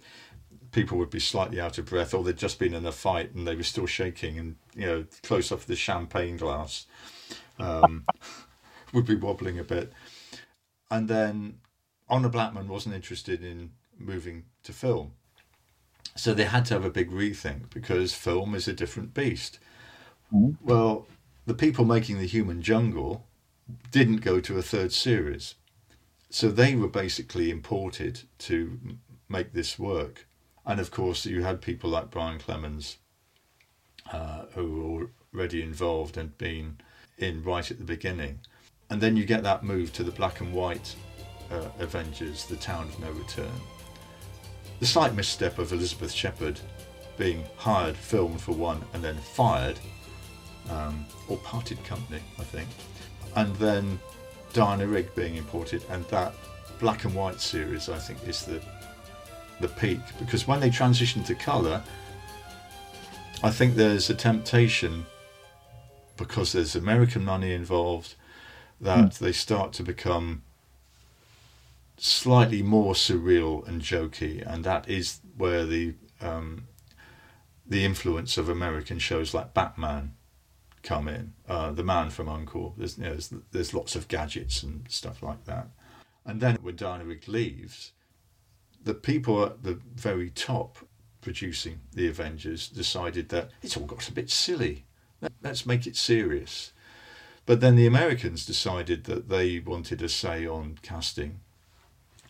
People 0.72 0.97
would 0.97 1.12
be 1.12 1.20
slightly 1.20 1.62
out 1.62 1.78
of 1.78 1.86
breath, 1.86 2.14
or 2.14 2.24
they'd 2.24 2.38
just 2.38 2.60
been 2.60 2.74
in 2.74 2.86
a 2.86 2.91
fight 2.91 3.34
and 3.34 3.47
they 3.47 3.56
were 3.56 3.64
still 3.64 3.86
shaking, 3.86 4.39
and 4.39 4.56
you 4.76 4.86
know, 4.86 5.06
close 5.22 5.51
off 5.51 5.66
the 5.66 5.76
champagne 5.76 6.36
glass 6.36 6.88
um, 7.60 8.06
would 9.04 9.06
be 9.06 9.16
wobbling 9.16 9.60
a 9.60 9.64
bit. 9.64 9.91
And 10.89 11.08
then 11.08 11.60
Honor 12.10 12.30
Blackman 12.30 12.68
wasn't 12.68 12.96
interested 12.96 13.44
in 13.44 13.72
moving 13.98 14.46
to 14.64 14.74
film. 14.74 15.14
So 16.16 16.34
they 16.34 16.46
had 16.46 16.66
to 16.66 16.76
have 16.76 16.86
a 16.86 16.89
big 16.89 17.10
rethink 17.10 17.72
because 17.72 18.14
film 18.14 18.54
is 18.54 18.68
a 18.68 18.74
different 18.74 19.14
beast. 19.14 19.60
Well, 20.62 21.08
the 21.46 21.54
people 21.54 21.86
making 21.86 22.20
The 22.20 22.28
Human 22.28 22.62
Jungle 22.62 23.26
didn't 23.91 24.18
go 24.18 24.39
to 24.39 24.58
a 24.58 24.62
third 24.62 24.91
series. 24.91 25.56
So 26.30 26.50
they 26.50 26.76
were 26.76 26.88
basically 26.88 27.50
imported 27.50 28.22
to 28.39 28.80
make 29.30 29.54
this 29.54 29.78
work. 29.78 30.28
And 30.66 30.80
of 30.80 30.91
course, 30.91 31.26
you 31.26 31.44
had 31.44 31.62
people 31.62 31.89
like 31.89 32.12
Brian 32.12 32.39
Clemens 32.39 32.98
uh, 34.12 34.46
who 34.54 34.70
were 34.70 35.10
already 35.34 35.62
involved 35.62 36.18
and 36.18 36.38
been 36.38 36.78
in 37.18 37.44
right 37.44 37.70
at 37.70 37.78
the 37.78 37.84
beginning. 37.84 38.39
And 38.90 39.02
then 39.02 39.18
you 39.18 39.26
get 39.26 39.44
that 39.44 39.64
move 39.64 39.94
to 39.94 40.04
the 40.04 40.12
black 40.12 40.42
and 40.42 40.54
white 40.54 40.96
uh, 41.52 41.70
Avengers, 41.80 42.46
The 42.46 42.56
Town 42.56 42.88
of 42.88 43.00
No 43.00 43.12
Return. 43.12 43.52
The 44.80 44.86
slight 44.86 45.16
misstep 45.16 45.60
of 45.60 45.72
Elizabeth 45.72 46.12
Shepherd 46.12 46.60
being 47.18 47.44
hired, 47.56 47.96
filmed 47.96 48.42
for 48.42 48.54
one, 48.54 48.82
and 48.94 49.04
then 49.04 49.16
fired, 49.16 49.80
um, 50.70 51.06
or 51.28 51.38
parted 51.38 51.84
company, 51.86 52.22
I 52.40 52.44
think. 52.44 52.68
And 53.36 53.56
then 53.56 54.00
Diana 54.54 54.88
Rigg 54.88 55.14
being 55.16 55.36
imported, 55.36 55.84
and 55.90 56.04
that 56.06 56.34
black 56.80 57.06
and 57.06 57.14
white 57.14 57.40
series, 57.40 57.90
I 57.90 57.98
think, 57.98 58.28
is 58.28 58.46
the 58.46 58.62
the 59.60 59.68
peak 59.68 60.00
because 60.20 60.48
when 60.48 60.60
they 60.60 60.70
transitioned 60.70 61.26
to 61.28 61.36
colour, 61.36 61.82
I 63.44 63.50
think 63.50 63.76
there's 63.76 64.10
a 64.10 64.16
temptation 64.16 65.06
because 66.18 66.52
there's 66.52 66.76
American 66.76 67.24
money 67.24 67.54
involved 67.54 68.16
that 68.84 69.06
mm. 69.06 69.20
they 69.20 69.32
start 69.32 69.74
to 69.74 69.84
become 69.84 70.44
slightly 71.98 72.62
more 72.62 72.94
surreal 72.94 73.68
and 73.68 73.82
jokey, 73.82 74.46
and 74.46 74.64
that 74.64 74.88
is 74.90 75.22
where 75.38 75.66
the 75.66 75.96
um, 76.22 76.68
the 77.66 77.86
influence 77.86 78.38
of 78.38 78.50
American 78.50 79.00
shows 79.00 79.34
like 79.34 79.54
Batman 79.54 80.14
come 80.84 81.08
in. 81.08 81.34
Uh, 81.48 81.72
the 81.72 81.84
Man 81.84 82.10
from 82.10 82.30
Uncle. 82.30 82.76
There's, 82.78 82.98
you 82.98 83.06
know, 83.06 83.12
there's, 83.12 83.34
there's 83.52 83.74
lots 83.74 83.96
of 83.96 84.08
gadgets 84.08 84.64
and 84.64 84.86
stuff 84.90 85.24
like 85.24 85.46
that. 85.46 85.68
And 86.26 86.40
then 86.42 86.58
when 86.62 86.76
Rigg 86.76 87.28
leaves, 87.28 87.94
the 88.84 88.94
people 88.94 89.44
at 89.44 89.64
the 89.64 89.80
very 89.96 90.30
top 90.30 90.78
producing 91.22 91.80
the 91.94 92.08
Avengers 92.08 92.68
decided 92.68 93.30
that 93.30 93.50
it's 93.62 93.78
all 93.78 93.86
got 93.86 94.08
a 94.10 94.12
bit 94.12 94.30
silly. 94.30 94.86
Let's 95.42 95.66
make 95.66 95.88
it 95.88 95.96
serious. 95.96 96.74
But 97.46 97.60
then 97.60 97.76
the 97.76 97.88
Americans 97.88 98.46
decided 98.46 99.04
that 99.06 99.30
they 99.30 99.60
wanted 99.60 100.02
a 100.02 100.10
say 100.10 100.48
on 100.48 100.80
casting. 100.82 101.39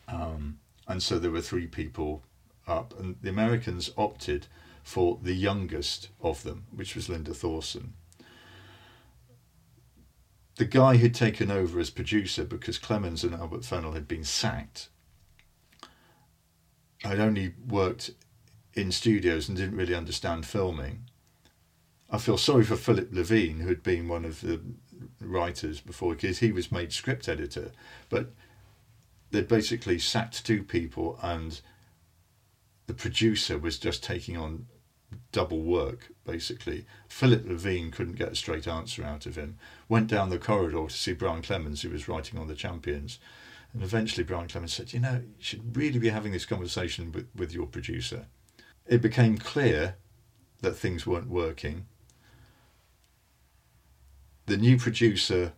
Um, 0.08 0.60
and 0.88 1.04
so 1.04 1.20
there 1.20 1.32
were 1.32 1.42
three 1.42 1.68
people 1.68 2.24
up, 2.68 2.98
and 3.00 3.16
the 3.22 3.30
Americans 3.30 3.92
opted 3.98 4.48
for 4.84 5.20
the 5.22 5.34
youngest 5.34 6.10
of 6.22 6.44
them, 6.44 6.66
which 6.76 6.96
was 6.96 7.10
Linda 7.10 7.34
Thorson. 7.34 7.94
The 10.56 10.66
guy 10.66 10.98
who'd 10.98 11.16
taken 11.16 11.50
over 11.50 11.80
as 11.80 11.90
producer 11.90 12.44
because 12.44 12.78
Clemens 12.78 13.24
and 13.24 13.34
Albert 13.34 13.66
Fennell 13.66 13.94
had 13.94 14.08
been 14.08 14.24
sacked 14.24 14.90
had 17.04 17.20
only 17.20 17.54
worked 17.68 18.12
in 18.74 18.92
studios 18.92 19.48
and 19.48 19.58
didn't 19.58 19.78
really 19.78 19.96
understand 19.96 20.46
filming. 20.46 21.06
I 22.10 22.18
feel 22.18 22.38
sorry 22.38 22.64
for 22.64 22.76
Philip 22.76 23.12
Levene, 23.12 23.62
who 23.62 23.68
had 23.68 23.84
been 23.84 24.08
one 24.08 24.26
of 24.26 24.42
the 24.42 24.62
writers 25.20 25.82
before, 25.82 26.16
because 26.16 26.40
he 26.40 26.52
was 26.52 26.72
made 26.72 26.92
script 26.92 27.28
editor, 27.28 27.72
but 28.10 28.32
they'd 29.32 29.48
basically 29.48 30.00
sacked 30.00 30.46
two 30.46 30.64
people, 30.64 31.20
and 31.22 31.62
the 32.88 32.94
producer 32.94 33.58
was 33.58 33.78
just 33.78 34.04
taking 34.04 34.38
on 34.38 34.68
double 35.32 35.62
work, 35.62 36.12
basically. 36.26 36.86
Philip 37.08 37.46
Levene 37.46 37.92
couldn't 37.92 38.18
get 38.18 38.32
a 38.32 38.36
straight 38.36 38.68
answer 38.68 39.04
out 39.04 39.26
of 39.26 39.36
him. 39.36 39.58
Went 39.88 40.08
down 40.08 40.30
the 40.30 40.40
corridor 40.40 40.88
to 40.88 40.94
see 40.94 41.14
Brian 41.14 41.42
Clemens, 41.42 41.82
who 41.82 41.90
was 41.90 42.08
writing 42.08 42.40
on 42.40 42.48
the 42.48 42.56
Champions. 42.56 43.20
And 43.74 43.84
eventually, 43.84 44.24
Brian 44.24 44.48
Clemens 44.48 44.74
said, 44.74 44.94
You 44.94 45.00
know, 45.00 45.22
you 45.38 45.44
should 45.44 45.76
really 45.76 46.00
be 46.00 46.10
having 46.10 46.32
this 46.32 46.46
conversation 46.46 47.12
with, 47.12 47.28
with 47.36 47.54
your 47.54 47.68
producer 47.68 48.26
it 48.86 49.02
became 49.02 49.38
clear 49.38 49.96
that 50.62 50.74
things 50.74 51.08
weren't 51.08 51.30
working. 51.30 51.86
The 54.46 54.58
new 54.58 54.78
producer 54.78 55.54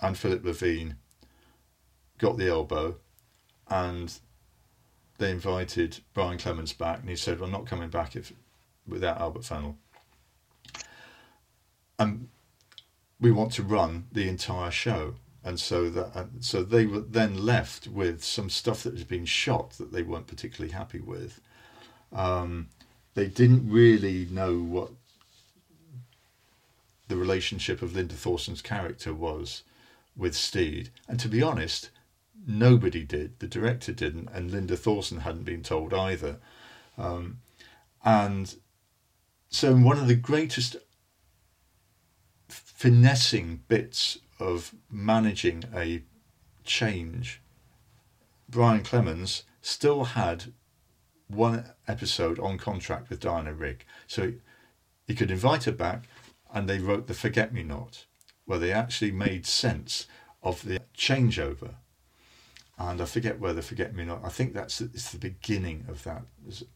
and 0.00 0.16
Philip 0.16 0.42
Levene 0.42 0.96
got 2.18 2.38
the 2.38 2.48
elbow 2.48 2.96
and 3.68 4.18
they 5.18 5.30
invited 5.30 6.00
Brian 6.14 6.38
Clemens 6.38 6.72
back 6.72 7.00
and 7.00 7.08
he 7.08 7.16
said, 7.16 7.38
Well, 7.38 7.46
I'm 7.46 7.52
not 7.52 7.66
coming 7.66 7.90
back 7.90 8.16
if 8.16 8.32
without 8.86 9.20
Albert 9.20 9.44
Fennell. 9.44 9.76
And 11.98 12.28
we 13.20 13.30
want 13.30 13.52
to 13.52 13.62
run 13.62 14.06
the 14.12 14.28
entire 14.28 14.70
show. 14.70 15.14
And 15.44 15.58
so 15.58 15.90
that 15.90 16.28
so 16.40 16.62
they 16.62 16.86
were 16.86 17.00
then 17.00 17.44
left 17.44 17.88
with 17.88 18.22
some 18.22 18.48
stuff 18.48 18.84
that 18.84 18.96
had 18.96 19.08
been 19.08 19.24
shot 19.24 19.72
that 19.72 19.92
they 19.92 20.02
weren't 20.02 20.28
particularly 20.28 20.72
happy 20.72 21.00
with 21.00 21.40
um, 22.12 22.68
they 23.14 23.26
didn't 23.26 23.68
really 23.68 24.26
know 24.30 24.58
what 24.58 24.90
the 27.12 27.18
relationship 27.18 27.82
of 27.82 27.94
Linda 27.94 28.14
Thorson's 28.14 28.62
character 28.62 29.12
was 29.12 29.64
with 30.16 30.34
Steed. 30.34 30.88
And 31.06 31.20
to 31.20 31.28
be 31.28 31.42
honest, 31.42 31.90
nobody 32.46 33.04
did. 33.04 33.38
The 33.38 33.46
director 33.46 33.92
didn't, 33.92 34.30
and 34.32 34.50
Linda 34.50 34.78
Thorson 34.78 35.20
hadn't 35.20 35.44
been 35.44 35.62
told 35.62 35.92
either. 35.92 36.38
Um, 36.96 37.40
and 38.02 38.54
so, 39.50 39.76
one 39.76 39.98
of 39.98 40.08
the 40.08 40.14
greatest 40.14 40.76
finessing 42.48 43.60
bits 43.68 44.16
of 44.40 44.74
managing 44.90 45.64
a 45.76 46.04
change, 46.64 47.42
Brian 48.48 48.84
Clemens 48.84 49.42
still 49.60 50.04
had 50.04 50.54
one 51.28 51.66
episode 51.86 52.38
on 52.38 52.56
contract 52.56 53.10
with 53.10 53.20
Diana 53.20 53.52
Rigg. 53.52 53.84
So 54.06 54.32
he 55.06 55.14
could 55.14 55.30
invite 55.30 55.64
her 55.64 55.72
back, 55.72 56.08
and 56.52 56.68
they 56.68 56.78
wrote 56.78 57.06
the 57.06 57.14
Forget-Me-Knot, 57.14 58.06
where 58.44 58.58
they 58.58 58.72
actually 58.72 59.12
made 59.12 59.46
sense 59.46 60.06
of 60.42 60.62
the 60.62 60.80
changeover. 60.96 61.74
And 62.78 63.00
I 63.00 63.04
forget 63.04 63.38
where 63.38 63.52
the 63.52 63.62
Forget-Me-Knot. 63.62 64.22
I 64.24 64.28
think 64.28 64.54
that's 64.54 64.80
it's 64.80 65.12
the 65.12 65.18
beginning 65.18 65.84
of 65.88 66.02
that 66.04 66.22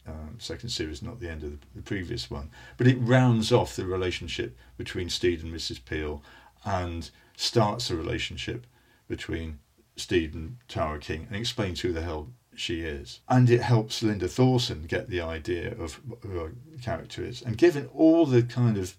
um, 0.07 0.35
second 0.37 0.69
series, 0.69 1.01
not 1.01 1.19
the 1.19 1.29
end 1.29 1.43
of 1.43 1.51
the, 1.51 1.67
the 1.75 1.81
previous 1.81 2.31
one. 2.31 2.49
But 2.77 2.87
it 2.87 2.97
rounds 2.99 3.51
off 3.51 3.75
the 3.75 3.85
relationship 3.85 4.57
between 4.77 5.09
Steed 5.09 5.43
and 5.43 5.53
Mrs. 5.53 5.83
Peel, 5.83 6.23
and 6.63 7.09
starts 7.35 7.89
a 7.89 7.95
relationship 7.95 8.65
between 9.07 9.59
Steed 9.95 10.33
and 10.33 10.57
Tara 10.67 10.99
King, 10.99 11.27
and 11.27 11.35
explains 11.35 11.81
who 11.81 11.91
the 11.91 12.01
hell 12.01 12.29
she 12.55 12.81
is. 12.81 13.19
And 13.27 13.49
it 13.49 13.61
helps 13.61 14.01
Linda 14.01 14.27
Thorson 14.27 14.83
get 14.83 15.09
the 15.09 15.21
idea 15.21 15.75
of 15.77 15.99
who 16.21 16.39
her 16.39 16.51
character 16.81 17.23
is. 17.23 17.41
And 17.41 17.57
given 17.57 17.87
all 17.87 18.25
the 18.25 18.43
kind 18.43 18.77
of 18.77 18.95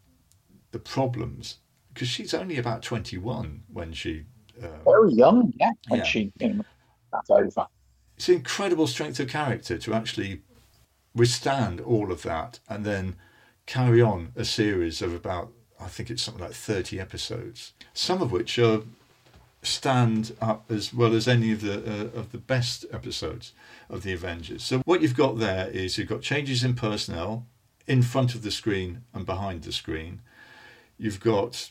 the 0.79 0.91
problems, 0.91 1.59
because 1.93 2.09
she's 2.09 2.33
only 2.35 2.59
about 2.59 2.83
21 2.83 3.62
when 3.72 3.93
she. 3.93 4.24
Um, 4.62 4.70
Very 4.85 5.12
young, 5.12 5.53
yeah, 5.59 5.70
when 5.89 6.01
yeah. 6.01 6.05
she 6.05 6.33
came 6.39 6.64
that's 7.12 7.31
over. 7.31 7.66
It's 8.16 8.29
incredible 8.29 8.87
strength 8.87 9.20
of 9.20 9.29
character 9.29 9.79
to 9.79 9.95
actually 9.95 10.43
withstand 11.14 11.81
all 11.81 12.12
of 12.12 12.22
that 12.22 12.61
and 12.68 12.85
then 12.85 13.16
carry 13.66 14.03
on 14.03 14.33
a 14.37 14.45
series 14.45 15.01
of 15.03 15.14
about, 15.14 15.53
I 15.81 15.87
think 15.87 16.11
it's 16.11 16.22
something 16.22 16.43
like 16.43 16.53
30 16.53 17.01
episodes, 17.01 17.72
some 17.95 18.20
of 18.20 18.31
which 18.33 18.59
are 18.59 18.83
stand 19.62 20.37
up 20.41 20.70
as 20.70 20.95
well 20.95 21.14
as 21.14 21.26
any 21.26 21.51
of 21.53 21.62
the 21.62 21.79
uh, 21.79 22.18
of 22.18 22.31
the 22.31 22.39
best 22.39 22.87
episodes 22.93 23.53
of 23.91 24.05
the 24.05 24.12
Avengers. 24.12 24.62
So 24.62 24.79
what 24.85 25.03
you've 25.03 25.16
got 25.16 25.39
there 25.39 25.68
is 25.68 25.99
you've 25.99 26.09
got 26.09 26.22
changes 26.22 26.62
in 26.62 26.74
personnel 26.74 27.47
in 27.89 28.03
front 28.03 28.35
of 28.35 28.43
the 28.43 28.51
screen 28.53 29.03
and 29.12 29.26
behind 29.26 29.62
the 29.62 29.72
screen. 29.72 30.20
You've 30.99 31.21
got 31.21 31.71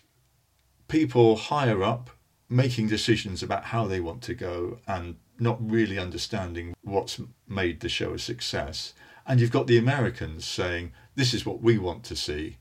people 0.88 1.36
higher 1.36 1.84
up 1.84 2.10
making 2.50 2.88
decisions 2.88 3.44
about 3.44 3.66
how 3.66 3.86
they 3.86 4.00
want 4.00 4.22
to 4.24 4.34
go 4.34 4.80
and 4.88 5.18
not 5.38 5.58
really 5.60 6.00
understanding 6.00 6.74
what's 6.82 7.20
made 7.48 7.82
the 7.82 7.90
show 7.90 8.14
a 8.14 8.20
success. 8.20 8.94
And 9.26 9.40
you've 9.40 9.52
got 9.52 9.68
the 9.68 9.78
Americans 9.78 10.46
saying, 10.46 10.94
This 11.16 11.34
is 11.34 11.46
what 11.46 11.62
we 11.62 11.78
want 11.78 12.04
to 12.06 12.16
see, 12.16 12.58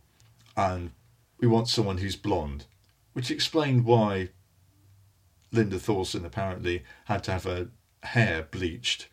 and 0.56 0.90
we 1.38 1.46
want 1.46 1.68
someone 1.68 1.98
who's 1.98 2.16
blonde, 2.16 2.66
which 3.12 3.30
explained 3.30 3.84
why 3.84 4.30
Linda 5.52 5.78
Thorson 5.78 6.24
apparently 6.24 6.82
had 7.04 7.22
to 7.24 7.32
have 7.32 7.44
her 7.44 7.68
hair 8.02 8.42
bleached, 8.50 9.08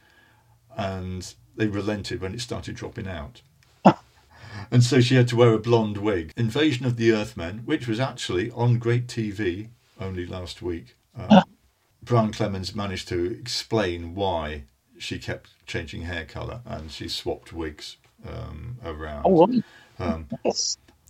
and 0.76 1.34
they 1.56 1.68
relented 1.68 2.20
when 2.20 2.34
it 2.34 2.42
started 2.42 2.76
dropping 2.76 3.08
out. 3.08 3.42
And 4.72 4.84
so 4.84 5.02
she 5.02 5.16
had 5.16 5.28
to 5.30 5.36
wear 5.36 5.54
a 5.54 5.60
blonde 5.60 5.98
wig. 5.98 6.34
Invasion 6.38 6.86
of 6.86 6.98
the 6.98 7.12
Earthmen, 7.12 7.60
which 7.66 7.88
was 7.88 8.00
actually 8.00 8.52
on 8.52 8.80
great 8.80 9.08
TV 9.08 9.70
only 10.00 10.26
last 10.26 10.62
week. 10.62 10.96
Um, 11.16 11.44
Brian 12.04 12.32
Clemens 12.32 12.76
managed 12.76 13.08
to 13.10 13.38
explain 13.40 14.14
why 14.16 14.64
she 14.98 15.20
kept 15.20 15.52
changing 15.66 16.04
hair 16.04 16.26
colour 16.26 16.62
and 16.66 16.92
she 16.92 17.08
swapped 17.08 17.54
wigs 17.54 17.98
um, 18.28 18.78
around. 18.84 19.24
Oh, 19.26 19.44
um, 20.00 20.28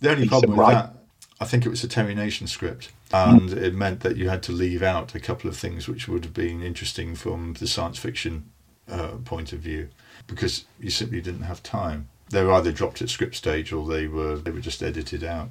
the 0.00 0.10
only 0.10 0.28
problem 0.28 0.56
with 0.56 0.68
that, 0.68 0.94
I 1.40 1.44
think 1.44 1.66
it 1.66 1.68
was 1.68 1.82
a 1.82 1.88
Terry 1.88 2.14
Nation 2.14 2.46
script 2.46 2.92
and 3.12 3.52
it 3.52 3.74
meant 3.74 4.00
that 4.00 4.16
you 4.16 4.28
had 4.28 4.42
to 4.44 4.52
leave 4.52 4.82
out 4.82 5.14
a 5.14 5.20
couple 5.20 5.48
of 5.48 5.56
things 5.56 5.88
which 5.88 6.08
would 6.08 6.24
have 6.24 6.34
been 6.34 6.62
interesting 6.62 7.14
from 7.14 7.54
the 7.54 7.66
science 7.66 7.98
fiction 7.98 8.50
uh, 8.88 9.16
point 9.24 9.52
of 9.52 9.60
view 9.60 9.88
because 10.26 10.64
you 10.80 10.90
simply 10.90 11.20
didn't 11.20 11.42
have 11.42 11.62
time. 11.62 12.08
They 12.34 12.42
were 12.42 12.52
either 12.52 12.72
dropped 12.72 13.00
at 13.00 13.08
script 13.08 13.36
stage 13.36 13.72
or 13.72 13.86
they 13.86 14.08
were 14.08 14.36
they 14.36 14.50
were 14.50 14.60
just 14.60 14.82
edited 14.82 15.22
out. 15.22 15.50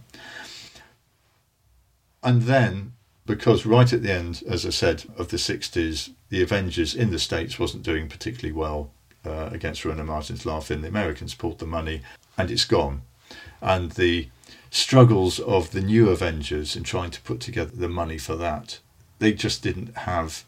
And 2.21 2.43
then, 2.43 2.93
because 3.25 3.65
right 3.65 3.91
at 3.91 4.03
the 4.03 4.11
end, 4.11 4.43
as 4.47 4.65
I 4.65 4.69
said, 4.69 5.05
of 5.17 5.29
the 5.29 5.37
'60s, 5.37 6.11
the 6.29 6.43
Avengers 6.43 6.93
in 6.93 7.11
the 7.11 7.19
states 7.19 7.57
wasn't 7.57 7.83
doing 7.83 8.09
particularly 8.09 8.51
well 8.51 8.91
uh, 9.25 9.49
against 9.51 9.85
Rowan 9.85 10.05
Martin's 10.05 10.45
Laugh-In. 10.45 10.81
The 10.81 10.87
Americans 10.89 11.33
pulled 11.33 11.59
the 11.59 11.65
money, 11.65 12.01
and 12.37 12.51
it's 12.51 12.65
gone. 12.65 13.03
And 13.61 13.91
the 13.91 14.29
struggles 14.69 15.39
of 15.39 15.71
the 15.71 15.81
new 15.81 16.09
Avengers 16.09 16.75
in 16.75 16.83
trying 16.83 17.11
to 17.11 17.21
put 17.21 17.39
together 17.39 17.75
the 17.75 17.87
money 17.87 18.17
for 18.17 18.35
that. 18.35 18.79
They 19.19 19.31
just 19.31 19.63
didn't 19.63 19.95
have 19.99 20.43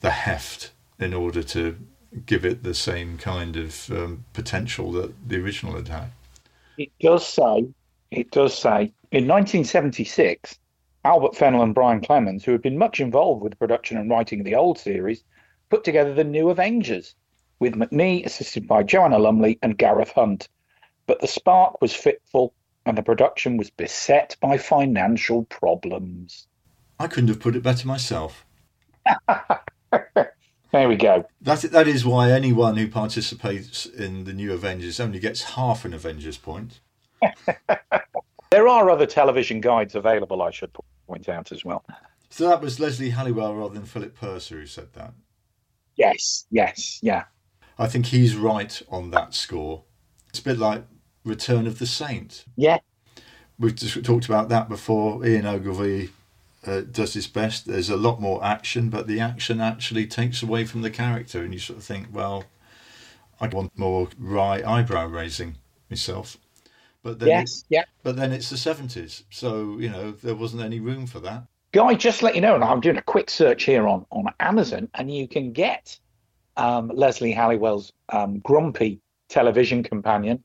the 0.00 0.10
heft 0.10 0.70
in 0.98 1.12
order 1.14 1.42
to 1.42 1.78
give 2.24 2.44
it 2.44 2.62
the 2.62 2.74
same 2.74 3.18
kind 3.18 3.56
of 3.56 3.90
um, 3.90 4.24
potential 4.32 4.92
that 4.92 5.28
the 5.28 5.36
original 5.36 5.74
had 5.74 5.88
had. 5.88 6.10
It 6.78 6.92
does 7.00 7.26
say, 7.26 7.68
it 8.10 8.30
does 8.30 8.56
say, 8.56 8.92
in 9.10 9.26
1976, 9.26 10.58
Albert 11.04 11.36
Fennell 11.36 11.62
and 11.62 11.74
Brian 11.74 12.00
Clemens, 12.00 12.44
who 12.44 12.52
had 12.52 12.62
been 12.62 12.78
much 12.78 13.00
involved 13.00 13.42
with 13.42 13.52
the 13.52 13.56
production 13.56 13.96
and 13.96 14.10
writing 14.10 14.40
of 14.40 14.44
the 14.44 14.54
old 14.54 14.78
series, 14.78 15.22
put 15.68 15.84
together 15.84 16.14
the 16.14 16.24
New 16.24 16.50
Avengers, 16.50 17.14
with 17.58 17.74
Macnee 17.74 18.24
assisted 18.24 18.66
by 18.66 18.82
Joanna 18.82 19.18
Lumley 19.18 19.58
and 19.62 19.78
Gareth 19.78 20.12
Hunt. 20.12 20.48
But 21.06 21.20
the 21.20 21.28
spark 21.28 21.80
was 21.80 21.94
fitful, 21.94 22.52
and 22.84 22.98
the 22.98 23.02
production 23.02 23.56
was 23.56 23.70
beset 23.70 24.36
by 24.40 24.58
financial 24.58 25.44
problems. 25.44 26.46
I 26.98 27.06
couldn't 27.06 27.28
have 27.28 27.40
put 27.40 27.56
it 27.56 27.62
better 27.62 27.86
myself. 27.86 28.44
There 30.76 30.88
we 30.88 30.96
go. 30.96 31.24
That 31.40 31.62
that 31.62 31.88
is 31.88 32.04
why 32.04 32.30
anyone 32.30 32.76
who 32.76 32.86
participates 32.86 33.86
in 33.86 34.24
the 34.24 34.34
new 34.34 34.52
Avengers 34.52 35.00
only 35.00 35.18
gets 35.18 35.42
half 35.54 35.86
an 35.86 35.94
Avengers 35.94 36.36
point. 36.36 36.80
There 38.52 38.68
are 38.68 38.88
other 38.88 39.06
television 39.06 39.60
guides 39.60 39.96
available, 39.96 40.40
I 40.40 40.50
should 40.50 40.70
point 41.08 41.28
out 41.28 41.50
as 41.50 41.64
well. 41.64 41.84
So 42.30 42.48
that 42.48 42.60
was 42.60 42.78
Leslie 42.78 43.10
Halliwell 43.10 43.54
rather 43.54 43.74
than 43.74 43.84
Philip 43.84 44.14
Purser 44.14 44.60
who 44.60 44.66
said 44.66 44.92
that. 44.92 45.12
Yes, 45.96 46.46
yes, 46.50 47.00
yeah. 47.02 47.24
I 47.76 47.88
think 47.88 48.06
he's 48.06 48.36
right 48.36 48.80
on 48.88 49.10
that 49.10 49.34
score. 49.34 49.82
It's 50.28 50.38
a 50.38 50.44
bit 50.44 50.58
like 50.58 50.84
Return 51.24 51.66
of 51.66 51.80
the 51.80 51.86
Saint. 51.86 52.44
Yeah, 52.56 52.78
We've 53.58 53.74
just 53.74 54.04
talked 54.04 54.26
about 54.26 54.48
that 54.50 54.68
before. 54.68 55.26
Ian 55.26 55.46
Ogilvy 55.46 56.10
uh, 56.66 56.80
does 56.82 57.14
his 57.14 57.26
best. 57.26 57.66
There's 57.66 57.90
a 57.90 57.96
lot 57.96 58.20
more 58.20 58.44
action, 58.44 58.90
but 58.90 59.06
the 59.06 59.20
action 59.20 59.60
actually 59.60 60.06
takes 60.06 60.42
away 60.42 60.64
from 60.64 60.82
the 60.82 60.90
character, 60.90 61.42
and 61.42 61.52
you 61.52 61.60
sort 61.60 61.78
of 61.78 61.84
think, 61.84 62.08
well, 62.12 62.44
I 63.40 63.48
want 63.48 63.78
more 63.78 64.08
wry 64.18 64.62
eyebrow 64.66 65.06
raising 65.06 65.56
myself. 65.90 66.36
But 67.02 67.20
then, 67.20 67.28
yes, 67.28 67.64
yeah. 67.68 67.84
but 68.02 68.16
then 68.16 68.32
it's 68.32 68.50
the 68.50 68.56
seventies, 68.56 69.24
so 69.30 69.78
you 69.78 69.90
know 69.90 70.12
there 70.12 70.34
wasn't 70.34 70.62
any 70.62 70.80
room 70.80 71.06
for 71.06 71.20
that. 71.20 71.44
Guy, 71.72 71.94
just 71.94 72.22
let 72.22 72.34
you 72.34 72.40
know, 72.40 72.54
and 72.54 72.64
I'm 72.64 72.80
doing 72.80 72.96
a 72.96 73.02
quick 73.02 73.28
search 73.28 73.64
here 73.64 73.86
on, 73.86 74.06
on 74.10 74.26
Amazon, 74.40 74.88
and 74.94 75.14
you 75.14 75.28
can 75.28 75.52
get 75.52 75.98
um, 76.56 76.90
Leslie 76.94 77.32
Halliwell's 77.32 77.92
um, 78.08 78.38
Grumpy 78.38 79.00
television 79.28 79.82
companion 79.82 80.42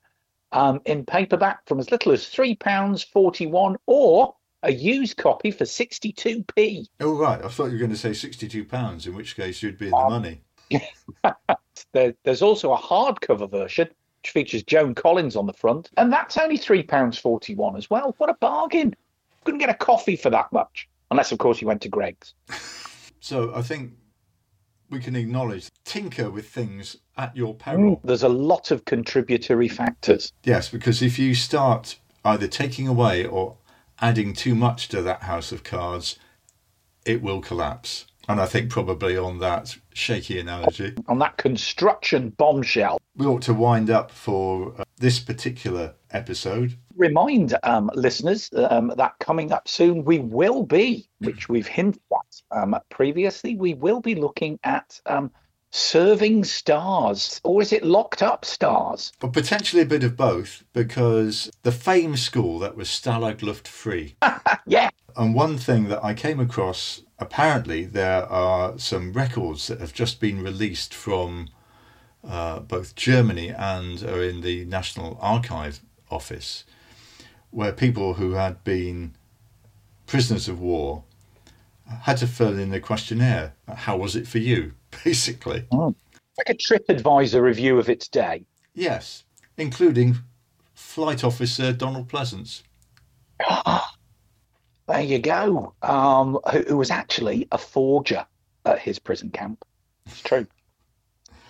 um, 0.52 0.82
in 0.86 1.06
paperback 1.06 1.66
from 1.68 1.80
as 1.80 1.92
little 1.92 2.12
as 2.12 2.26
£3.41 2.26 3.76
or 3.86 4.36
a 4.64 4.72
used 4.72 5.18
copy 5.18 5.52
for 5.52 5.64
62p. 5.64 6.88
Oh 7.00 7.18
right, 7.18 7.44
I 7.44 7.48
thought 7.48 7.66
you 7.66 7.74
were 7.74 7.80
going 7.80 7.92
to 7.92 7.98
say 7.98 8.14
sixty-two 8.14 8.66
pounds, 8.66 9.08
in 9.08 9.16
which 9.16 9.36
case 9.36 9.62
you'd 9.64 9.78
be 9.78 9.86
in 9.86 9.92
the 9.92 9.98
um, 9.98 10.12
money. 10.12 10.42
There, 11.94 12.14
there's 12.24 12.42
also 12.42 12.72
a 12.72 12.78
hardcover 12.78 13.50
version 13.50 13.90
which 14.22 14.32
features 14.32 14.64
Joan 14.64 14.94
Collins 14.96 15.36
on 15.36 15.46
the 15.46 15.54
front, 15.54 15.90
and 15.98 16.14
that's 16.14 16.38
only 16.38 16.58
£3.41 16.58 17.78
as 17.78 17.90
well. 17.90 18.14
What 18.18 18.30
a 18.30 18.36
bargain! 18.36 18.96
Couldn't 19.44 19.60
get 19.60 19.70
a 19.70 19.74
coffee 19.74 20.16
for 20.16 20.30
that 20.30 20.54
much, 20.54 20.88
unless, 21.10 21.32
of 21.32 21.40
course, 21.40 21.60
you 21.60 21.68
went 21.68 21.82
to 21.82 21.90
Greggs. 21.90 22.34
So 23.24 23.54
I 23.54 23.62
think 23.62 23.94
we 24.90 25.00
can 25.00 25.16
acknowledge 25.16 25.70
tinker 25.86 26.32
with 26.32 26.50
things 26.50 26.98
at 27.18 27.38
your 27.38 27.54
mm, 27.54 27.60
peril. 27.60 28.02
There's 28.04 28.24
a 28.24 28.30
lot 28.30 28.72
of 28.72 28.84
contributory 28.86 29.68
factors. 29.68 30.34
Yes, 30.44 30.70
because 30.70 31.04
if 31.04 31.20
you 31.20 31.36
start 31.36 31.98
either 32.26 32.48
taking 32.48 32.88
away 32.88 33.24
or 33.24 33.58
adding 34.02 34.34
too 34.34 34.56
much 34.56 34.88
to 34.90 35.02
that 35.04 35.24
house 35.24 35.52
of 35.52 35.64
cards, 35.64 36.18
it 37.06 37.22
will 37.22 37.42
collapse. 37.42 38.06
And 38.30 38.40
I 38.40 38.46
think 38.46 38.70
probably 38.70 39.18
on 39.18 39.40
that 39.40 39.76
shaky 39.94 40.40
analogy, 40.40 40.94
on 41.08 41.20
that 41.20 41.38
construction 41.38 42.30
bombshell. 42.30 43.00
we 43.16 43.26
ought 43.26 43.42
to 43.44 43.54
wind 43.54 43.90
up 43.90 44.12
for 44.12 44.74
uh, 44.78 44.84
this 44.98 45.20
particular 45.20 45.96
episode. 46.12 46.78
Remind 46.96 47.58
um, 47.64 47.90
listeners 47.96 48.50
um, 48.56 48.94
that 48.96 49.18
coming 49.20 49.52
up 49.52 49.68
soon, 49.68 50.06
we 50.06 50.20
will 50.20 50.64
be, 50.64 51.10
which 51.20 51.50
we've 51.50 51.68
hinted 51.68 52.02
at 52.14 52.58
um, 52.58 52.76
previously, 52.90 53.56
we 53.56 53.74
will 53.74 54.02
be 54.02 54.16
looking 54.16 54.60
at 54.64 55.02
um, 55.08 55.32
serving 55.72 56.44
stars, 56.44 57.40
or 57.44 57.62
is 57.62 57.72
it 57.74 57.84
locked 57.84 58.22
up 58.22 58.46
stars? 58.46 59.12
But 59.20 59.34
potentially 59.34 59.82
a 59.82 59.86
bit 59.86 60.04
of 60.04 60.16
both, 60.18 60.64
because 60.74 61.50
the 61.64 61.72
fame 61.72 62.16
school 62.18 62.60
that 62.60 62.76
was 62.76 62.88
Stalag 62.88 63.42
Luft 63.42 63.68
Free. 63.68 64.16
Yeah, 64.68 64.90
And 65.18 65.34
one 65.36 65.58
thing 65.58 65.88
that 65.90 66.04
I 66.04 66.14
came 66.14 66.40
across, 66.40 67.02
apparently 67.20 67.84
there 67.84 68.24
are 68.26 68.78
some 68.78 69.12
records 69.12 69.68
that 69.68 69.82
have 69.82 69.94
just 69.94 70.20
been 70.20 70.42
released 70.42 70.94
from 70.94 71.50
uh, 72.28 72.60
both 72.60 72.96
Germany 72.96 73.50
and 73.50 74.04
are 74.04 74.24
in 74.24 74.42
the 74.42 74.66
National 74.66 75.18
Archive 75.20 75.82
Office, 76.10 76.64
where 77.50 77.72
people 77.74 78.14
who 78.16 78.34
had 78.34 78.64
been 78.64 79.16
prisoners 80.06 80.48
of 80.48 80.60
war 80.60 81.04
had 82.04 82.18
to 82.18 82.28
fill 82.28 82.58
in 82.58 82.74
a 82.74 82.80
questionnaire. 82.80 83.54
How 83.68 83.98
was 83.98 84.16
it 84.16 84.28
for 84.28 84.38
you, 84.38 84.74
basically? 85.04 85.66
like 85.72 86.50
a 86.50 86.54
TripAdvisor 86.54 87.42
review 87.42 87.78
of 87.78 87.90
its 87.90 88.08
day. 88.08 88.46
Yes, 88.74 89.24
including 89.58 90.18
Flight 90.74 91.24
Officer 91.24 91.74
Donald 91.74 92.08
Pleasence. 92.08 92.64
There 94.88 95.00
you 95.00 95.20
go. 95.20 95.74
Um, 95.84 96.38
who, 96.52 96.64
who 96.64 96.78
was 96.78 96.92
actually 96.92 97.48
a 97.54 97.58
forger 97.58 98.26
at 98.66 98.80
his 98.80 99.00
prison 99.00 99.30
camp. 99.30 99.64
It's 100.06 100.22
true. 100.22 100.46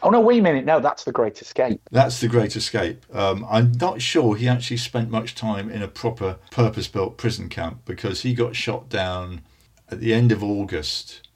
Oh 0.04 0.10
no! 0.10 0.20
Wait 0.20 0.40
a 0.40 0.42
minute. 0.42 0.66
No, 0.66 0.80
that's 0.80 1.04
the 1.04 1.12
Great 1.12 1.42
Escape. 1.42 1.82
That's 1.92 2.20
the 2.20 2.28
Great 2.28 2.56
Escape. 2.56 3.04
Um, 3.16 3.46
I'm 3.50 3.72
not 3.74 4.02
sure 4.02 4.36
he 4.36 4.48
actually 4.48 4.78
spent 4.78 5.10
much 5.10 5.34
time 5.34 5.70
in 5.70 5.82
a 5.82 5.88
proper 5.88 6.38
purpose 6.52 6.88
built 6.88 7.18
prison 7.18 7.50
camp 7.50 7.82
because 7.86 8.22
he 8.22 8.34
got 8.34 8.56
shot 8.56 8.90
down 8.90 9.42
at 9.90 10.00
the 10.00 10.14
end 10.14 10.32
of 10.32 10.44
August 10.44 11.28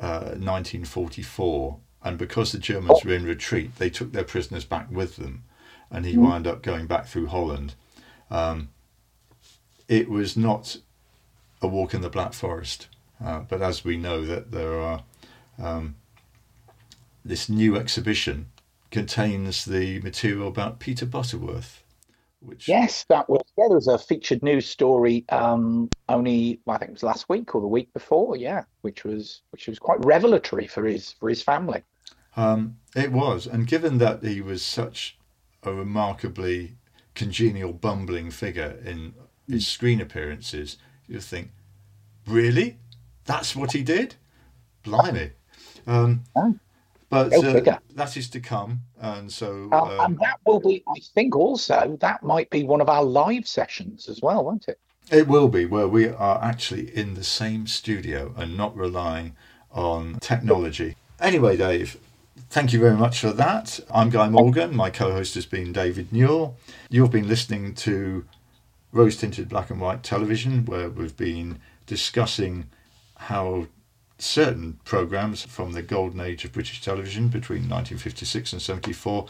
uh, 0.00 0.36
1944. 0.36 1.78
And 2.02 2.18
because 2.18 2.52
the 2.52 2.58
Germans 2.58 3.04
were 3.04 3.14
in 3.14 3.24
retreat, 3.24 3.76
they 3.76 3.90
took 3.90 4.12
their 4.12 4.24
prisoners 4.24 4.64
back 4.64 4.90
with 4.90 5.16
them. 5.16 5.44
And 5.90 6.04
he 6.04 6.16
wound 6.16 6.46
up 6.46 6.62
going 6.62 6.86
back 6.86 7.06
through 7.06 7.28
Holland. 7.28 7.74
Um, 8.30 8.70
it 9.88 10.10
was 10.10 10.36
not 10.36 10.78
a 11.62 11.68
walk 11.68 11.94
in 11.94 12.00
the 12.00 12.10
Black 12.10 12.32
Forest. 12.32 12.88
Uh, 13.24 13.40
but 13.40 13.62
as 13.62 13.84
we 13.84 13.96
know, 13.96 14.24
that 14.24 14.50
there 14.50 14.78
are 14.78 15.04
um, 15.58 15.94
this 17.24 17.48
new 17.48 17.76
exhibition 17.76 18.46
contains 18.90 19.64
the 19.64 20.00
material 20.00 20.48
about 20.48 20.78
Peter 20.78 21.06
Butterworth, 21.06 21.82
which 22.44 22.68
Yes, 22.68 23.04
that 23.08 23.28
was. 23.28 23.42
Yeah, 23.56 23.64
there 23.68 23.76
was 23.76 23.88
a 23.88 23.98
featured 23.98 24.42
news 24.42 24.66
story. 24.66 25.24
Um, 25.28 25.88
only 26.08 26.60
I 26.66 26.78
think 26.78 26.90
it 26.90 26.94
was 26.94 27.02
last 27.02 27.28
week 27.28 27.54
or 27.54 27.60
the 27.60 27.66
week 27.66 27.92
before. 27.92 28.36
Yeah, 28.36 28.64
which 28.82 29.04
was 29.04 29.42
which 29.50 29.66
was 29.68 29.78
quite 29.78 30.04
revelatory 30.04 30.66
for 30.66 30.84
his 30.84 31.12
for 31.12 31.28
his 31.28 31.42
family. 31.42 31.82
um, 32.36 32.76
it 32.96 33.12
was. 33.12 33.46
And 33.46 33.66
given 33.66 33.98
that 33.98 34.22
he 34.24 34.40
was 34.40 34.64
such 34.64 35.18
a 35.62 35.72
remarkably 35.72 36.76
congenial, 37.14 37.72
bumbling 37.72 38.30
figure 38.30 38.78
in 38.84 39.14
his 39.48 39.66
screen 39.66 40.00
appearances, 40.00 40.76
you 41.06 41.20
think, 41.20 41.50
really, 42.26 42.78
that's 43.24 43.54
what 43.54 43.72
he 43.72 43.82
did? 43.82 44.16
Blimey! 44.82 45.30
Um, 45.86 46.24
Oh. 46.36 46.54
But 47.14 47.68
uh, 47.68 47.78
that 47.94 48.16
is 48.16 48.28
to 48.30 48.40
come, 48.40 48.80
and 49.00 49.30
so 49.30 49.68
um, 49.72 50.00
and 50.00 50.18
that 50.18 50.40
will 50.44 50.60
be, 50.60 50.82
I 50.88 51.00
think, 51.14 51.36
also 51.36 51.96
that 52.00 52.22
might 52.22 52.50
be 52.50 52.64
one 52.64 52.80
of 52.80 52.88
our 52.88 53.04
live 53.04 53.46
sessions 53.46 54.08
as 54.08 54.20
well, 54.20 54.44
won't 54.44 54.68
it? 54.68 54.78
It 55.10 55.28
will 55.28 55.48
be 55.48 55.66
where 55.66 55.86
we 55.86 56.08
are 56.08 56.42
actually 56.42 56.96
in 56.96 57.14
the 57.14 57.24
same 57.24 57.66
studio 57.66 58.34
and 58.36 58.56
not 58.56 58.76
relying 58.76 59.36
on 59.70 60.18
technology. 60.20 60.96
Anyway, 61.20 61.56
Dave, 61.56 61.98
thank 62.50 62.72
you 62.72 62.80
very 62.80 62.96
much 62.96 63.20
for 63.20 63.30
that. 63.32 63.80
I'm 63.92 64.10
Guy 64.10 64.28
Morgan. 64.28 64.74
My 64.74 64.90
co 64.90 65.12
host 65.12 65.34
has 65.34 65.46
been 65.46 65.72
David 65.72 66.12
Newell. 66.12 66.56
You've 66.90 67.10
been 67.12 67.28
listening 67.28 67.74
to 67.76 68.24
Rose 68.92 69.16
Tinted 69.16 69.48
Black 69.48 69.70
and 69.70 69.80
White 69.80 70.02
Television, 70.02 70.64
where 70.64 70.88
we've 70.88 71.16
been 71.16 71.60
discussing 71.86 72.70
how 73.16 73.66
certain 74.18 74.78
programmes 74.84 75.42
from 75.44 75.72
the 75.72 75.82
golden 75.82 76.20
age 76.20 76.44
of 76.44 76.52
British 76.52 76.80
television 76.80 77.28
between 77.28 77.68
1956 77.68 78.52
and 78.52 78.62
74 78.62 79.26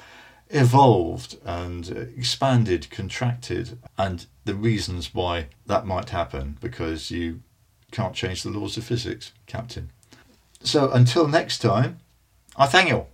evolved 0.51 1.39
and 1.45 1.89
expanded, 2.17 2.91
contracted, 2.91 3.79
and 3.97 4.27
the 4.45 4.55
reasons 4.55 5.15
why 5.15 5.47
that 5.67 5.87
might 5.87 6.11
happen 6.11 6.59
because 6.61 7.11
you 7.11 7.41
can't 7.91 8.15
change 8.15 8.43
the 8.43 8.51
laws 8.51 8.77
of 8.77 8.85
physics, 8.85 9.33
Captain. 9.47 9.91
So 10.63 10.91
until 10.91 11.29
next 11.29 11.59
time, 11.59 11.99
I 12.57 12.67
thank 12.67 12.89
you. 12.89 13.07